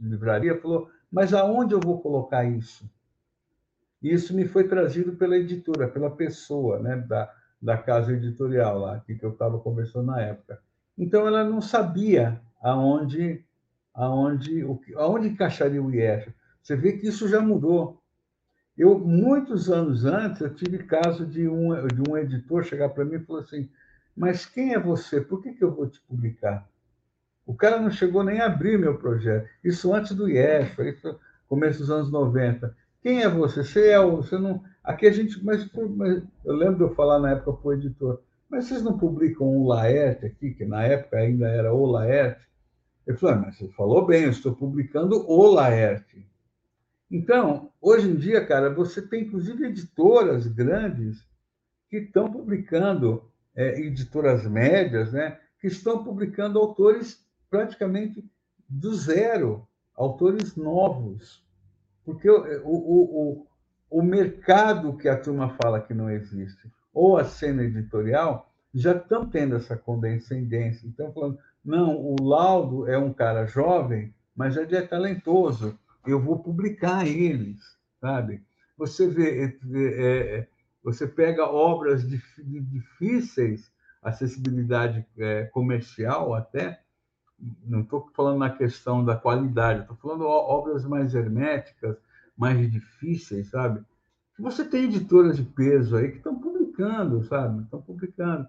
livraria 0.00 0.60
falou: 0.60 0.90
mas 1.10 1.32
aonde 1.32 1.74
eu 1.74 1.80
vou 1.80 2.00
colocar 2.00 2.44
isso? 2.44 2.88
Isso 4.02 4.34
me 4.34 4.46
foi 4.46 4.68
trazido 4.68 5.16
pela 5.16 5.36
editora, 5.36 5.88
pela 5.88 6.10
pessoa 6.10 6.78
né, 6.78 6.96
da, 6.96 7.32
da 7.60 7.76
casa 7.78 8.12
editorial 8.12 8.78
lá, 8.78 9.00
que 9.00 9.18
eu 9.22 9.30
estava 9.30 9.58
conversando 9.58 10.06
na 10.06 10.20
época. 10.20 10.60
Então, 10.98 11.26
ela 11.26 11.44
não 11.44 11.60
sabia 11.60 12.40
aonde, 12.60 13.44
aonde, 13.94 14.64
aonde 14.96 15.28
encaixaria 15.28 15.82
o 15.82 15.90
IEF. 15.90 16.32
Você 16.62 16.76
vê 16.76 16.92
que 16.92 17.06
isso 17.06 17.28
já 17.28 17.40
mudou. 17.40 18.02
Eu, 18.76 18.98
muitos 18.98 19.70
anos 19.70 20.04
antes, 20.04 20.40
eu 20.40 20.54
tive 20.54 20.78
caso 20.84 21.24
de 21.26 21.48
um, 21.48 21.86
de 21.86 22.10
um 22.10 22.16
editor 22.16 22.64
chegar 22.64 22.90
para 22.90 23.04
mim 23.04 23.16
e 23.16 23.24
falar 23.24 23.40
assim: 23.40 23.70
Mas 24.14 24.44
quem 24.44 24.74
é 24.74 24.78
você? 24.78 25.20
Por 25.20 25.42
que, 25.42 25.54
que 25.54 25.64
eu 25.64 25.74
vou 25.74 25.88
te 25.88 26.00
publicar? 26.02 26.68
O 27.46 27.54
cara 27.54 27.80
não 27.80 27.90
chegou 27.90 28.24
nem 28.24 28.40
a 28.40 28.46
abrir 28.46 28.76
meu 28.76 28.98
projeto. 28.98 29.48
Isso 29.62 29.94
antes 29.94 30.12
do 30.14 30.28
IEF, 30.28 30.82
isso 30.82 31.18
começo 31.48 31.78
dos 31.78 31.90
anos 31.90 32.10
90. 32.10 32.76
Quem 33.00 33.22
é 33.22 33.28
você? 33.28 33.62
Você 33.62 33.90
é 33.90 34.00
o. 34.00 34.16
Você 34.16 34.36
não... 34.36 34.64
Aqui 34.82 35.06
a 35.06 35.12
gente. 35.12 35.42
Mas, 35.44 35.70
mas 35.96 36.22
eu 36.44 36.54
lembro 36.54 36.76
de 36.76 36.82
eu 36.82 36.94
falar 36.94 37.20
na 37.20 37.30
época 37.30 37.52
para 37.52 37.68
o 37.68 37.72
editor: 37.72 38.20
Mas 38.50 38.64
vocês 38.64 38.82
não 38.82 38.98
publicam 38.98 39.46
o 39.46 39.68
Laerte 39.68 40.26
aqui, 40.26 40.50
que 40.50 40.64
na 40.64 40.82
época 40.82 41.18
ainda 41.18 41.46
era 41.46 41.72
o 41.72 41.86
Laerte? 41.86 42.44
Ele 43.06 43.16
falou: 43.16 43.36
ah, 43.36 43.42
Mas 43.46 43.56
você 43.56 43.68
falou 43.68 44.04
bem, 44.04 44.24
eu 44.24 44.30
estou 44.30 44.54
publicando 44.54 45.24
o 45.30 45.46
Laerte. 45.46 46.26
Então, 47.08 47.70
hoje 47.80 48.10
em 48.10 48.16
dia, 48.16 48.44
cara, 48.44 48.74
você 48.74 49.00
tem 49.00 49.22
inclusive 49.22 49.66
editoras 49.66 50.48
grandes 50.48 51.24
que 51.88 51.98
estão 51.98 52.30
publicando, 52.30 53.30
é, 53.54 53.80
editoras 53.80 54.44
médias, 54.48 55.12
né, 55.12 55.38
que 55.60 55.68
estão 55.68 56.02
publicando 56.02 56.58
autores 56.58 57.24
praticamente 57.50 58.24
do 58.68 58.94
zero, 58.94 59.66
autores 59.94 60.56
novos. 60.56 61.44
Porque 62.04 62.28
o, 62.28 62.60
o, 62.64 63.40
o, 63.40 63.46
o 63.90 64.02
mercado 64.02 64.96
que 64.96 65.08
a 65.08 65.18
turma 65.18 65.56
fala 65.62 65.80
que 65.80 65.94
não 65.94 66.10
existe, 66.10 66.70
ou 66.92 67.16
a 67.16 67.24
cena 67.24 67.62
editorial, 67.62 68.52
já 68.72 68.92
estão 68.92 69.26
tendo 69.26 69.56
essa 69.56 69.76
condescendência. 69.76 70.86
Então, 70.86 71.12
falando, 71.12 71.38
não, 71.64 71.96
o 71.96 72.16
Laudo 72.22 72.88
é 72.88 72.98
um 72.98 73.12
cara 73.12 73.46
jovem, 73.46 74.14
mas 74.34 74.56
ele 74.56 74.76
é 74.76 74.82
talentoso 74.82 75.78
eu 76.06 76.20
vou 76.20 76.38
publicar 76.38 77.06
eles, 77.06 77.60
sabe? 78.00 78.42
Você 78.78 79.08
vê, 79.08 79.44
é, 79.44 80.38
é, 80.38 80.48
você 80.82 81.06
pega 81.06 81.44
obras 81.44 82.06
difíceis, 82.38 83.72
acessibilidade 84.02 85.04
é, 85.18 85.44
comercial 85.46 86.32
até, 86.34 86.80
não 87.64 87.80
estou 87.80 88.10
falando 88.14 88.38
na 88.38 88.50
questão 88.50 89.04
da 89.04 89.16
qualidade, 89.16 89.80
estou 89.80 89.96
falando 89.96 90.24
obras 90.24 90.84
mais 90.84 91.14
herméticas, 91.14 91.96
mais 92.36 92.70
difíceis, 92.70 93.48
sabe? 93.48 93.84
Você 94.38 94.64
tem 94.64 94.84
editoras 94.84 95.36
de 95.36 95.42
peso 95.42 95.96
aí 95.96 96.10
que 96.10 96.18
estão 96.18 96.38
publicando, 96.38 97.24
sabe? 97.24 97.62
Estão 97.62 97.80
publicando. 97.80 98.46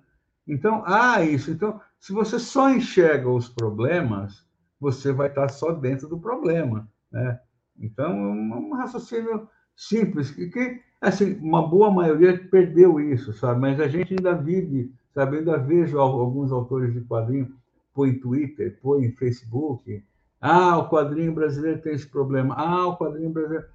Então, 0.48 0.84
ah, 0.86 1.22
isso. 1.24 1.52
Então, 1.52 1.80
se 2.00 2.12
você 2.12 2.40
só 2.40 2.70
enxerga 2.70 3.30
os 3.30 3.48
problemas, 3.48 4.46
você 4.80 5.12
vai 5.12 5.28
estar 5.28 5.50
só 5.50 5.72
dentro 5.72 6.08
do 6.08 6.20
problema, 6.20 6.88
né? 7.12 7.40
Então, 7.80 8.12
é 8.12 8.56
um 8.56 8.74
raciocínio 8.74 9.48
simples, 9.76 10.32
que, 10.32 10.48
que 10.48 10.82
assim, 11.00 11.36
uma 11.36 11.66
boa 11.66 11.92
maioria 11.92 12.38
perdeu 12.50 13.00
isso, 13.00 13.34
sabe? 13.34 13.62
Mas 13.62 13.80
a 13.80 13.88
gente 13.88 14.14
ainda 14.14 14.34
vive, 14.34 14.92
sabe? 15.14 15.38
Ainda 15.38 15.58
vejo 15.58 16.00
alguns 16.00 16.52
autores 16.52 16.94
de 16.94 17.02
quadrinho 17.02 17.56
põe 17.98 18.10
em 18.10 18.20
Twitter, 18.20 18.78
põe 18.80 19.06
em 19.06 19.12
Facebook. 19.12 20.04
Ah, 20.40 20.78
o 20.78 20.88
quadrinho 20.88 21.34
brasileiro 21.34 21.82
tem 21.82 21.94
esse 21.94 22.06
problema. 22.06 22.54
Ah, 22.56 22.86
o 22.86 22.96
quadrinho 22.96 23.32
brasileiro. 23.32 23.66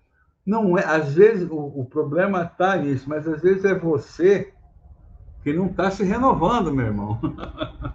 Não 0.47 0.79
é, 0.79 0.85
às 0.85 1.13
vezes 1.13 1.51
o, 1.51 1.57
o 1.57 1.85
problema 1.85 2.45
está 2.45 2.77
nisso, 2.77 3.09
mas 3.09 3.27
às 3.27 3.43
vezes 3.43 3.65
é 3.65 3.75
você 3.77 4.53
que 5.43 5.53
não 5.53 5.67
está 5.67 5.91
se 5.91 6.05
renovando, 6.05 6.73
meu 6.73 6.87
irmão. 6.87 7.19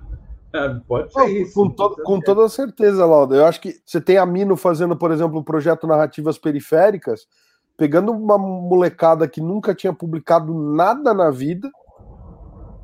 Pode 0.85 1.13
ser 1.13 1.27
isso. 1.27 1.53
Com, 1.53 1.89
com 2.03 2.19
toda 2.19 2.49
certeza, 2.49 3.05
Lauda. 3.05 3.35
Eu 3.35 3.45
acho 3.45 3.61
que 3.61 3.75
você 3.85 4.01
tem 4.01 4.17
a 4.17 4.25
Mino 4.25 4.57
fazendo, 4.57 4.97
por 4.97 5.11
exemplo, 5.11 5.39
um 5.39 5.43
projeto 5.43 5.87
Narrativas 5.87 6.37
Periféricas, 6.37 7.25
pegando 7.77 8.11
uma 8.11 8.37
molecada 8.37 9.27
que 9.29 9.39
nunca 9.39 9.73
tinha 9.73 9.93
publicado 9.93 10.53
nada 10.53 11.13
na 11.13 11.29
vida 11.29 11.69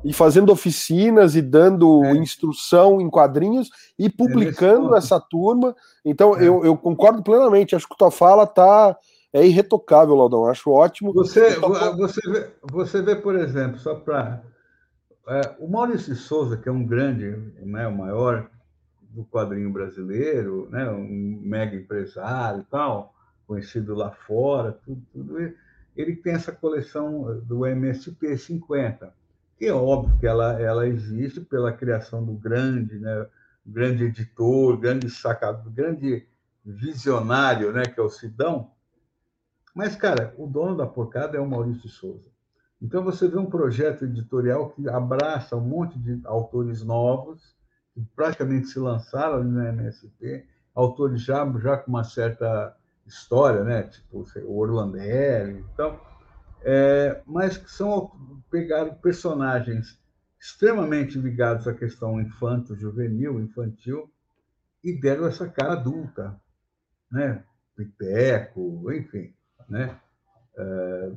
e 0.04 0.12
fazendo 0.12 0.52
oficinas 0.52 1.34
e 1.34 1.42
dando 1.42 2.04
é. 2.04 2.12
instrução 2.16 3.00
em 3.00 3.08
quadrinhos 3.08 3.70
e 3.98 4.10
publicando 4.10 4.94
é 4.94 4.98
essa 4.98 5.18
turma. 5.18 5.74
Então, 6.04 6.36
é. 6.36 6.46
eu, 6.46 6.64
eu, 6.64 6.76
concordo 6.76 7.22
plenamente. 7.22 7.74
Acho 7.74 7.88
que 7.88 7.96
tua 7.96 8.10
fala 8.10 8.46
tá 8.46 8.96
é 9.32 9.44
irretocável, 9.44 10.14
Laudão. 10.14 10.46
Acho 10.46 10.70
ótimo. 10.70 11.12
Você, 11.12 11.58
você, 11.96 12.20
vê, 12.30 12.50
você 12.62 13.02
vê, 13.02 13.16
por 13.16 13.34
exemplo, 13.34 13.78
só 13.78 13.94
para 13.94 14.42
é, 15.26 15.54
o 15.58 15.66
Maurício 15.66 16.14
de 16.14 16.20
Souza, 16.20 16.56
que 16.56 16.68
é 16.68 16.72
um 16.72 16.84
grande, 16.84 17.36
né, 17.60 17.88
o 17.88 17.96
maior 17.96 18.48
do 19.10 19.24
quadrinho 19.24 19.72
brasileiro, 19.72 20.68
né, 20.70 20.88
um 20.90 21.40
mega 21.42 21.74
empresário 21.74 22.60
e 22.60 22.64
tal, 22.64 23.14
conhecido 23.46 23.94
lá 23.94 24.10
fora, 24.10 24.78
tudo, 24.84 25.02
tudo 25.12 25.54
ele 25.96 26.16
tem 26.16 26.34
essa 26.34 26.52
coleção 26.52 27.40
do 27.44 27.66
MSP 27.66 28.36
50, 28.36 29.14
que 29.56 29.66
é 29.66 29.72
óbvio 29.72 30.18
que 30.18 30.26
ela, 30.26 30.60
ela 30.60 30.86
existe 30.86 31.40
pela 31.40 31.72
criação 31.72 32.24
do 32.24 32.32
grande, 32.32 32.98
né, 32.98 33.26
grande 33.64 34.04
editor, 34.04 34.76
grande 34.76 35.08
sacado, 35.10 35.70
grande 35.70 36.26
visionário, 36.64 37.72
né, 37.72 37.84
que 37.84 37.98
é 37.98 38.02
o 38.02 38.10
Sidão. 38.10 38.70
Mas, 39.74 39.96
cara, 39.96 40.34
o 40.38 40.46
dono 40.46 40.76
da 40.76 40.86
porcada 40.86 41.36
é 41.36 41.40
o 41.40 41.48
Maurício 41.48 41.88
Souza. 41.88 42.30
Então, 42.80 43.02
você 43.02 43.26
vê 43.26 43.38
um 43.38 43.46
projeto 43.46 44.04
editorial 44.04 44.70
que 44.70 44.88
abraça 44.88 45.56
um 45.56 45.60
monte 45.60 45.98
de 45.98 46.20
autores 46.24 46.82
novos, 46.82 47.56
que 47.92 48.02
praticamente 48.14 48.68
se 48.68 48.78
lançaram 48.78 49.36
ali 49.36 49.48
na 49.48 49.68
MSP, 49.70 50.46
autores 50.74 51.22
já, 51.22 51.50
já 51.58 51.76
com 51.76 51.90
uma 51.90 52.04
certa 52.04 52.76
história, 53.06 53.62
né? 53.62 53.84
tipo 53.84 54.24
o 54.44 54.58
Orlandelli. 54.58 55.64
Então, 55.72 55.98
é, 56.64 57.22
mas 57.26 57.56
que 57.56 57.70
são 57.70 58.10
pegaram 58.50 58.94
personagens 58.94 59.98
extremamente 60.40 61.18
ligados 61.18 61.68
à 61.68 61.74
questão 61.74 62.20
infanto-juvenil, 62.20 63.40
infantil, 63.40 64.10
e 64.82 64.92
deram 64.92 65.26
essa 65.26 65.48
cara 65.48 65.72
adulta, 65.72 66.38
né? 67.10 67.42
Pipeco, 67.76 68.92
enfim, 68.92 69.32
né? 69.68 69.98
É, 70.56 71.12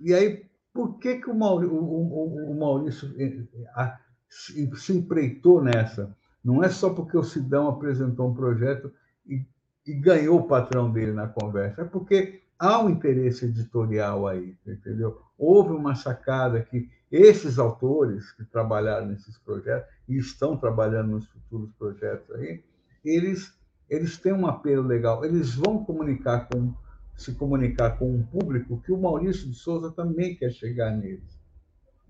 e 0.00 0.14
aí 0.14 0.48
por 0.72 0.98
que, 0.98 1.16
que 1.16 1.28
o, 1.28 1.34
Maurício, 1.34 1.74
o, 1.74 2.52
o 2.52 2.58
Maurício 2.58 3.12
eh, 3.18 3.92
se 4.28 4.96
empreitou 4.96 5.62
nessa? 5.62 6.14
Não 6.44 6.62
é 6.62 6.68
só 6.68 6.90
porque 6.90 7.16
o 7.16 7.24
Sidão 7.24 7.68
apresentou 7.68 8.30
um 8.30 8.34
projeto 8.34 8.92
e, 9.26 9.44
e 9.84 9.94
ganhou 9.94 10.38
o 10.38 10.46
patrão 10.46 10.90
dele 10.92 11.12
na 11.12 11.26
conversa, 11.26 11.82
é 11.82 11.84
porque 11.84 12.42
há 12.58 12.82
um 12.82 12.90
interesse 12.90 13.44
editorial 13.46 14.26
aí, 14.26 14.56
entendeu? 14.66 15.20
Houve 15.38 15.72
uma 15.72 15.94
sacada 15.94 16.62
que 16.62 16.90
esses 17.10 17.58
autores 17.58 18.32
que 18.32 18.44
trabalharam 18.44 19.06
nesses 19.06 19.38
projetos 19.38 19.88
e 20.08 20.16
estão 20.18 20.56
trabalhando 20.56 21.10
nos 21.12 21.26
futuros 21.28 21.70
projetos 21.78 22.30
aí, 22.36 22.62
eles 23.04 23.56
eles 23.88 24.18
têm 24.18 24.32
um 24.34 24.46
apelo 24.46 24.86
legal, 24.86 25.24
eles 25.24 25.54
vão 25.54 25.82
comunicar 25.84 26.48
com 26.48 26.74
se 27.16 27.34
comunicar 27.34 27.98
com 27.98 28.14
um 28.14 28.22
público 28.24 28.80
que 28.82 28.92
o 28.92 28.98
Maurício 29.00 29.48
de 29.50 29.56
Souza 29.56 29.90
também 29.92 30.36
quer 30.36 30.50
chegar 30.52 30.90
neles. 30.92 31.38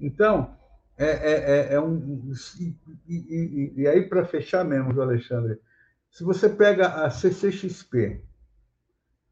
Então, 0.00 0.56
É, 0.96 1.06
é, 1.06 1.72
é, 1.72 1.74
é 1.74 1.80
um. 1.80 2.32
E, 2.58 2.74
e, 3.08 3.72
e 3.82 3.86
aí, 3.88 4.08
para 4.08 4.24
fechar 4.26 4.64
mesmo, 4.64 5.00
Alexandre, 5.00 5.58
se 6.10 6.24
você 6.24 6.48
pega 6.48 6.88
a 7.04 7.10
CCXP, 7.10 8.22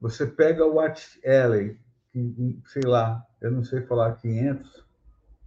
você 0.00 0.26
pega 0.26 0.66
o 0.66 0.78
Art 0.78 1.02
Alley, 1.24 1.78
que, 2.12 2.60
sei 2.66 2.82
lá, 2.82 3.24
eu 3.40 3.50
não 3.50 3.64
sei 3.64 3.82
falar 3.82 4.14
500 4.16 4.86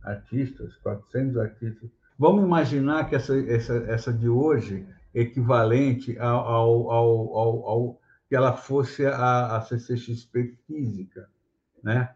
artistas, 0.03 0.75
400 0.77 1.37
artistas. 1.37 1.89
Vamos 2.17 2.43
imaginar 2.43 3.07
que 3.09 3.15
essa, 3.15 3.37
essa, 3.49 3.73
essa 3.87 4.13
de 4.13 4.27
hoje 4.27 4.87
equivalente 5.13 6.17
ao, 6.19 6.47
ao, 6.47 6.91
ao, 6.91 7.37
ao, 7.37 7.65
ao 7.67 8.01
que 8.27 8.35
ela 8.35 8.53
fosse 8.53 9.05
a, 9.05 9.57
a 9.57 9.61
CCXP 9.61 10.57
física, 10.67 11.29
né? 11.83 12.13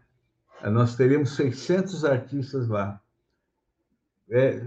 Nós 0.70 0.96
teríamos 0.96 1.34
600 1.34 2.04
artistas 2.04 2.68
lá. 2.68 3.00
É, 4.30 4.64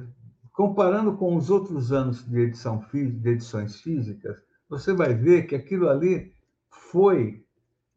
comparando 0.52 1.16
com 1.16 1.36
os 1.36 1.50
outros 1.50 1.92
anos 1.92 2.24
de, 2.28 2.40
edição, 2.42 2.86
de 2.92 3.30
edições 3.30 3.80
físicas, 3.80 4.38
você 4.70 4.94
vai 4.94 5.14
ver 5.14 5.44
que 5.44 5.56
aquilo 5.56 5.90
ali 5.90 6.34
foi 6.70 7.47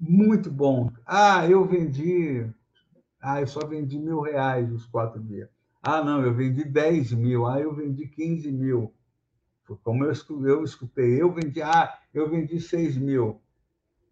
muito 0.01 0.51
bom. 0.51 0.90
Ah, 1.07 1.46
eu 1.46 1.64
vendi. 1.66 2.46
Ah, 3.20 3.40
eu 3.40 3.46
só 3.46 3.66
vendi 3.66 3.98
mil 3.98 4.20
reais 4.20 4.72
os 4.72 4.86
quatro 4.86 5.20
dias. 5.20 5.48
Ah, 5.82 6.03
não, 6.03 6.24
eu 6.24 6.34
vendi 6.34 6.64
10 6.64 7.12
mil. 7.12 7.46
Ah, 7.46 7.61
eu 7.61 7.74
vendi 7.74 8.07
15 8.07 8.51
mil. 8.51 8.94
Como 9.84 10.05
eu, 10.05 10.12
eu 10.46 10.64
escutei, 10.64 11.22
eu 11.22 11.32
vendi, 11.32 11.62
ah, 11.62 11.96
eu 12.12 12.28
vendi 12.28 12.61
6 12.61 12.96
mil. 12.96 13.40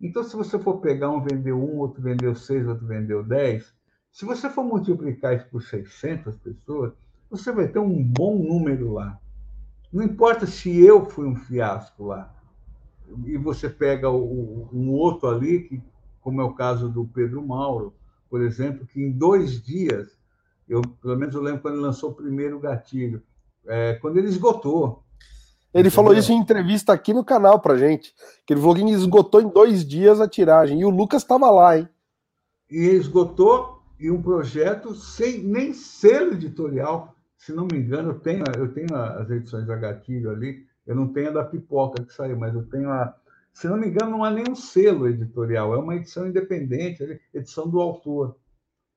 Então, 0.00 0.22
se 0.22 0.36
você 0.36 0.58
for 0.58 0.80
pegar 0.80 1.10
um 1.10 1.20
vendeu 1.20 1.58
um, 1.58 1.78
outro 1.78 2.00
vendeu 2.00 2.34
seis, 2.36 2.66
outro 2.66 2.86
vendeu 2.86 3.24
10, 3.24 3.74
se 4.12 4.24
você 4.24 4.48
for 4.48 4.62
multiplicar 4.62 5.36
isso 5.36 5.48
por 5.50 5.60
600 5.60 6.36
pessoas, 6.36 6.92
você 7.28 7.50
vai 7.50 7.66
ter 7.66 7.80
um 7.80 8.02
bom 8.02 8.38
número 8.38 8.92
lá. 8.92 9.18
Não 9.92 10.04
importa 10.04 10.46
se 10.46 10.78
eu 10.78 11.04
fui 11.04 11.26
um 11.26 11.34
fiasco 11.34 12.04
lá. 12.04 12.32
E 13.24 13.36
você 13.36 13.68
pega 13.68 14.10
o, 14.10 14.68
um 14.72 14.90
outro 14.90 15.28
ali, 15.28 15.62
que, 15.62 15.82
como 16.20 16.40
é 16.40 16.44
o 16.44 16.54
caso 16.54 16.88
do 16.88 17.04
Pedro 17.06 17.46
Mauro, 17.46 17.94
por 18.28 18.42
exemplo, 18.42 18.86
que 18.86 19.00
em 19.00 19.10
dois 19.10 19.62
dias, 19.62 20.16
eu 20.68 20.82
pelo 20.82 21.16
menos 21.16 21.34
eu 21.34 21.42
lembro 21.42 21.62
quando 21.62 21.74
ele 21.74 21.82
lançou 21.82 22.10
o 22.10 22.14
primeiro 22.14 22.58
gatilho, 22.58 23.22
é, 23.66 23.94
quando 23.94 24.18
ele 24.18 24.28
esgotou. 24.28 25.02
Ele 25.72 25.90
falou 25.90 26.14
isso 26.14 26.32
em 26.32 26.38
entrevista 26.38 26.92
aqui 26.92 27.12
no 27.12 27.24
canal 27.24 27.60
pra 27.60 27.76
gente, 27.76 28.14
que 28.46 28.52
ele 28.52 28.60
falou 28.60 28.74
que 28.74 28.82
esgotou 28.82 29.40
em 29.40 29.48
dois 29.48 29.86
dias 29.86 30.20
a 30.20 30.28
tiragem. 30.28 30.80
E 30.80 30.84
o 30.84 30.90
Lucas 30.90 31.22
estava 31.22 31.50
lá, 31.50 31.78
hein? 31.78 31.88
E 32.70 32.86
esgotou 32.88 33.82
e 34.00 34.10
um 34.10 34.22
projeto 34.22 34.94
sem 34.94 35.42
nem 35.42 35.72
selo 35.72 36.32
editorial 36.32 37.14
se 37.38 37.52
não 37.52 37.66
me 37.70 37.78
engano, 37.78 38.10
eu 38.10 38.18
tenho, 38.18 38.44
eu 38.56 38.72
tenho 38.72 38.94
as 38.94 39.30
edições 39.30 39.66
da 39.66 39.76
Gatilho 39.76 40.30
ali, 40.30 40.66
eu 40.88 40.94
não 40.94 41.06
tenho 41.06 41.28
a 41.28 41.32
da 41.32 41.44
Pipoca 41.44 42.02
que 42.02 42.14
saiu, 42.14 42.38
mas 42.38 42.54
eu 42.54 42.66
tenho 42.66 42.90
a. 42.90 43.14
Se 43.52 43.68
não 43.68 43.76
me 43.76 43.88
engano, 43.88 44.12
não 44.12 44.24
há 44.24 44.30
nenhum 44.30 44.54
selo 44.54 45.06
editorial, 45.06 45.74
é 45.74 45.78
uma 45.78 45.94
edição 45.94 46.26
independente, 46.26 47.20
edição 47.34 47.68
do 47.68 47.78
autor. 47.78 48.36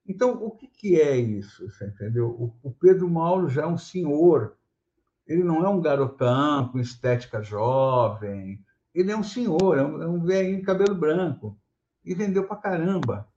Então, 0.07 0.31
o 0.41 0.51
que, 0.51 0.67
que 0.67 1.01
é 1.01 1.17
isso? 1.17 1.69
Você 1.69 1.85
entendeu? 1.85 2.29
O, 2.29 2.55
o 2.63 2.71
Pedro 2.71 3.09
Mauro 3.09 3.49
já 3.49 3.63
é 3.63 3.67
um 3.67 3.77
senhor, 3.77 4.55
ele 5.27 5.43
não 5.43 5.65
é 5.65 5.69
um 5.69 5.81
garotão 5.81 6.69
com 6.69 6.79
estética 6.79 7.43
jovem, 7.43 8.59
ele 8.95 9.11
é 9.11 9.17
um 9.17 9.23
senhor, 9.23 9.77
é 9.77 9.83
um, 9.83 10.01
é 10.01 10.07
um 10.07 10.23
velhinho 10.23 10.59
de 10.59 10.65
cabelo 10.65 10.95
branco, 10.95 11.57
e 12.05 12.15
vendeu 12.15 12.45
pra 12.45 12.55
caramba. 12.55 13.27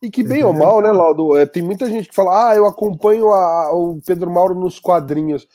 E 0.00 0.10
que 0.10 0.22
bem 0.22 0.44
ou 0.44 0.54
mal, 0.54 0.80
né, 0.80 0.92
Laudo? 0.92 1.36
É, 1.36 1.44
tem 1.44 1.62
muita 1.62 1.86
gente 1.90 2.08
que 2.08 2.14
fala, 2.14 2.50
ah, 2.50 2.56
eu 2.56 2.66
acompanho 2.66 3.28
a, 3.32 3.72
o 3.74 4.00
Pedro 4.06 4.30
Mauro 4.30 4.54
nos 4.54 4.78
quadrinhos. 4.78 5.46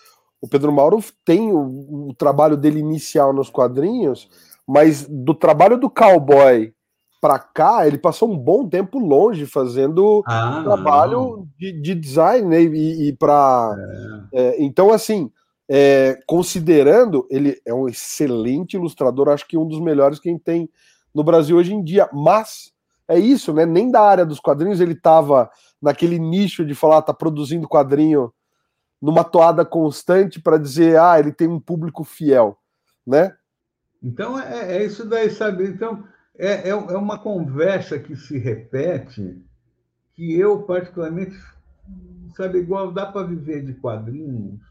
O 0.44 0.48
Pedro 0.50 0.74
Mauro 0.74 1.02
tem 1.24 1.54
o, 1.54 2.10
o, 2.10 2.14
trabalho 2.14 2.58
dele 2.58 2.78
inicial 2.78 3.32
nos 3.32 3.50
quadrinhos, 3.50 4.28
mas 4.68 5.08
do 5.08 5.34
trabalho 5.34 5.78
do 5.78 5.90
cowboy 5.90 6.74
para 7.22 7.40
cá, 7.40 7.88
ele 7.88 7.98
passou 7.98 8.30
um 8.30 8.38
bom 8.38 8.68
tempo 8.68 9.00
longe 9.00 9.46
fazendo 9.46 10.22
ah, 10.28 10.60
trabalho 10.66 11.48
de, 11.58 11.72
de, 11.82 11.96
design, 11.96 12.46
né? 12.46 12.62
E, 12.62 13.08
e 13.08 13.14
para. 13.14 13.74
É. 14.34 14.42
É, 14.42 14.62
então, 14.62 14.92
assim, 14.92 15.32
é, 15.72 16.20
considerando, 16.28 17.26
ele 17.32 17.62
é 17.66 17.74
um 17.74 17.88
excelente 17.88 18.74
ilustrador, 18.74 19.30
acho 19.30 19.48
que 19.48 19.58
um 19.58 19.66
dos 19.66 19.80
melhores 19.80 20.20
que 20.20 20.28
a 20.28 20.32
gente 20.34 20.44
tem 20.44 20.70
no 21.16 21.24
Brasil 21.24 21.56
hoje 21.56 21.74
em 21.74 21.82
dia, 21.82 22.10
mas 22.12 22.74
é 23.08 23.18
isso, 23.18 23.54
né? 23.54 23.66
Nem 23.66 23.90
da 23.90 24.02
área 24.02 24.26
dos 24.26 24.42
quadrinhos 24.42 24.82
ele 24.82 24.92
estava 24.92 25.50
naquele 25.82 26.20
nicho 26.20 26.66
de 26.66 26.76
falar, 26.76 27.02
tá 27.02 27.14
produzindo 27.14 27.66
quadrinho 27.66 28.30
numa 29.04 29.26
toada 29.26 29.66
constante 29.66 30.40
para 30.40 30.58
dizer, 30.58 30.98
ah, 30.98 31.20
ele 31.20 31.34
tem 31.34 31.46
um 31.46 31.60
público 31.60 32.06
fiel, 32.06 32.58
né? 33.06 33.36
Então 34.02 34.40
é, 34.40 34.78
é 34.78 34.86
isso 34.86 35.06
daí, 35.06 35.30
sabe? 35.30 35.68
Então 35.68 36.08
é, 36.38 36.70
é, 36.70 36.70
é, 36.70 36.74
uma 36.74 37.20
conversa 37.20 38.00
que 38.00 38.16
se 38.16 38.38
repete 38.38 39.44
que 40.14 40.34
eu 40.40 40.64
particularmente, 40.64 41.36
sabe, 42.38 42.60
igual 42.60 42.94
dá 42.94 43.06
para 43.06 43.28
viver 43.28 43.66
de 43.66 43.74
quadrinhos, 43.74 44.62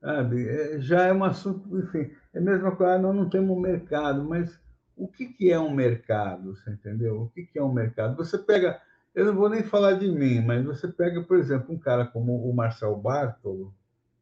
sabe? 0.00 0.48
É, 0.48 0.80
já 0.80 1.02
é 1.04 1.12
um 1.12 1.22
assunto, 1.22 1.78
enfim, 1.78 2.10
é 2.34 2.38
a 2.38 2.42
mesma 2.42 2.74
coisa, 2.74 2.98
nós 2.98 3.14
não 3.14 3.30
temos 3.30 3.56
mercado, 3.56 4.24
mas 4.24 4.58
o 4.96 5.06
que, 5.06 5.26
que 5.26 5.52
é 5.52 5.60
um 5.60 5.70
mercado, 5.70 6.56
você 6.56 6.72
entendeu? 6.72 7.22
O 7.22 7.28
que, 7.28 7.44
que 7.44 7.56
é 7.56 7.62
um 7.62 7.72
mercado? 7.72 8.16
Você 8.16 8.36
pega, 8.36 8.80
eu 9.16 9.24
não 9.24 9.34
vou 9.34 9.48
nem 9.48 9.64
falar 9.64 9.94
de 9.94 10.08
mim, 10.08 10.40
mas 10.40 10.64
você 10.64 10.86
pega, 10.86 11.20
por 11.22 11.38
exemplo, 11.38 11.74
um 11.74 11.78
cara 11.78 12.06
como 12.06 12.48
o 12.48 12.54
Marcel 12.54 12.94
Bartolo, 12.96 13.74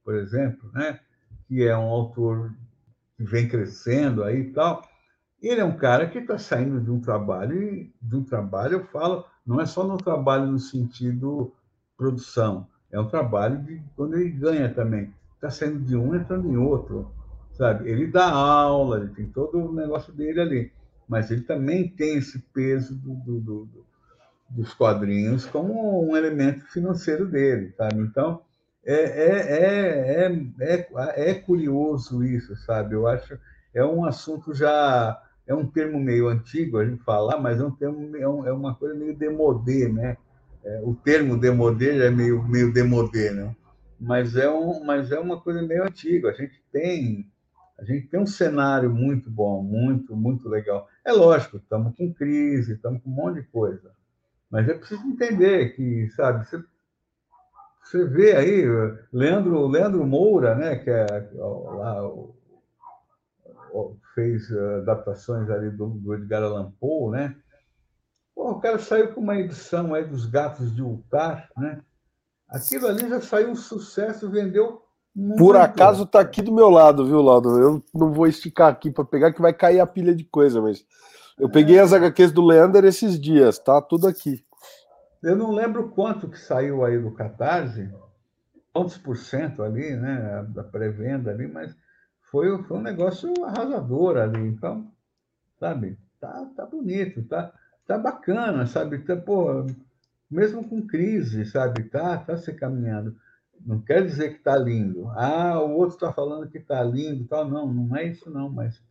por 0.03 0.14
exemplo, 0.14 0.70
né? 0.72 1.01
que 1.47 1.62
é 1.62 1.76
um 1.76 1.90
autor 1.90 2.55
que 3.16 3.24
vem 3.24 3.47
crescendo 3.47 4.24
aí 4.24 4.40
e 4.40 4.53
tal, 4.53 4.82
ele 5.42 5.61
é 5.61 5.64
um 5.64 5.76
cara 5.76 6.09
que 6.09 6.18
está 6.18 6.38
saindo 6.38 6.80
de 6.80 6.90
um 6.90 7.01
trabalho, 7.01 7.62
e 7.62 7.92
de 8.01 8.16
um 8.16 8.24
trabalho 8.24 8.74
eu 8.78 8.84
falo, 8.86 9.26
não 9.45 9.61
é 9.61 9.66
só 9.66 9.84
no 9.84 9.99
trabalho 9.99 10.47
no 10.47 10.59
sentido 10.59 11.53
produção, 11.97 12.66
é 12.90 12.99
um 12.99 13.09
trabalho 13.09 13.62
de 13.62 13.82
quando 13.95 14.14
ele 14.14 14.30
ganha 14.30 14.72
também. 14.72 15.12
Está 15.34 15.51
saindo 15.51 15.80
de 15.80 15.95
um 15.95 16.14
entrando 16.14 16.49
em 16.49 16.57
outro 16.57 17.12
sabe? 17.55 17.88
Ele 17.88 18.07
dá 18.07 18.30
aula, 18.30 18.99
ele 18.99 19.09
tem 19.09 19.26
todo 19.26 19.59
o 19.59 19.72
negócio 19.72 20.12
dele 20.12 20.40
ali, 20.40 20.72
mas 21.09 21.30
ele 21.30 21.42
também 21.42 21.88
tem 21.88 22.18
esse 22.18 22.38
peso 22.53 22.95
do, 22.97 23.14
do, 23.14 23.40
do, 23.40 23.86
dos 24.49 24.72
quadrinhos 24.74 25.47
como 25.47 26.09
um 26.09 26.16
elemento 26.16 26.64
financeiro 26.66 27.26
dele, 27.26 27.72
sabe? 27.76 28.01
Então, 28.01 28.42
é, 28.84 28.95
é, 28.95 30.26
é, 30.26 30.47
é, 30.61 31.30
é, 31.30 31.34
curioso 31.34 32.22
isso, 32.22 32.55
sabe? 32.57 32.95
Eu 32.95 33.07
acho 33.07 33.38
é 33.72 33.84
um 33.84 34.05
assunto 34.05 34.55
já 34.55 35.20
é 35.47 35.55
um 35.55 35.66
termo 35.66 35.99
meio 35.99 36.28
antigo 36.28 36.78
a 36.78 36.84
gente 36.84 37.03
falar, 37.03 37.38
mas 37.38 37.61
é 37.61 37.64
um 37.64 37.70
termo 37.70 38.16
é, 38.16 38.22
é 38.22 38.53
uma 38.53 38.74
coisa 38.74 38.95
meio 38.95 39.16
demodê, 39.16 39.88
né? 39.88 40.16
É, 40.62 40.80
o 40.82 40.95
termo 40.95 41.36
demodê 41.38 41.99
já 41.99 42.05
é 42.05 42.11
meio 42.11 42.42
meio 42.47 42.72
demodê, 42.72 43.30
né? 43.30 43.55
Mas 43.99 44.36
é 44.36 44.51
um 44.51 44.84
mas 44.84 45.11
é 45.11 45.18
uma 45.18 45.40
coisa 45.40 45.62
meio 45.62 45.84
antiga. 45.84 46.30
A 46.30 46.34
gente 46.34 46.62
tem 46.70 47.26
a 47.78 47.84
gente 47.84 48.07
tem 48.07 48.20
um 48.20 48.26
cenário 48.26 48.90
muito 48.90 49.30
bom, 49.30 49.62
muito, 49.62 50.14
muito 50.14 50.49
legal. 50.49 50.88
É 51.05 51.11
lógico, 51.11 51.57
estamos 51.57 51.97
com 51.97 52.12
crise, 52.12 52.74
estamos 52.74 53.03
com 53.03 53.11
um 53.11 53.14
monte 53.14 53.40
de 53.40 53.49
coisa. 53.49 53.90
Mas 54.55 54.68
é 54.68 54.74
preciso 54.74 55.05
entender 55.05 55.74
que, 55.74 56.09
sabe, 56.11 56.46
você, 56.46 56.62
você 57.82 58.05
vê 58.05 58.36
aí, 58.36 58.64
Leandro, 59.12 59.66
Leandro 59.66 60.07
Moura, 60.07 60.55
né, 60.55 60.76
que 60.76 60.88
é 60.88 61.05
lá, 61.34 62.09
fez 64.14 64.48
adaptações 64.52 65.50
ali 65.50 65.70
do, 65.70 65.88
do 65.88 66.14
Edgar 66.14 66.44
Allan 66.44 66.72
Poe, 66.78 67.11
né? 67.11 67.34
Pô, 68.32 68.52
o 68.52 68.61
cara 68.61 68.78
saiu 68.78 69.12
com 69.12 69.20
uma 69.20 69.36
edição 69.36 69.92
aí 69.92 70.05
dos 70.05 70.24
Gatos 70.24 70.72
de 70.72 70.82
Ultar, 70.82 71.50
né? 71.57 71.80
Aquilo 72.48 72.86
ali 72.86 73.09
já 73.09 73.20
saiu 73.20 73.50
um 73.50 73.57
sucesso, 73.57 74.30
vendeu 74.30 74.82
muito. 75.12 75.38
Por 75.38 75.57
acaso 75.57 76.07
tá 76.07 76.20
aqui 76.20 76.40
do 76.40 76.55
meu 76.55 76.70
lado, 76.70 77.05
viu, 77.05 77.20
Laudo? 77.20 77.59
Eu 77.59 77.82
não 77.92 78.12
vou 78.12 78.28
esticar 78.28 78.68
aqui 78.68 78.88
para 78.88 79.05
pegar, 79.05 79.32
que 79.32 79.42
vai 79.42 79.52
cair 79.52 79.80
a 79.80 79.86
pilha 79.86 80.14
de 80.14 80.22
coisa, 80.22 80.62
mas 80.62 80.86
eu 81.39 81.49
peguei 81.49 81.78
as 81.78 81.93
HQs 81.93 82.32
do 82.32 82.45
Leander 82.45 82.85
esses 82.85 83.18
dias, 83.18 83.59
tá 83.59 83.80
tudo 83.82 84.07
aqui. 84.07 84.45
Eu 85.22 85.37
não 85.37 85.51
lembro 85.51 85.89
quanto 85.89 86.28
que 86.28 86.39
saiu 86.39 86.85
aí 86.85 86.99
do 86.99 87.11
Catarse, 87.11 87.91
quantos 88.72 88.99
por 88.99 89.16
cento 89.16 89.62
ali, 89.62 89.97
né, 89.97 90.45
da 90.51 90.62
pré-venda 90.62 91.30
ali, 91.30 91.49
mas 91.49 91.74
foi, 92.30 92.62
foi 92.64 92.76
um 92.76 92.82
negócio 92.82 93.32
arrasador 93.45 94.16
ali. 94.16 94.41
Então, 94.47 94.91
sabe, 95.59 95.99
tá, 96.20 96.47
tá 96.57 96.66
bonito, 96.66 97.22
tá, 97.24 97.53
tá 97.87 97.97
bacana, 97.97 98.66
sabe? 98.66 98.99
Tá, 98.99 99.16
pô, 99.16 99.66
mesmo 100.30 100.68
com 100.68 100.87
crise, 100.87 101.45
sabe? 101.47 101.85
Tá, 101.85 102.18
tá 102.18 102.37
se 102.37 102.53
caminhando. 102.53 103.16
Não 103.64 103.80
quer 103.80 104.05
dizer 104.05 104.30
que 104.30 104.39
está 104.39 104.57
lindo. 104.57 105.09
Ah, 105.11 105.61
o 105.61 105.70
outro 105.70 105.95
está 105.95 106.12
falando 106.12 106.51
que 106.51 106.59
está 106.59 106.82
lindo. 106.82 107.24
Tal. 107.26 107.49
Não, 107.49 107.72
não 107.72 107.97
é 107.97 108.05
isso 108.09 108.28
não, 108.30 108.51
mas 108.51 108.82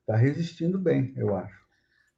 está 0.00 0.16
resistindo 0.16 0.78
bem, 0.78 1.14
eu 1.16 1.34
acho. 1.34 1.61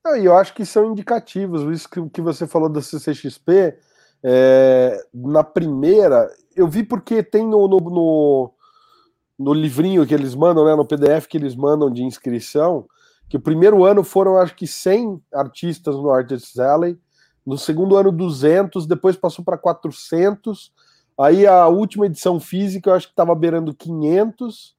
Ah, 0.07 0.19
e 0.19 0.27
eu 0.27 0.37
acho 0.37 0.53
que 0.53 0.67
são 0.67 0.91
indicativos. 0.91 1.63
Isso 1.75 1.89
que, 1.89 2.11
que 2.11 2.21
você 2.21 2.47
falou 2.47 2.69
da 2.69 2.83
CCXP, 2.83 3.79
é, 4.23 5.03
na 5.15 5.43
primeira, 5.43 6.31
eu 6.55 6.69
vi 6.69 6.83
porque 6.83 7.23
tem 7.23 7.47
no, 7.47 7.67
no, 7.67 7.79
no, 7.79 8.53
no, 9.39 9.53
livrinho 9.55 10.07
que 10.07 10.13
eles 10.13 10.35
mandam, 10.35 10.67
né, 10.67 10.75
no 10.75 10.87
PDF 10.87 11.27
que 11.27 11.39
eles 11.39 11.55
mandam 11.55 11.91
de 11.91 12.03
inscrição, 12.03 12.87
que 13.31 13.39
o 13.39 13.41
primeiro 13.41 13.83
ano 13.85 14.05
foram 14.05 14.37
acho 14.37 14.55
que 14.55 14.67
100 14.67 15.23
artistas 15.33 15.95
no 15.97 16.11
Artists 16.11 16.59
Alley, 16.59 16.99
no 17.45 17.57
segundo 17.57 17.97
ano 17.97 18.13
200, 18.13 18.87
depois 18.87 19.17
passou 19.17 19.45
para 19.45 19.59
400, 19.59 20.71
aí 21.19 21.47
a 21.47 21.67
última 21.69 22.07
edição 22.07 22.39
física 22.39 22.91
eu 22.91 22.95
acho 22.95 23.07
que 23.07 23.13
estava 23.13 23.35
beirando 23.35 23.75
500, 23.75 24.75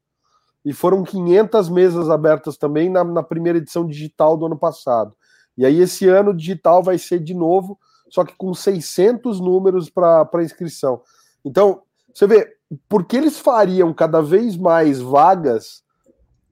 e 0.65 0.73
foram 0.73 1.03
500 1.03 1.69
mesas 1.69 2.09
abertas 2.09 2.57
também 2.57 2.89
na, 2.89 3.03
na 3.03 3.21
primeira 3.21 3.59
edição 3.59 3.85
digital 3.85 4.35
do 4.35 4.47
ano 4.47 4.57
passado. 4.57 5.15
E 5.55 5.63
aí 5.63 5.79
esse 5.79 6.09
ano 6.09 6.33
digital 6.33 6.81
vai 6.81 6.97
ser 6.97 7.19
de 7.19 7.35
novo, 7.35 7.77
só 8.09 8.25
que 8.25 8.35
com 8.35 8.51
600 8.53 9.39
números 9.39 9.89
para 9.89 10.43
inscrição. 10.43 11.01
Então, 11.45 11.83
você 12.11 12.25
vê, 12.25 12.57
por 12.89 13.05
que 13.05 13.15
eles 13.15 13.37
fariam 13.37 13.93
cada 13.93 14.21
vez 14.21 14.57
mais 14.57 14.99
vagas 14.99 15.83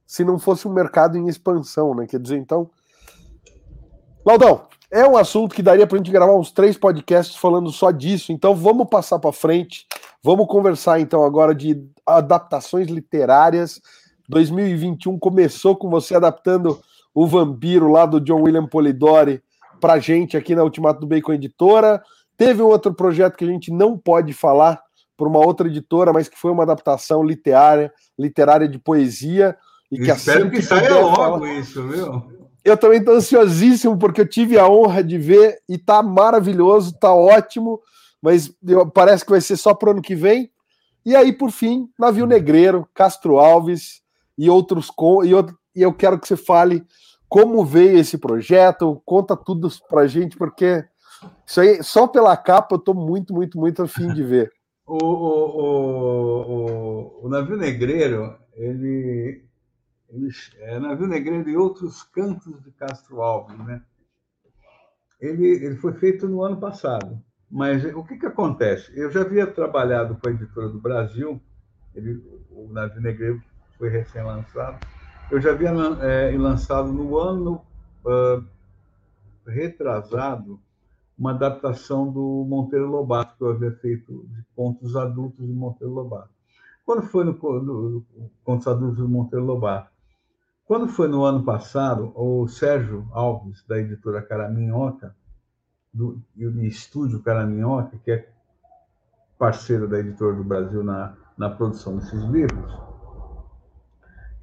se 0.06 0.24
não 0.24 0.38
fosse 0.38 0.68
um 0.68 0.74
mercado 0.74 1.18
em 1.18 1.28
expansão, 1.28 1.96
né? 1.96 2.06
Quer 2.06 2.20
dizer, 2.20 2.38
então. 2.38 2.70
Laudão, 4.24 4.68
é 4.92 5.08
um 5.08 5.18
assunto 5.18 5.56
que 5.56 5.64
daria 5.64 5.88
para 5.88 5.96
a 5.96 5.98
gente 5.98 6.12
gravar 6.12 6.36
uns 6.36 6.52
três 6.52 6.78
podcasts 6.78 7.36
falando 7.36 7.72
só 7.72 7.90
disso, 7.90 8.32
então 8.32 8.56
vamos 8.56 8.88
passar 8.90 9.18
para 9.18 9.34
frente. 9.34 9.88
Vamos 10.24 10.48
conversar 10.48 11.00
então 11.00 11.26
agora 11.26 11.54
de 11.56 11.84
adaptações 12.06 12.88
literárias 12.88 13.82
2021 14.34 15.20
começou 15.20 15.76
com 15.76 15.90
você 15.90 16.16
adaptando 16.16 16.82
o 17.14 17.28
Vampiro 17.28 17.92
lá 17.92 18.06
do 18.06 18.20
John 18.20 18.42
William 18.42 18.66
Polidori 18.66 19.42
para 19.80 20.00
gente 20.00 20.36
aqui 20.36 20.56
na 20.56 20.64
Ultimato 20.64 21.00
do 21.00 21.08
Bacon 21.08 21.34
Editora. 21.34 22.02
Teve 22.36 22.62
um 22.62 22.68
outro 22.68 22.94
projeto 22.94 23.38
que 23.38 23.46
a 23.46 23.48
gente 23.48 23.72
não 23.72 23.98
pode 23.98 24.34
falar 24.34 24.82
por 25.16 25.28
uma 25.28 25.40
outra 25.40 25.68
editora, 25.68 26.12
mas 26.12 26.28
que 26.28 26.40
foi 26.40 26.52
uma 26.52 26.64
adaptação 26.64 27.24
literária, 27.24 27.94
literária 28.18 28.68
de 28.68 28.80
poesia. 28.80 29.56
E 29.92 29.98
que 29.98 30.10
espero 30.10 30.40
assim 30.40 30.50
que, 30.50 30.56
que 30.58 30.62
saia 30.64 30.96
logo 30.96 31.16
falar... 31.16 31.54
isso, 31.54 31.88
viu? 31.88 32.24
Eu 32.66 32.78
também 32.78 33.00
estou 33.00 33.16
ansiosíssimo 33.16 33.98
porque 34.00 34.22
eu 34.22 34.28
tive 34.28 34.58
a 34.58 34.68
honra 34.68 35.04
de 35.04 35.18
ver 35.18 35.60
e 35.70 35.78
tá 35.78 36.02
maravilhoso, 36.02 36.98
tá 36.98 37.14
ótimo, 37.14 37.80
mas 38.22 38.52
parece 38.94 39.24
que 39.24 39.32
vai 39.32 39.42
ser 39.42 39.58
só 39.58 39.74
para 39.74 39.90
o 39.90 39.92
ano 39.92 40.02
que 40.02 40.16
vem. 40.16 40.50
E 41.06 41.16
aí, 41.16 41.34
por 41.34 41.52
fim, 41.52 41.90
Navio 42.00 42.26
Negreiro, 42.26 42.88
Castro 42.94 43.38
Alves, 43.38 44.03
e 44.38 44.50
outros 44.50 44.90
com 44.90 45.24
e 45.24 45.32
e 45.76 45.82
eu 45.82 45.94
quero 45.94 46.20
que 46.20 46.28
você 46.28 46.38
fale 46.38 46.86
como 47.28 47.66
veio 47.66 47.98
esse 47.98 48.18
projeto, 48.18 49.02
conta 49.04 49.36
tudo 49.36 49.68
pra 49.90 50.06
gente, 50.06 50.38
porque 50.38 50.86
isso 51.46 51.62
aí, 51.62 51.84
só 51.84 52.08
pela 52.08 52.38
capa, 52.38 52.76
eu 52.76 52.80
tô 52.80 52.94
muito, 52.94 53.34
muito, 53.34 53.58
muito 53.58 53.82
afim 53.82 54.14
de 54.14 54.22
ver. 54.22 54.52
o, 54.86 55.04
o, 55.04 55.62
o, 57.22 57.26
o, 57.26 57.30
navio 57.30 57.58
negreiro, 57.58 58.38
ele, 58.54 59.44
ele 60.10 60.30
é 60.60 60.80
navio 60.80 61.08
negreiro 61.08 61.50
e 61.50 61.58
outros 61.58 62.04
cantos 62.04 62.62
de 62.62 62.72
Castro 62.72 63.22
Alves, 63.22 63.58
né? 63.66 63.82
Ele, 65.20 65.48
ele 65.48 65.76
foi 65.78 65.94
feito 65.94 66.28
no 66.28 66.44
ano 66.44 66.58
passado. 66.58 67.20
Mas 67.50 67.84
o 67.86 68.04
que, 68.04 68.18
que 68.18 68.26
acontece? 68.26 68.92
Eu 68.96 69.10
já 69.10 69.22
havia 69.22 69.48
trabalhado 69.48 70.18
com 70.22 70.30
a 70.30 70.32
editora 70.32 70.70
do 70.70 70.80
Brasil, 70.80 71.42
ele, 71.96 72.22
o 72.52 72.68
navio 72.72 73.02
negreiro 73.02 73.42
foi 73.78 73.90
recém-lançado. 73.90 74.86
Eu 75.32 75.42
já 75.42 75.52
havia 75.52 75.70
é, 76.02 76.36
lançado 76.38 76.92
no 76.92 77.18
ano 77.18 77.62
uh, 78.06 78.44
retrasado 79.48 80.60
uma 81.18 81.32
adaptação 81.32 82.12
do 82.12 82.46
Monteiro 82.48 82.88
Lobato, 82.88 83.38
que 83.38 83.44
eu 83.44 83.52
havia 83.52 83.72
feito 83.72 84.26
de 84.28 84.44
contos 84.56 84.96
adultos 84.96 85.46
do 85.46 85.54
Monteiro 85.54 85.94
Lobato. 85.94 86.30
Quando 86.86 87.04
foi 87.04 87.24
no, 87.24 87.34
no, 87.34 88.06
Contos 88.44 88.68
Adultos 88.68 88.98
do 88.98 89.08
Monteiro 89.08 89.46
Lobato? 89.46 89.90
Quando 90.66 90.88
foi 90.88 91.08
no 91.08 91.24
ano 91.24 91.44
passado, 91.44 92.12
o 92.16 92.48
Sérgio 92.48 93.08
Alves, 93.12 93.64
da 93.68 93.78
editora 93.78 94.22
Caraminhoca, 94.22 95.16
do, 95.94 96.22
e 96.36 96.46
o 96.46 96.64
estúdio 96.64 97.22
Caraminhoca, 97.22 97.98
que 98.04 98.12
é 98.12 98.30
parceiro 99.38 99.88
da 99.88 100.00
editora 100.00 100.36
do 100.36 100.44
Brasil 100.44 100.84
na, 100.84 101.16
na 101.38 101.50
produção 101.50 101.98
desses 101.98 102.24
livros, 102.24 102.74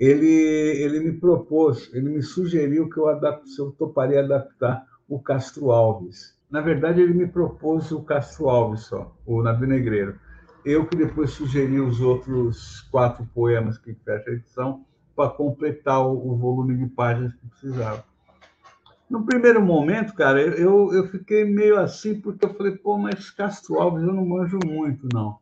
ele, 0.00 0.26
ele 0.26 0.98
me 0.98 1.12
propôs, 1.12 1.90
ele 1.92 2.08
me 2.08 2.22
sugeriu 2.22 2.88
que 2.88 2.96
eu, 2.96 3.06
adapte, 3.06 3.50
se 3.50 3.60
eu 3.60 3.70
toparia 3.70 4.20
adaptar 4.20 4.86
o 5.06 5.20
Castro 5.20 5.70
Alves. 5.70 6.34
Na 6.50 6.62
verdade, 6.62 7.02
ele 7.02 7.12
me 7.12 7.26
propôs 7.26 7.92
o 7.92 8.02
Castro 8.02 8.48
Alves 8.48 8.86
só, 8.86 9.14
o 9.26 9.42
Navio 9.42 9.68
Negreiro. 9.68 10.18
Eu 10.64 10.86
que 10.86 10.96
depois 10.96 11.30
sugeri 11.30 11.78
os 11.78 12.00
outros 12.00 12.80
quatro 12.90 13.28
poemas 13.34 13.76
que 13.76 13.94
fecha 13.94 14.30
a 14.30 14.32
edição 14.32 14.86
para 15.14 15.28
completar 15.28 16.00
o, 16.06 16.32
o, 16.32 16.36
volume 16.36 16.76
de 16.78 16.86
páginas 16.86 17.34
que 17.34 17.46
precisava. 17.48 18.02
No 19.08 19.26
primeiro 19.26 19.60
momento, 19.60 20.14
cara, 20.14 20.40
eu, 20.40 20.94
eu 20.94 21.08
fiquei 21.08 21.44
meio 21.44 21.78
assim, 21.78 22.18
porque 22.18 22.46
eu 22.46 22.54
falei, 22.54 22.72
pô, 22.76 22.96
mas 22.96 23.30
Castro 23.30 23.78
Alves 23.78 24.02
eu 24.02 24.14
não 24.14 24.24
manjo 24.24 24.58
muito, 24.64 25.06
não. 25.12 25.38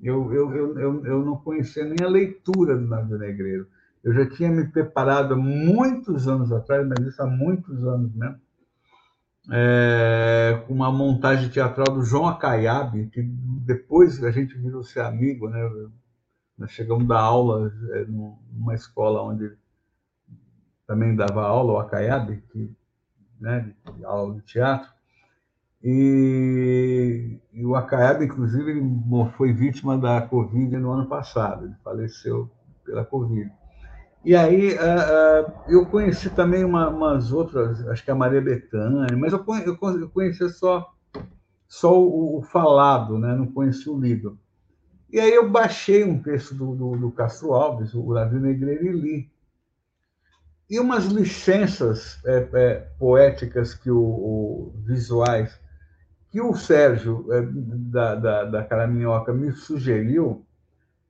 Eu, 0.00 0.32
eu, 0.32 0.54
eu, 0.54 0.78
eu, 0.78 1.06
eu 1.06 1.24
não 1.24 1.36
conhecia 1.36 1.84
nem 1.84 2.06
a 2.06 2.08
leitura 2.08 2.76
do 2.76 2.86
Navio 2.86 3.18
Negreiro. 3.18 3.66
Eu 4.02 4.12
já 4.14 4.28
tinha 4.28 4.50
me 4.50 4.66
preparado 4.68 5.36
muitos 5.36 6.28
anos 6.28 6.52
atrás, 6.52 6.86
mas 6.86 7.06
isso 7.06 7.20
há 7.22 7.26
muitos 7.26 7.84
anos 7.84 8.14
mesmo, 8.14 8.40
é, 9.50 10.62
com 10.66 10.74
uma 10.74 10.92
montagem 10.92 11.48
teatral 11.48 11.94
do 11.94 12.02
João 12.02 12.28
Acaiabe, 12.28 13.08
que 13.08 13.22
depois 13.22 14.22
a 14.22 14.30
gente 14.30 14.56
virou 14.56 14.82
ser 14.82 15.00
amigo, 15.00 15.48
né? 15.48 15.60
Nós 16.56 16.70
chegamos 16.70 17.06
da 17.06 17.18
aula 17.18 17.72
é, 17.92 18.04
numa 18.04 18.74
escola 18.74 19.22
onde 19.22 19.56
também 20.86 21.14
dava 21.14 21.46
aula, 21.46 21.74
o 21.74 21.78
Acaiabe, 21.78 22.42
que, 22.50 22.74
né, 23.40 23.72
de 23.96 24.04
aula 24.04 24.34
de 24.34 24.42
teatro, 24.42 24.90
e, 25.82 27.38
e 27.52 27.64
o 27.64 27.76
Acaiabe, 27.76 28.24
inclusive, 28.24 28.70
ele 28.70 28.82
foi 29.36 29.52
vítima 29.52 29.96
da 29.96 30.20
Covid 30.22 30.76
no 30.76 30.90
ano 30.90 31.06
passado, 31.06 31.66
ele 31.66 31.74
faleceu 31.84 32.50
pela 32.84 33.04
Covid. 33.04 33.52
E 34.28 34.36
aí 34.36 34.74
uh, 34.74 34.76
uh, 34.76 35.52
eu 35.68 35.86
conheci 35.86 36.28
também 36.28 36.62
uma, 36.62 36.90
umas 36.90 37.32
outras, 37.32 37.88
acho 37.88 38.04
que 38.04 38.10
a 38.10 38.14
Maria 38.14 38.42
Bethânia, 38.42 39.16
mas 39.16 39.32
eu, 39.32 39.42
eu, 39.64 40.00
eu 40.00 40.10
conhecia 40.10 40.50
só, 40.50 40.92
só 41.66 41.98
o, 41.98 42.36
o, 42.36 42.42
falado, 42.42 43.18
né? 43.18 43.34
não 43.34 43.46
conheci 43.46 43.88
o 43.88 43.98
livro. 43.98 44.38
E 45.10 45.18
aí 45.18 45.32
eu 45.32 45.48
baixei 45.48 46.04
um 46.04 46.22
texto 46.22 46.54
do, 46.54 46.74
do, 46.74 46.96
do 46.98 47.10
Castro 47.10 47.54
Alves, 47.54 47.94
o 47.94 48.12
Davi 48.12 48.38
Negreiro, 48.38 48.84
e 48.84 48.92
li. 48.92 49.32
E 50.68 50.78
umas 50.78 51.06
licenças 51.06 52.22
é, 52.26 52.46
é, 52.52 52.74
poéticas 52.98 53.72
que 53.72 53.90
o, 53.90 53.98
o, 53.98 54.74
visuais 54.84 55.58
que 56.30 56.38
o 56.38 56.54
Sérgio 56.54 57.32
é, 57.32 57.48
da, 57.50 58.14
da, 58.14 58.44
da 58.44 58.62
Caraminhoca 58.62 59.32
me 59.32 59.52
sugeriu, 59.52 60.44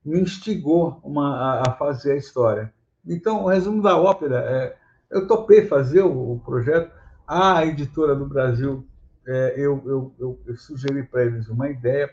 me 0.05 0.21
instigou 0.21 1.01
uma, 1.03 1.37
a, 1.37 1.62
a 1.71 1.73
fazer 1.73 2.12
a 2.12 2.16
história. 2.16 2.78
Então, 3.09 3.44
o 3.44 3.48
resumo 3.48 3.82
da 3.82 3.96
ópera 3.96 4.40
é: 4.40 4.76
eu 5.11 5.26
topei 5.26 5.66
fazer 5.66 6.02
o, 6.02 6.34
o 6.34 6.40
projeto. 6.40 6.96
A 7.26 7.64
editora 7.66 8.14
do 8.14 8.26
Brasil, 8.26 8.86
é, 9.26 9.54
eu, 9.56 9.82
eu, 9.84 10.14
eu, 10.18 10.40
eu 10.46 10.56
sugeri 10.56 11.02
para 11.02 11.24
eles 11.24 11.48
uma 11.48 11.68
ideia, 11.68 12.11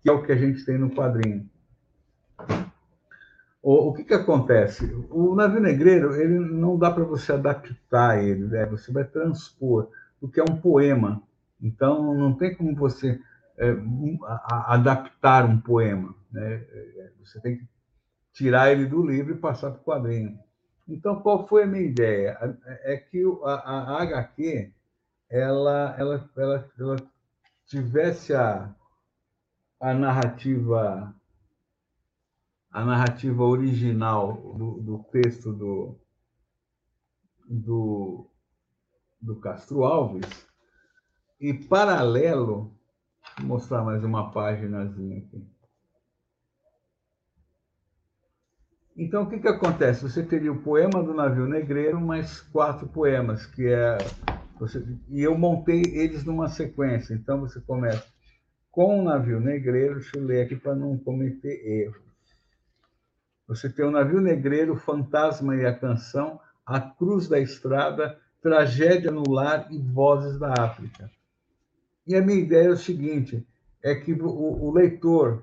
que 0.00 0.08
é 0.08 0.12
o 0.12 0.22
que 0.22 0.32
a 0.32 0.36
gente 0.36 0.64
tem 0.64 0.78
no 0.78 0.90
quadrinho. 0.90 1.48
O, 3.62 3.88
o 3.88 3.94
que, 3.94 4.04
que 4.04 4.14
acontece? 4.14 4.94
O 5.10 5.34
navio 5.34 5.60
negreiro, 5.60 6.14
ele 6.14 6.38
não 6.38 6.78
dá 6.78 6.90
para 6.90 7.04
você 7.04 7.32
adaptar 7.32 8.22
ele, 8.22 8.44
né? 8.46 8.66
você 8.66 8.92
vai 8.92 9.04
transpor, 9.04 9.88
porque 10.20 10.40
é 10.40 10.42
um 10.42 10.56
poema. 10.56 11.22
Então, 11.60 12.14
não 12.14 12.34
tem 12.34 12.54
como 12.54 12.74
você 12.74 13.18
é, 13.58 13.74
adaptar 14.66 15.44
um 15.46 15.58
poema. 15.58 16.14
Né? 16.30 16.54
É, 16.54 17.10
você 17.22 17.40
tem 17.40 17.56
que 17.56 17.73
tirar 18.34 18.70
ele 18.70 18.84
do 18.84 19.06
livro 19.06 19.32
e 19.32 19.38
passar 19.38 19.70
para 19.70 19.80
o 19.80 19.84
quadrinho. 19.84 20.38
Então, 20.86 21.20
qual 21.22 21.46
foi 21.46 21.62
a 21.62 21.66
minha 21.66 21.84
ideia? 21.84 22.36
É 22.82 22.96
que 22.96 23.22
a, 23.44 23.52
a 23.52 24.02
HQ 24.02 24.70
ela, 25.30 25.94
ela, 25.98 26.30
ela, 26.36 26.70
ela 26.78 26.96
tivesse 27.66 28.34
a, 28.34 28.74
a 29.80 29.94
narrativa 29.94 31.14
a 32.70 32.84
narrativa 32.84 33.44
original 33.44 34.34
do, 34.56 34.80
do 34.80 34.98
texto 35.04 35.52
do, 35.52 35.96
do, 37.48 38.28
do 39.20 39.36
Castro 39.36 39.84
Alves 39.84 40.44
e 41.40 41.54
paralelo 41.54 42.74
vou 43.38 43.46
mostrar 43.46 43.84
mais 43.84 44.02
uma 44.02 44.32
páginazinha 44.32 45.18
aqui 45.18 45.53
Então, 48.96 49.24
o 49.24 49.28
que, 49.28 49.40
que 49.40 49.48
acontece? 49.48 50.02
Você 50.02 50.22
teria 50.22 50.52
o 50.52 50.62
poema 50.62 51.02
do 51.02 51.12
navio 51.12 51.46
negreiro, 51.46 52.00
mais 52.00 52.40
quatro 52.40 52.86
poemas, 52.86 53.44
que 53.44 53.66
é. 53.66 53.98
Você, 54.60 54.84
e 55.08 55.20
eu 55.20 55.36
montei 55.36 55.82
eles 55.82 56.24
numa 56.24 56.48
sequência. 56.48 57.12
Então, 57.12 57.40
você 57.40 57.60
começa 57.60 58.06
com 58.70 59.00
o 59.00 59.04
navio 59.04 59.40
negreiro, 59.40 59.94
deixa 59.94 60.16
eu 60.16 60.24
ler 60.24 60.44
aqui 60.44 60.54
para 60.54 60.76
não 60.76 60.96
cometer 60.96 61.60
erros. 61.66 62.04
Você 63.48 63.68
tem 63.68 63.84
o 63.84 63.90
navio 63.90 64.20
negreiro, 64.20 64.76
Fantasma 64.76 65.56
e 65.56 65.66
a 65.66 65.76
Canção, 65.76 66.40
A 66.64 66.80
Cruz 66.80 67.28
da 67.28 67.38
Estrada, 67.38 68.18
Tragédia 68.40 69.10
no 69.10 69.28
Lar 69.28 69.66
e 69.70 69.78
Vozes 69.78 70.38
da 70.38 70.52
África. 70.52 71.10
E 72.06 72.14
a 72.14 72.22
minha 72.22 72.38
ideia 72.38 72.68
é 72.68 72.70
o 72.70 72.76
seguinte: 72.76 73.46
é 73.82 73.94
que 73.94 74.12
o, 74.12 74.26
o 74.26 74.72
leitor 74.72 75.42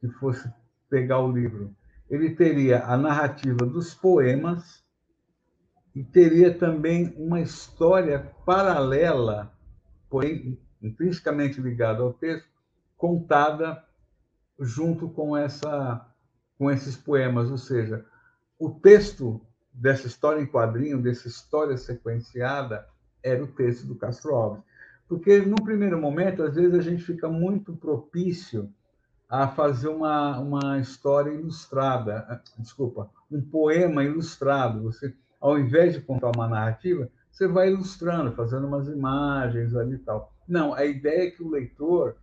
que 0.00 0.08
fosse 0.08 0.48
pegar 0.88 1.20
o 1.20 1.30
livro, 1.30 1.74
ele 2.08 2.34
teria 2.34 2.84
a 2.84 2.96
narrativa 2.96 3.64
dos 3.66 3.94
poemas 3.94 4.84
e 5.94 6.04
teria 6.04 6.56
também 6.56 7.14
uma 7.16 7.40
história 7.40 8.18
paralela, 8.44 9.52
porém 10.08 10.58
intrinsecamente 10.82 11.60
ligada 11.60 12.02
ao 12.02 12.12
texto, 12.12 12.48
contada 12.96 13.82
junto 14.60 15.08
com 15.08 15.36
essa 15.36 16.06
com 16.58 16.70
esses 16.70 16.96
poemas, 16.96 17.50
ou 17.50 17.58
seja, 17.58 18.02
o 18.58 18.70
texto 18.70 19.40
dessa 19.70 20.06
história 20.06 20.40
em 20.40 20.46
quadrinho, 20.46 21.02
dessa 21.02 21.28
história 21.28 21.76
sequenciada, 21.76 22.86
era 23.22 23.44
o 23.44 23.46
texto 23.46 23.86
do 23.86 23.94
Castro 23.94 24.34
Alves. 24.34 24.62
Porque, 25.06 25.38
no 25.40 25.56
primeiro 25.56 26.00
momento, 26.00 26.42
às 26.42 26.54
vezes 26.54 26.74
a 26.74 26.80
gente 26.80 27.02
fica 27.02 27.28
muito 27.28 27.76
propício 27.76 28.72
a 29.28 29.48
fazer 29.48 29.88
uma, 29.88 30.38
uma 30.38 30.78
história 30.78 31.30
ilustrada, 31.30 32.42
desculpa, 32.58 33.10
um 33.30 33.40
poema 33.40 34.04
ilustrado. 34.04 34.82
Você, 34.84 35.14
ao 35.40 35.58
invés 35.58 35.94
de 35.94 36.00
contar 36.00 36.30
uma 36.34 36.48
narrativa, 36.48 37.10
você 37.30 37.46
vai 37.48 37.68
ilustrando, 37.68 38.32
fazendo 38.32 38.66
umas 38.66 38.88
imagens 38.88 39.74
ali 39.74 39.94
e 39.94 39.98
tal. 39.98 40.32
Não, 40.48 40.72
a 40.72 40.84
ideia 40.84 41.28
é 41.28 41.30
que 41.30 41.42
o 41.42 41.50
leitor 41.50 42.16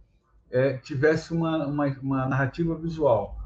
é, 0.49 0.77
tivesse 0.77 1.33
uma, 1.33 1.67
uma, 1.67 1.87
uma, 2.01 2.25
narrativa 2.25 2.75
visual. 2.75 3.37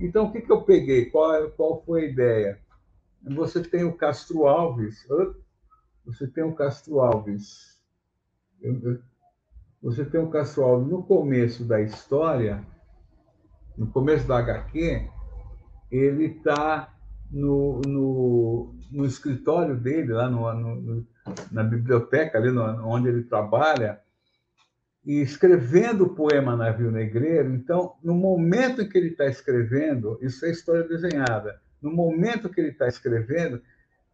Então, 0.00 0.26
o 0.26 0.32
que, 0.32 0.40
que 0.40 0.50
eu 0.50 0.62
peguei? 0.62 1.06
Qual, 1.06 1.50
qual 1.50 1.82
foi 1.84 2.02
a 2.02 2.08
ideia? 2.08 2.58
Você 3.22 3.62
tem 3.62 3.84
o 3.84 3.96
Castro 3.96 4.46
Alves, 4.46 5.06
você 6.06 6.26
tem 6.26 6.44
o 6.44 6.54
Castro 6.54 7.00
Alves, 7.00 7.78
você 9.82 10.04
tem 10.04 10.20
o 10.20 10.30
Castro 10.30 10.62
Alves 10.64 10.88
no 10.88 11.02
começo 11.02 11.64
da 11.64 11.80
história, 11.80 12.64
no 13.78 13.86
começo 13.86 14.26
da 14.26 14.38
HQ, 14.38 15.08
ele 15.90 16.24
está 16.26 16.92
no, 17.30 17.80
no, 17.86 18.74
no, 18.90 19.04
escritório 19.06 19.76
dele, 19.76 20.12
lá 20.12 20.28
no, 20.28 20.52
no, 20.52 21.06
na 21.52 21.62
biblioteca, 21.62 22.38
ali 22.38 22.50
onde 22.50 23.08
ele 23.08 23.22
trabalha, 23.22 24.00
e 25.04 25.22
escrevendo 25.22 26.04
o 26.04 26.14
poema 26.14 26.56
Navio 26.56 26.90
Negreiro. 26.90 27.54
Então, 27.54 27.94
no 28.02 28.14
momento 28.14 28.82
em 28.82 28.88
que 28.88 28.98
ele 28.98 29.08
está 29.08 29.26
escrevendo, 29.26 30.18
isso 30.20 30.44
é 30.44 30.50
história 30.50 30.82
desenhada, 30.82 31.60
no 31.80 31.92
momento 31.92 32.48
que 32.48 32.60
ele 32.60 32.70
está 32.70 32.88
escrevendo 32.88 33.62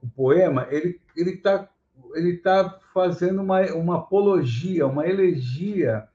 o 0.03 0.09
poema, 0.09 0.69
ele 0.71 1.01
está 1.17 1.69
ele 2.15 2.37
tá 2.39 2.79
fazendo 2.93 3.41
uma, 3.41 3.61
uma 3.73 3.99
apologia, 3.99 4.87
uma 4.87 5.07
elegia 5.07 6.07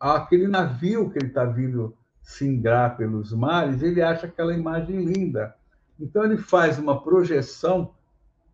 àquele 0.00 0.48
navio 0.48 1.10
que 1.10 1.18
ele 1.18 1.28
está 1.28 1.44
vindo 1.44 1.96
singrar 2.26 2.96
pelos 2.96 3.32
mares, 3.32 3.82
ele 3.82 4.02
acha 4.02 4.26
aquela 4.26 4.52
imagem 4.52 5.04
linda. 5.04 5.54
Então, 5.98 6.24
ele 6.24 6.36
faz 6.36 6.76
uma 6.76 7.00
projeção, 7.00 7.94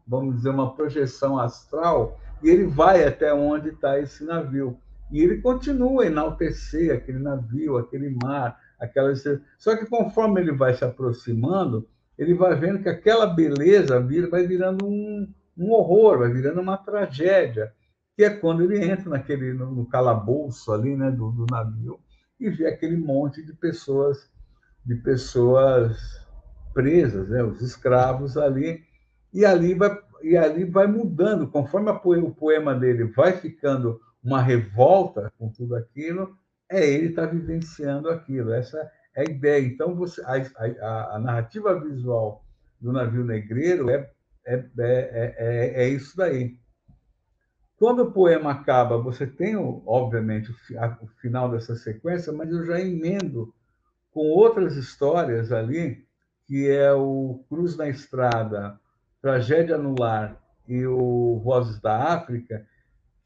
vamos 0.06 0.36
dizer, 0.36 0.50
uma 0.50 0.74
projeção 0.74 1.38
astral, 1.38 2.20
e 2.42 2.50
ele 2.50 2.66
vai 2.66 3.02
até 3.02 3.32
onde 3.32 3.70
está 3.70 3.98
esse 3.98 4.24
navio. 4.24 4.76
E 5.10 5.22
ele 5.22 5.40
continua 5.40 6.02
a 6.02 6.06
enaltecer 6.06 6.94
aquele 6.94 7.18
navio, 7.18 7.78
aquele 7.78 8.14
mar, 8.22 8.60
aquelas. 8.78 9.24
Só 9.58 9.74
que 9.74 9.86
conforme 9.86 10.42
ele 10.42 10.52
vai 10.52 10.74
se 10.74 10.84
aproximando, 10.84 11.88
ele 12.18 12.34
vai 12.34 12.54
vendo 12.54 12.82
que 12.82 12.90
aquela 12.90 13.26
beleza 13.26 14.06
vai 14.30 14.46
virando 14.46 14.86
um, 14.86 15.32
um 15.56 15.72
horror, 15.72 16.18
vai 16.18 16.30
virando 16.30 16.60
uma 16.60 16.76
tragédia, 16.76 17.72
que 18.14 18.22
é 18.22 18.30
quando 18.30 18.62
ele 18.62 18.84
entra 18.84 19.08
naquele 19.08 19.54
no, 19.54 19.70
no 19.70 19.86
calabouço 19.86 20.72
ali, 20.72 20.94
né, 20.94 21.10
do, 21.10 21.30
do 21.30 21.46
navio 21.50 21.98
e 22.46 22.50
vê 22.50 22.66
aquele 22.66 22.96
monte 22.96 23.44
de 23.44 23.52
pessoas 23.52 24.30
de 24.84 24.96
pessoas 24.96 26.26
presas, 26.74 27.28
né, 27.28 27.42
os 27.42 27.60
escravos 27.62 28.36
ali, 28.36 28.82
e 29.32 29.44
ali 29.44 29.74
vai 29.74 29.96
e 30.22 30.36
ali 30.36 30.64
vai 30.64 30.86
mudando 30.86 31.48
conforme 31.48 31.90
a, 31.90 31.94
o 31.94 32.34
poema 32.34 32.74
dele 32.74 33.04
vai 33.04 33.32
ficando 33.32 34.00
uma 34.22 34.40
revolta 34.40 35.32
com 35.36 35.48
tudo 35.48 35.74
aquilo, 35.74 36.36
é 36.70 36.88
ele 36.88 37.08
estar 37.08 37.26
tá 37.26 37.32
vivenciando 37.32 38.08
aquilo. 38.08 38.52
Essa 38.52 38.90
é 39.16 39.22
a 39.22 39.24
ideia. 39.24 39.66
Então, 39.66 39.94
você, 39.94 40.22
a, 40.22 40.36
a, 40.80 41.16
a 41.16 41.18
narrativa 41.18 41.78
visual 41.78 42.44
do 42.80 42.92
navio 42.92 43.24
negreiro 43.24 43.90
é, 43.90 44.10
é, 44.46 44.64
é, 44.78 45.34
é, 45.38 45.84
é 45.84 45.88
isso 45.88 46.16
daí. 46.16 46.56
Quando 47.82 48.04
o 48.04 48.12
poema 48.12 48.52
acaba, 48.52 48.96
você 48.96 49.26
tem, 49.26 49.56
obviamente, 49.56 50.52
o 50.52 51.06
final 51.20 51.50
dessa 51.50 51.74
sequência, 51.74 52.32
mas 52.32 52.48
eu 52.48 52.64
já 52.64 52.80
emendo 52.80 53.52
com 54.12 54.20
outras 54.20 54.76
histórias 54.76 55.50
ali, 55.50 56.06
que 56.46 56.70
é 56.70 56.92
o 56.92 57.42
Cruz 57.48 57.76
na 57.76 57.88
Estrada, 57.88 58.78
Tragédia 59.20 59.76
no 59.76 59.96
Lar 59.98 60.40
e 60.68 60.86
o 60.86 61.40
Vozes 61.42 61.80
da 61.80 62.14
África, 62.14 62.64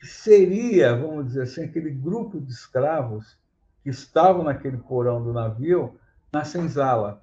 que 0.01 0.07
seria, 0.07 0.97
vamos 0.97 1.27
dizer 1.27 1.43
assim, 1.43 1.65
aquele 1.65 1.91
grupo 1.91 2.41
de 2.41 2.51
escravos 2.51 3.37
que 3.83 3.91
estavam 3.91 4.43
naquele 4.43 4.79
porão 4.79 5.23
do 5.23 5.35
navio 5.35 6.01
na 6.33 6.47
senzala. 6.47 7.23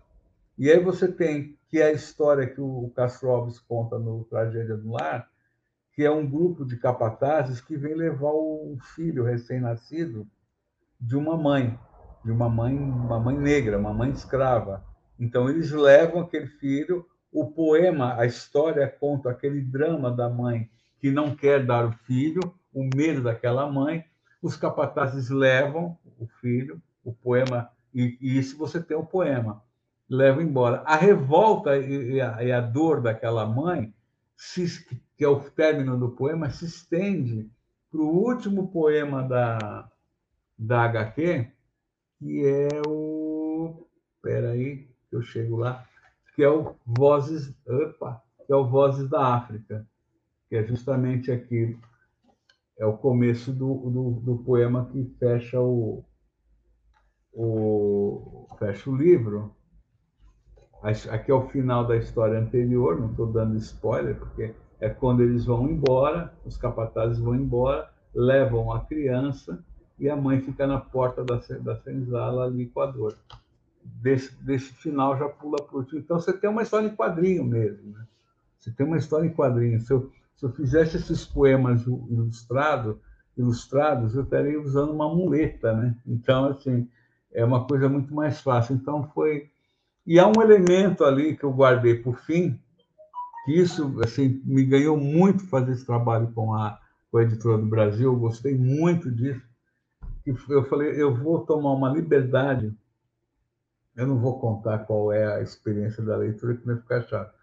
E 0.55 0.69
aí 0.69 0.79
você 0.79 1.07
tem 1.07 1.57
que 1.67 1.81
é 1.81 1.85
a 1.85 1.93
história 1.93 2.45
que 2.45 2.61
o 2.61 2.91
Castro 2.95 3.31
Alves 3.31 3.57
conta 3.57 3.97
no 3.97 4.23
Tragédia 4.25 4.77
do 4.77 4.91
Lar, 4.91 5.32
que 5.93 6.03
é 6.03 6.11
um 6.11 6.27
grupo 6.27 6.65
de 6.65 6.77
capatazes 6.77 7.61
que 7.61 7.77
vem 7.77 7.93
levar 7.93 8.31
o 8.31 8.77
filho 8.95 9.23
recém-nascido 9.23 10.27
de 10.99 11.15
uma 11.15 11.37
mãe, 11.37 11.77
de 12.25 12.31
uma 12.31 12.49
mãe, 12.49 12.75
uma 12.77 13.19
mãe 13.19 13.37
negra, 13.37 13.77
uma 13.77 13.93
mãe 13.93 14.09
escrava. 14.09 14.83
Então 15.19 15.49
eles 15.49 15.71
levam 15.71 16.21
aquele 16.21 16.47
filho, 16.47 17.05
o 17.31 17.51
poema, 17.51 18.19
a 18.19 18.25
história 18.25 18.87
conta 18.87 19.29
aquele 19.29 19.61
drama 19.61 20.11
da 20.11 20.27
mãe 20.29 20.69
que 20.99 21.11
não 21.11 21.35
quer 21.35 21.65
dar 21.65 21.85
o 21.85 21.91
filho, 21.91 22.41
o 22.73 22.89
medo 22.95 23.21
daquela 23.21 23.69
mãe. 23.71 24.03
Os 24.41 24.57
capatazes 24.57 25.29
levam 25.29 25.97
o 26.17 26.25
filho, 26.25 26.81
o 27.03 27.13
poema, 27.13 27.69
e, 27.93 28.17
e 28.19 28.37
isso 28.37 28.57
você 28.57 28.81
tem 28.81 28.97
o 28.97 29.05
poema, 29.05 29.61
levam 30.09 30.41
embora. 30.41 30.81
A 30.85 30.95
revolta 30.95 31.77
e 31.77 32.19
a, 32.19 32.43
e 32.43 32.51
a 32.51 32.61
dor 32.61 33.01
daquela 33.01 33.45
mãe 33.45 33.93
se, 34.35 34.65
que 35.23 35.25
é 35.25 35.29
o 35.29 35.39
término 35.39 35.97
do 35.97 36.09
poema, 36.09 36.49
se 36.49 36.65
estende 36.65 37.49
para 37.89 38.01
o 38.01 38.09
último 38.09 38.67
poema 38.67 39.23
da, 39.23 39.89
da 40.59 40.81
HQ, 40.81 41.49
que 42.19 42.45
é 42.45 42.81
o. 42.85 43.87
Espera 44.17 44.51
aí, 44.51 44.85
que 45.09 45.15
eu 45.15 45.21
chego 45.21 45.55
lá, 45.55 45.87
que 46.35 46.43
é 46.43 46.49
o 46.49 46.75
Vozes. 46.85 47.55
Opa, 47.65 48.21
que 48.45 48.51
é 48.51 48.55
o 48.57 48.67
Vozes 48.67 49.09
da 49.09 49.33
África, 49.33 49.87
que 50.49 50.57
é 50.57 50.63
justamente 50.65 51.31
aqui. 51.31 51.79
É 52.77 52.85
o 52.85 52.97
começo 52.97 53.53
do, 53.53 53.75
do, 53.89 54.11
do 54.19 54.37
poema 54.43 54.89
que 54.91 55.05
fecha 55.17 55.57
o, 55.61 56.03
o, 57.31 58.45
fecha 58.59 58.89
o 58.89 58.95
livro. 58.97 59.55
Aqui 60.81 61.31
é 61.31 61.33
o 61.33 61.47
final 61.47 61.87
da 61.87 61.95
história 61.95 62.37
anterior, 62.37 62.99
não 62.99 63.11
estou 63.11 63.31
dando 63.31 63.55
spoiler, 63.55 64.19
porque 64.19 64.53
é 64.83 64.89
quando 64.89 65.23
eles 65.23 65.45
vão 65.45 65.69
embora, 65.69 66.33
os 66.45 66.57
capatazes 66.57 67.17
vão 67.17 67.33
embora, 67.33 67.89
levam 68.13 68.73
a 68.73 68.81
criança 68.81 69.63
e 69.97 70.09
a 70.09 70.15
mãe 70.15 70.41
fica 70.41 70.67
na 70.67 70.77
porta 70.77 71.23
da, 71.23 71.39
da 71.61 71.77
senzala 71.77 72.43
ali 72.43 72.65
com 72.65 72.81
a 72.81 72.87
dor. 72.87 73.15
Desse, 73.81 74.35
desse 74.43 74.73
final 74.73 75.17
já 75.17 75.29
pula 75.29 75.57
para 75.63 75.77
o. 75.77 75.85
Então 75.93 76.19
você 76.19 76.33
tem 76.33 76.49
uma 76.49 76.63
história 76.63 76.87
em 76.87 76.95
quadrinho 76.95 77.45
mesmo. 77.45 77.93
Né? 77.93 78.05
Você 78.59 78.71
tem 78.71 78.85
uma 78.85 78.97
história 78.97 79.25
em 79.25 79.33
quadrinho. 79.33 79.79
Se 79.79 79.93
eu, 79.93 80.11
se 80.35 80.45
eu 80.45 80.51
fizesse 80.51 80.97
esses 80.97 81.25
poemas 81.25 81.85
ilustrado, 81.85 82.99
ilustrados, 83.37 84.15
eu 84.15 84.23
estaria 84.23 84.59
usando 84.59 84.91
uma 84.91 85.07
muleta. 85.07 85.71
Né? 85.71 85.95
Então, 86.05 86.45
assim, 86.47 86.89
é 87.31 87.43
uma 87.45 87.65
coisa 87.65 87.87
muito 87.87 88.13
mais 88.13 88.41
fácil. 88.41 88.75
Então 88.75 89.09
foi. 89.13 89.49
E 90.05 90.19
há 90.19 90.27
um 90.27 90.41
elemento 90.41 91.05
ali 91.05 91.37
que 91.37 91.45
eu 91.45 91.53
guardei 91.53 91.95
por 91.95 92.19
fim, 92.19 92.59
isso 93.47 93.99
assim 94.01 94.41
me 94.45 94.63
ganhou 94.63 94.97
muito 94.97 95.45
fazer 95.47 95.73
esse 95.73 95.85
trabalho 95.85 96.31
com 96.33 96.53
a, 96.53 96.79
com 97.11 97.17
a 97.17 97.23
editora 97.23 97.57
do 97.57 97.65
Brasil. 97.65 98.11
Eu 98.11 98.19
gostei 98.19 98.57
muito 98.57 99.11
disso. 99.11 99.41
E 100.25 100.33
eu 100.49 100.63
falei, 100.65 101.01
eu 101.01 101.13
vou 101.13 101.45
tomar 101.45 101.73
uma 101.73 101.89
liberdade. 101.89 102.73
Eu 103.95 104.07
não 104.07 104.17
vou 104.17 104.39
contar 104.39 104.79
qual 104.79 105.11
é 105.11 105.35
a 105.35 105.41
experiência 105.41 106.01
da 106.01 106.15
leitura, 106.15 106.55
que 106.55 106.65
vai 106.65 106.77
ficar 106.77 107.01
chato. 107.03 107.33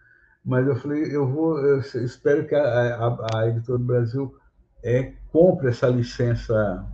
Mas 0.45 0.67
eu 0.67 0.75
falei, 0.75 1.15
eu 1.15 1.29
vou, 1.29 1.59
eu 1.59 1.79
espero 1.81 2.47
que 2.47 2.55
a, 2.55 2.97
a, 2.97 3.39
a 3.39 3.49
editora 3.49 3.79
do 3.79 3.85
Brasil 3.85 4.35
é, 4.83 5.13
compre 5.31 5.69
essa 5.69 5.87
licença, 5.87 6.87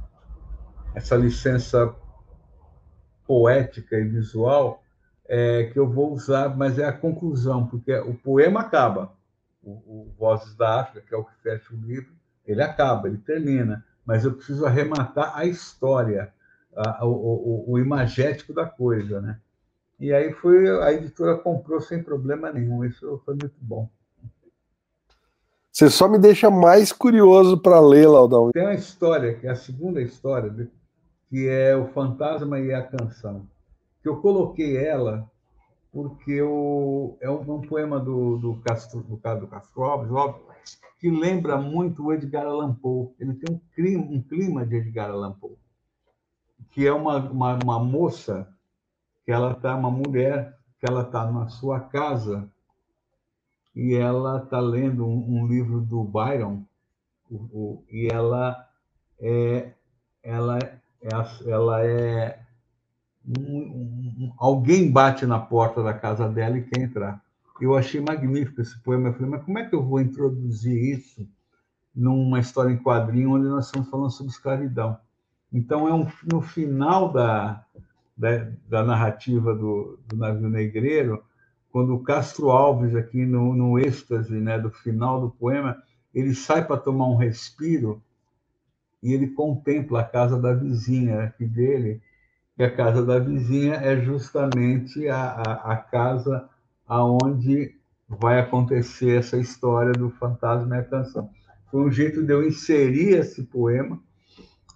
essa 0.94 1.16
licença 1.16 1.94
poética 3.24 3.96
e 3.96 4.04
visual 4.04 4.82
é, 5.28 5.64
que 5.64 5.78
eu 5.78 5.88
vou 5.88 6.12
usar, 6.12 6.56
mas 6.56 6.78
é 6.78 6.84
a 6.84 6.92
conclusão, 6.92 7.66
porque 7.66 7.94
o 7.98 8.14
poema 8.14 8.60
acaba. 8.60 9.12
O, 9.62 9.70
o 9.70 10.14
Vozes 10.18 10.54
da 10.54 10.80
África, 10.80 11.04
que 11.06 11.14
é 11.14 11.18
o 11.18 11.24
que 11.24 11.34
fecha 11.42 11.74
o 11.74 11.76
livro, 11.76 12.12
ele 12.46 12.62
acaba, 12.62 13.08
ele 13.08 13.18
termina, 13.18 13.84
mas 14.04 14.24
eu 14.24 14.32
preciso 14.32 14.64
arrematar 14.64 15.36
a 15.36 15.44
história, 15.44 16.32
a, 16.74 17.04
o, 17.04 17.10
o, 17.10 17.72
o, 17.72 17.78
imagético 17.78 18.52
da 18.52 18.64
coisa, 18.64 19.20
né? 19.20 19.40
E 19.98 20.12
aí 20.12 20.32
foi 20.32 20.68
a 20.82 20.92
editora 20.92 21.36
comprou 21.36 21.80
sem 21.80 22.02
problema 22.02 22.52
nenhum, 22.52 22.84
isso 22.84 23.20
foi 23.24 23.34
muito 23.34 23.56
bom. 23.60 23.88
Você 25.72 25.90
só 25.90 26.08
me 26.08 26.18
deixa 26.18 26.48
mais 26.48 26.92
curioso 26.92 27.58
para 27.58 27.80
ler, 27.80 28.06
Laudão. 28.06 28.52
Tem 28.52 28.62
uma 28.62 28.74
história, 28.74 29.34
que 29.34 29.46
é 29.46 29.50
a 29.50 29.56
segunda 29.56 30.00
história, 30.00 30.70
que 31.28 31.48
é 31.48 31.74
o 31.74 31.88
Fantasma 31.88 32.58
e 32.60 32.72
a 32.72 32.82
Canção 32.82 33.46
eu 34.08 34.20
coloquei 34.20 34.76
ela 34.76 35.30
porque 35.92 36.42
o, 36.42 37.16
é 37.20 37.30
um, 37.30 37.54
um 37.54 37.62
poema 37.62 37.98
do, 37.98 38.36
do, 38.36 38.56
Castro, 38.56 39.02
do, 39.02 39.16
do 39.16 39.46
Castro 39.46 39.82
Alves, 39.82 40.10
que 41.00 41.10
lembra 41.10 41.56
muito 41.56 42.04
o 42.04 42.12
Edgar 42.12 42.44
Allan 42.44 42.74
Poe. 42.74 43.14
Ele 43.18 43.32
tem 43.34 43.54
um 43.56 43.60
clima, 43.74 44.04
um 44.04 44.20
clima 44.20 44.66
de 44.66 44.76
Edgar 44.76 45.10
Allan 45.10 45.32
Poe, 45.32 45.56
que 46.70 46.86
é 46.86 46.92
uma, 46.92 47.16
uma, 47.18 47.58
uma 47.62 47.78
moça, 47.78 48.46
que 49.24 49.32
ela 49.32 49.52
está, 49.52 49.74
uma 49.74 49.90
mulher, 49.90 50.58
que 50.78 50.86
ela 50.86 51.00
está 51.00 51.30
na 51.30 51.48
sua 51.48 51.80
casa 51.80 52.46
e 53.74 53.94
ela 53.94 54.42
está 54.42 54.60
lendo 54.60 55.06
um, 55.06 55.40
um, 55.40 55.46
livro 55.46 55.80
do 55.80 56.04
Byron 56.04 56.62
o, 57.30 57.36
o, 57.36 57.84
e 57.90 58.08
ela 58.10 58.68
é 59.20 59.72
ela 60.22 60.58
é, 60.58 60.78
ela 61.46 61.84
é 61.84 62.45
um, 63.26 63.58
um, 63.58 64.32
alguém 64.38 64.90
bate 64.90 65.26
na 65.26 65.38
porta 65.38 65.82
da 65.82 65.92
casa 65.92 66.28
dela 66.28 66.58
e 66.58 66.62
quer 66.62 66.80
entrar. 66.80 67.20
Eu 67.60 67.76
achei 67.76 68.00
magnífico 68.00 68.60
esse 68.60 68.78
poema. 68.80 69.08
Eu 69.08 69.14
falei, 69.14 69.30
mas 69.30 69.42
como 69.44 69.58
é 69.58 69.64
que 69.64 69.74
eu 69.74 69.82
vou 69.82 70.00
introduzir 70.00 70.96
isso 70.96 71.26
numa 71.94 72.38
história 72.38 72.70
em 72.70 72.78
quadrinho 72.78 73.32
onde 73.32 73.48
nós 73.48 73.66
estamos 73.66 73.88
falando 73.88 74.10
sobre 74.10 74.32
escravidão? 74.32 74.98
Então, 75.52 75.88
é 75.88 75.94
um, 75.94 76.06
no 76.30 76.40
final 76.40 77.12
da, 77.12 77.64
da, 78.16 78.50
da 78.68 78.84
narrativa 78.84 79.54
do, 79.54 79.98
do, 80.06 80.16
navio 80.16 80.48
negreiro, 80.48 81.24
quando 81.70 81.94
o 81.94 82.02
Castro 82.02 82.50
Alves, 82.50 82.94
aqui 82.94 83.24
no, 83.24 83.54
no 83.54 83.78
êxtase 83.78 84.34
né, 84.34 84.58
do 84.58 84.70
final 84.70 85.20
do 85.20 85.30
poema, 85.30 85.82
ele 86.14 86.34
sai 86.34 86.64
para 86.64 86.76
tomar 86.76 87.08
um 87.08 87.16
respiro 87.16 88.02
e 89.02 89.12
ele 89.12 89.28
contempla 89.28 90.00
a 90.00 90.04
casa 90.04 90.40
da 90.40 90.52
vizinha 90.52 91.24
aqui 91.24 91.44
dele 91.44 92.00
que 92.56 92.62
a 92.62 92.74
casa 92.74 93.04
da 93.04 93.18
vizinha 93.18 93.74
é 93.74 94.00
justamente 94.00 95.08
a, 95.08 95.42
a, 95.46 95.72
a 95.72 95.76
casa 95.76 96.48
aonde 96.86 97.74
vai 98.08 98.40
acontecer 98.40 99.18
essa 99.18 99.36
história 99.36 99.92
do 99.92 100.10
fantasma 100.10 100.76
e 100.76 100.78
a 100.80 100.84
canção. 100.84 101.28
Foi 101.70 101.82
um 101.82 101.90
jeito 101.90 102.22
de 102.22 102.32
eu 102.32 102.46
inserir 102.46 103.18
esse 103.18 103.42
poema 103.42 104.00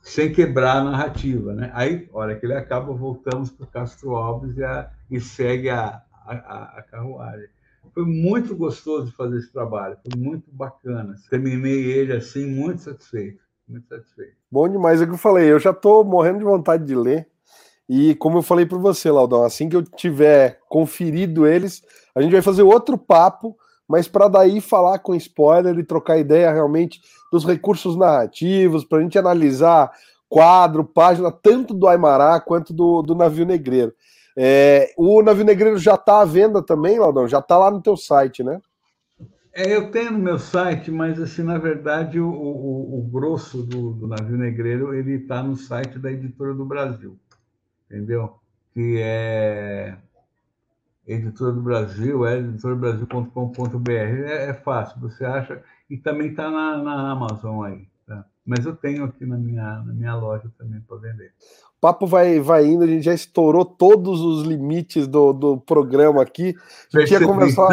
sem 0.02 0.32
quebrar 0.32 0.78
a 0.78 0.84
narrativa, 0.84 1.54
né? 1.54 1.70
Aí, 1.74 2.08
hora 2.12 2.34
que 2.34 2.44
ele 2.44 2.54
acaba, 2.54 2.92
voltamos 2.92 3.50
para 3.50 3.64
o 3.64 3.68
Castro 3.68 4.16
Alves 4.16 4.56
e, 4.56 4.64
a, 4.64 4.90
e 5.10 5.20
segue 5.20 5.70
a, 5.70 6.02
a, 6.26 6.78
a, 6.78 6.82
carruagem. 6.82 7.48
Foi 7.94 8.04
muito 8.04 8.56
gostoso 8.56 9.12
fazer 9.12 9.38
esse 9.38 9.52
trabalho, 9.52 9.96
foi 10.02 10.20
muito 10.20 10.50
bacana. 10.52 11.14
Terminei 11.28 11.84
ele 11.84 12.12
assim, 12.12 12.46
muito 12.46 12.82
satisfeito, 12.82 13.40
muito 13.68 13.88
satisfeito. 13.88 14.36
Bom 14.50 14.68
demais, 14.68 15.00
é 15.00 15.04
o 15.04 15.06
que 15.06 15.14
eu 15.14 15.18
falei, 15.18 15.50
eu 15.50 15.58
já 15.58 15.70
estou 15.70 16.04
morrendo 16.04 16.38
de 16.38 16.44
vontade 16.44 16.84
de 16.84 16.94
ler. 16.94 17.28
E 17.92 18.14
como 18.14 18.38
eu 18.38 18.42
falei 18.42 18.64
para 18.64 18.78
você, 18.78 19.10
Laudão, 19.10 19.42
assim 19.42 19.68
que 19.68 19.74
eu 19.74 19.82
tiver 19.82 20.60
conferido 20.68 21.44
eles, 21.44 21.82
a 22.14 22.22
gente 22.22 22.30
vai 22.30 22.40
fazer 22.40 22.62
outro 22.62 22.96
papo, 22.96 23.56
mas 23.88 24.06
para 24.06 24.28
daí 24.28 24.60
falar 24.60 25.00
com 25.00 25.12
spoiler 25.16 25.76
e 25.76 25.82
trocar 25.82 26.16
ideia 26.16 26.52
realmente 26.52 27.00
dos 27.32 27.44
recursos 27.44 27.96
narrativos, 27.96 28.84
para 28.84 28.98
a 28.98 29.02
gente 29.02 29.18
analisar 29.18 29.90
quadro, 30.28 30.84
página, 30.84 31.32
tanto 31.32 31.74
do 31.74 31.88
Aimará 31.88 32.38
quanto 32.38 32.72
do, 32.72 33.02
do 33.02 33.16
Navio 33.16 33.44
Negreiro. 33.44 33.92
É, 34.36 34.94
o 34.96 35.20
Navio 35.20 35.44
Negreiro 35.44 35.76
já 35.76 35.96
está 35.96 36.20
à 36.20 36.24
venda 36.24 36.62
também, 36.62 36.96
Laudão? 36.96 37.26
Já 37.26 37.40
está 37.40 37.58
lá 37.58 37.72
no 37.72 37.82
teu 37.82 37.96
site, 37.96 38.44
né? 38.44 38.60
É, 39.52 39.74
eu 39.74 39.90
tenho 39.90 40.12
no 40.12 40.18
meu 40.20 40.38
site, 40.38 40.92
mas 40.92 41.20
assim, 41.20 41.42
na 41.42 41.58
verdade, 41.58 42.20
o, 42.20 42.30
o, 42.30 43.00
o 43.00 43.10
grosso 43.10 43.64
do, 43.64 43.90
do 43.94 44.06
Navio 44.06 44.38
Negreiro 44.38 44.94
ele 44.94 45.16
está 45.16 45.42
no 45.42 45.56
site 45.56 45.98
da 45.98 46.12
Editora 46.12 46.54
do 46.54 46.64
Brasil 46.64 47.18
entendeu? 47.90 48.34
Que 48.72 49.00
é 49.00 49.96
Editora 51.06 51.52
do 51.52 51.60
Brasil, 51.60 52.24
é 52.24 52.38
editorabrasil.com.br. 52.38 53.90
É, 53.90 54.50
é 54.50 54.54
fácil, 54.54 55.00
você 55.00 55.24
acha. 55.24 55.60
E 55.88 55.96
também 55.96 56.28
está 56.28 56.48
na, 56.50 56.78
na 56.78 57.10
Amazon 57.10 57.64
aí. 57.64 57.88
Tá? 58.06 58.24
Mas 58.46 58.64
eu 58.64 58.76
tenho 58.76 59.04
aqui 59.04 59.26
na 59.26 59.36
minha, 59.36 59.82
na 59.82 59.92
minha 59.92 60.14
loja 60.14 60.48
também 60.56 60.80
para 60.80 60.98
vender. 60.98 61.32
O 61.76 61.80
papo 61.80 62.06
vai, 62.06 62.38
vai 62.38 62.66
indo, 62.66 62.84
a 62.84 62.86
gente 62.86 63.02
já 63.02 63.14
estourou 63.14 63.64
todos 63.64 64.20
os 64.20 64.46
limites 64.46 65.08
do, 65.08 65.32
do 65.32 65.58
programa 65.58 66.22
aqui. 66.22 66.54
A 66.94 67.00
gente, 67.00 67.12
ia 67.12 67.26
conversar 67.26 67.68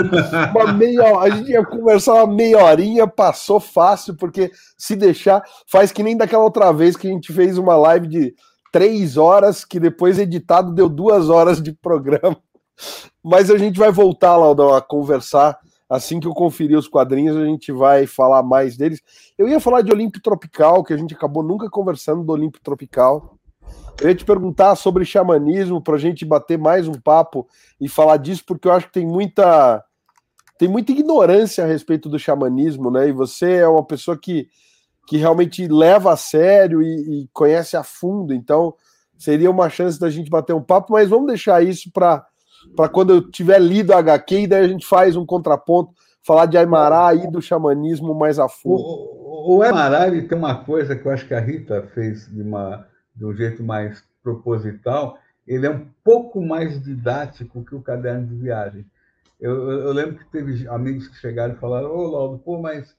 uma 0.55 0.73
meia, 0.73 1.19
a 1.19 1.29
gente 1.29 1.51
ia 1.51 1.63
conversar 1.63 2.13
uma 2.23 2.33
meia 2.33 2.63
horinha, 2.63 3.05
passou 3.05 3.59
fácil, 3.59 4.15
porque 4.15 4.49
se 4.77 4.95
deixar, 4.95 5.43
faz 5.69 5.91
que 5.91 6.01
nem 6.01 6.15
daquela 6.15 6.43
outra 6.43 6.71
vez 6.71 6.95
que 6.95 7.07
a 7.07 7.11
gente 7.11 7.33
fez 7.33 7.57
uma 7.57 7.75
live 7.75 8.07
de 8.07 8.35
três 8.71 9.17
horas, 9.17 9.63
que 9.65 9.79
depois 9.79 10.19
editado 10.19 10.73
deu 10.73 10.89
duas 10.89 11.29
horas 11.29 11.61
de 11.61 11.71
programa. 11.73 12.37
Mas 13.23 13.49
a 13.49 13.57
gente 13.57 13.79
vai 13.79 13.91
voltar, 13.91 14.37
Laudão, 14.37 14.73
a 14.73 14.81
conversar. 14.81 15.57
Assim 15.89 16.19
que 16.19 16.27
eu 16.27 16.33
conferir 16.33 16.77
os 16.77 16.87
quadrinhos, 16.87 17.37
a 17.37 17.45
gente 17.45 17.71
vai 17.71 18.05
falar 18.05 18.43
mais 18.43 18.75
deles. 18.75 19.01
Eu 19.37 19.47
ia 19.47 19.59
falar 19.59 19.81
de 19.81 19.91
Olímpio 19.91 20.21
Tropical, 20.21 20.83
que 20.83 20.93
a 20.93 20.97
gente 20.97 21.13
acabou 21.13 21.41
nunca 21.41 21.69
conversando 21.69 22.23
do 22.23 22.33
Olímpio 22.33 22.61
Tropical. 22.61 23.37
Eu 24.01 24.09
ia 24.09 24.15
te 24.15 24.25
perguntar 24.25 24.75
sobre 24.75 25.05
xamanismo, 25.05 25.81
para 25.81 25.95
a 25.95 25.99
gente 25.99 26.25
bater 26.25 26.57
mais 26.57 26.87
um 26.87 26.93
papo 26.93 27.47
e 27.79 27.87
falar 27.87 28.17
disso, 28.17 28.43
porque 28.45 28.67
eu 28.67 28.73
acho 28.73 28.87
que 28.87 28.93
tem 28.93 29.05
muita 29.05 29.83
tem 30.57 30.67
muita 30.67 30.91
ignorância 30.91 31.63
a 31.63 31.67
respeito 31.67 32.09
do 32.09 32.17
xamanismo, 32.17 32.89
né? 32.89 33.09
E 33.09 33.11
você 33.11 33.57
é 33.57 33.67
uma 33.67 33.85
pessoa 33.85 34.17
que 34.17 34.47
que 35.07 35.15
realmente 35.15 35.65
leva 35.69 36.11
a 36.11 36.17
sério 36.17 36.83
e, 36.83 37.23
e, 37.23 37.29
conhece 37.31 37.77
a 37.77 37.83
fundo. 37.83 38.33
Então, 38.33 38.75
seria 39.17 39.49
uma 39.49 39.69
chance 39.69 39.97
da 39.97 40.09
gente 40.09 40.29
bater 40.29 40.53
um 40.53 40.61
papo, 40.61 40.91
mas 40.91 41.09
vamos 41.09 41.27
deixar 41.27 41.63
isso 41.63 41.89
para 41.93 42.27
quando 42.91 43.13
eu 43.13 43.31
tiver 43.31 43.59
lido 43.59 43.93
a 43.93 43.99
HQ 43.99 44.41
e 44.41 44.47
daí 44.47 44.65
a 44.65 44.67
gente 44.67 44.85
faz 44.85 45.15
um 45.15 45.25
contraponto, 45.25 45.93
falar 46.21 46.45
de 46.45 46.57
Aimará 46.57 47.15
e 47.15 47.31
do 47.31 47.41
xamanismo 47.41 48.13
mais 48.13 48.37
a 48.37 48.49
fundo. 48.49 48.81
O, 48.81 49.53
o, 49.53 49.57
o 49.57 49.61
Aimará 49.63 50.07
ele 50.07 50.23
tem 50.23 50.37
uma 50.37 50.55
coisa 50.55 50.93
que 50.93 51.07
eu 51.07 51.11
acho 51.11 51.25
que 51.25 51.33
a 51.33 51.39
Rita 51.39 51.89
fez 51.95 52.27
de, 52.27 52.41
uma, 52.41 52.85
de 53.15 53.25
um 53.25 53.33
jeito 53.33 53.63
mais 53.63 54.03
proposital, 54.21 55.17
ele 55.47 55.65
é 55.65 55.69
um 55.69 55.87
pouco 56.03 56.45
mais 56.45 56.83
didático 56.83 57.63
que 57.63 57.73
o 57.73 57.81
caderno 57.81 58.27
de 58.27 58.35
viagem. 58.35 58.85
Eu, 59.39 59.71
eu, 59.71 59.79
eu 59.83 59.93
lembro 59.93 60.17
que 60.17 60.29
teve 60.29 60.67
amigos 60.67 61.07
que 61.07 61.15
chegaram 61.15 61.53
e 61.53 61.59
falaram, 61.59 61.95
ô 61.95 62.07
Laudo, 62.07 62.39
pô, 62.39 62.59
mas 62.59 62.93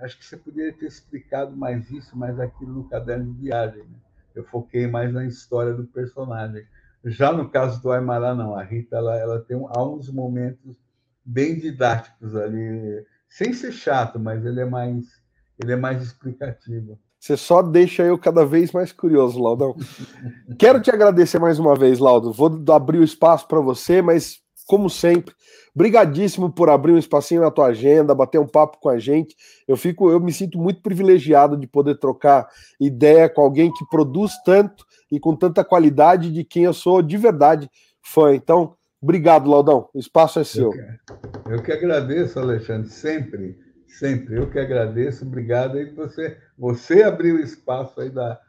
acho 0.00 0.18
que 0.18 0.24
você 0.24 0.36
poderia 0.36 0.72
ter 0.72 0.86
explicado 0.86 1.56
mais 1.56 1.90
isso, 1.90 2.16
mais 2.16 2.38
aquilo 2.38 2.72
no 2.72 2.88
caderno 2.88 3.32
de 3.32 3.40
viagem. 3.40 3.82
Né? 3.82 3.96
Eu 4.34 4.44
foquei 4.44 4.86
mais 4.86 5.12
na 5.12 5.24
história 5.24 5.72
do 5.72 5.84
personagem. 5.84 6.64
Já 7.04 7.32
no 7.32 7.48
caso 7.48 7.82
do 7.82 7.92
Aymara, 7.92 8.34
não. 8.34 8.54
A 8.54 8.62
Rita 8.62 8.96
ela, 8.96 9.16
ela 9.16 9.40
tem 9.40 9.56
um, 9.56 9.68
há 9.68 9.86
uns 9.86 10.10
momentos 10.10 10.76
bem 11.24 11.58
didáticos 11.58 12.34
ali, 12.36 13.04
sem 13.28 13.52
ser 13.52 13.72
chato, 13.72 14.18
mas 14.18 14.44
ele 14.44 14.60
é 14.60 14.64
mais 14.64 15.22
ele 15.62 15.72
é 15.72 15.76
mais 15.76 16.02
explicativo. 16.02 16.98
Você 17.18 17.36
só 17.36 17.62
deixa 17.62 18.02
eu 18.02 18.18
cada 18.18 18.44
vez 18.44 18.72
mais 18.72 18.92
curioso, 18.92 19.40
Laudão. 19.40 19.74
Quero 20.58 20.80
te 20.80 20.90
agradecer 20.90 21.38
mais 21.38 21.58
uma 21.58 21.74
vez, 21.74 21.98
Laudo. 21.98 22.32
Vou 22.32 22.62
abrir 22.70 22.98
o 22.98 23.04
espaço 23.04 23.48
para 23.48 23.60
você, 23.60 24.02
mas 24.02 24.43
como 24.66 24.88
sempre, 24.88 25.34
brigadíssimo 25.74 26.50
por 26.50 26.70
abrir 26.70 26.92
um 26.92 26.98
espacinho 26.98 27.42
na 27.42 27.50
tua 27.50 27.66
agenda, 27.66 28.14
bater 28.14 28.38
um 28.38 28.46
papo 28.46 28.78
com 28.80 28.88
a 28.88 28.98
gente. 28.98 29.36
Eu 29.68 29.76
fico, 29.76 30.10
eu 30.10 30.20
me 30.20 30.32
sinto 30.32 30.58
muito 30.58 30.80
privilegiado 30.80 31.56
de 31.56 31.66
poder 31.66 31.98
trocar 31.98 32.48
ideia 32.80 33.28
com 33.28 33.42
alguém 33.42 33.72
que 33.72 33.84
produz 33.86 34.32
tanto 34.44 34.84
e 35.10 35.20
com 35.20 35.36
tanta 35.36 35.62
qualidade 35.62 36.32
de 36.32 36.44
quem 36.44 36.64
eu 36.64 36.72
sou 36.72 37.02
de 37.02 37.16
verdade 37.16 37.70
fã. 38.02 38.34
Então, 38.34 38.74
obrigado, 39.02 39.50
Laudão. 39.50 39.88
O 39.92 39.98
espaço 39.98 40.40
é 40.40 40.44
seu. 40.44 40.72
Eu 40.72 40.72
que, 40.72 41.52
eu 41.52 41.62
que 41.62 41.72
agradeço, 41.72 42.38
Alexandre, 42.38 42.88
sempre, 42.88 43.58
sempre. 43.86 44.36
Eu 44.36 44.50
que 44.50 44.58
agradeço. 44.58 45.26
Obrigado 45.26 45.76
aí 45.76 45.90
você, 45.90 46.38
você 46.56 47.02
abriu 47.02 47.36
o 47.36 47.40
espaço 47.40 48.00
aí 48.00 48.08
da, 48.08 48.40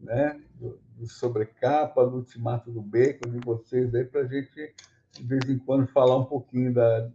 né, 0.00 0.40
do, 0.54 0.80
do 0.96 1.06
sobrecapa, 1.06 2.06
do 2.06 2.16
ultimato 2.16 2.70
do 2.70 2.80
bacon 2.80 3.30
de 3.30 3.44
vocês 3.44 3.94
aí 3.94 4.04
para 4.04 4.22
a 4.22 4.26
gente 4.26 4.74
de 5.12 5.24
vez 5.24 5.48
em 5.48 5.58
quando 5.58 5.86
falar 5.88 6.16
um 6.16 6.24
pouquinho 6.24 6.72
da, 6.72 7.08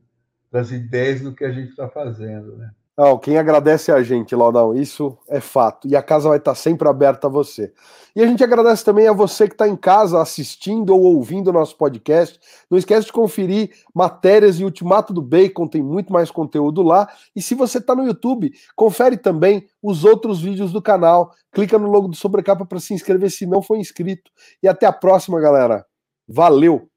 das 0.52 0.72
ideias 0.72 1.22
do 1.22 1.34
que 1.34 1.44
a 1.44 1.52
gente 1.52 1.70
está 1.70 1.88
fazendo, 1.88 2.56
né? 2.58 2.72
Não, 2.98 3.18
quem 3.18 3.38
agradece 3.38 3.92
é 3.92 3.94
a 3.94 4.02
gente, 4.02 4.34
Laudão, 4.34 4.74
isso 4.74 5.18
é 5.28 5.42
fato. 5.42 5.86
E 5.86 5.98
a 5.98 6.02
casa 6.02 6.30
vai 6.30 6.38
estar 6.38 6.56
sempre 6.56 6.88
aberta 6.88 7.28
a 7.28 7.30
você. 7.30 7.74
E 8.16 8.24
a 8.24 8.26
gente 8.26 8.42
agradece 8.42 8.86
também 8.86 9.06
a 9.06 9.12
você 9.12 9.50
que 9.50 9.54
está 9.54 9.68
em 9.68 9.76
casa 9.76 10.22
assistindo 10.22 10.92
ou 10.92 11.02
ouvindo 11.02 11.50
o 11.50 11.54
nosso 11.54 11.78
podcast. 11.78 12.40
Não 12.72 12.78
esquece 12.78 13.08
de 13.08 13.12
conferir 13.12 13.72
matérias 13.94 14.62
e 14.62 14.64
Ultimato 14.64 15.12
do 15.12 15.22
Bacon, 15.22 15.68
tem 15.68 15.84
muito 15.84 16.14
mais 16.14 16.32
conteúdo 16.32 16.82
lá. 16.82 17.10
E 17.36 17.42
se 17.42 17.54
você 17.54 17.80
está 17.80 17.94
no 17.94 18.06
YouTube, 18.06 18.54
confere 18.78 19.18
também 19.18 19.68
os 19.84 20.06
outros 20.06 20.42
vídeos 20.42 20.72
do 20.72 20.82
canal. 20.82 21.34
Clica 21.52 21.78
no 21.78 21.92
logo 21.92 22.08
do 22.08 22.16
Sobrecapa 22.16 22.66
para 22.66 22.80
se 22.80 22.94
inscrever 22.94 23.30
se 23.30 23.46
não 23.46 23.62
for 23.62 23.76
inscrito. 23.76 24.32
E 24.64 24.70
até 24.70 24.86
a 24.86 24.94
próxima, 24.94 25.42
galera. 25.42 25.86
Valeu! 26.26 26.88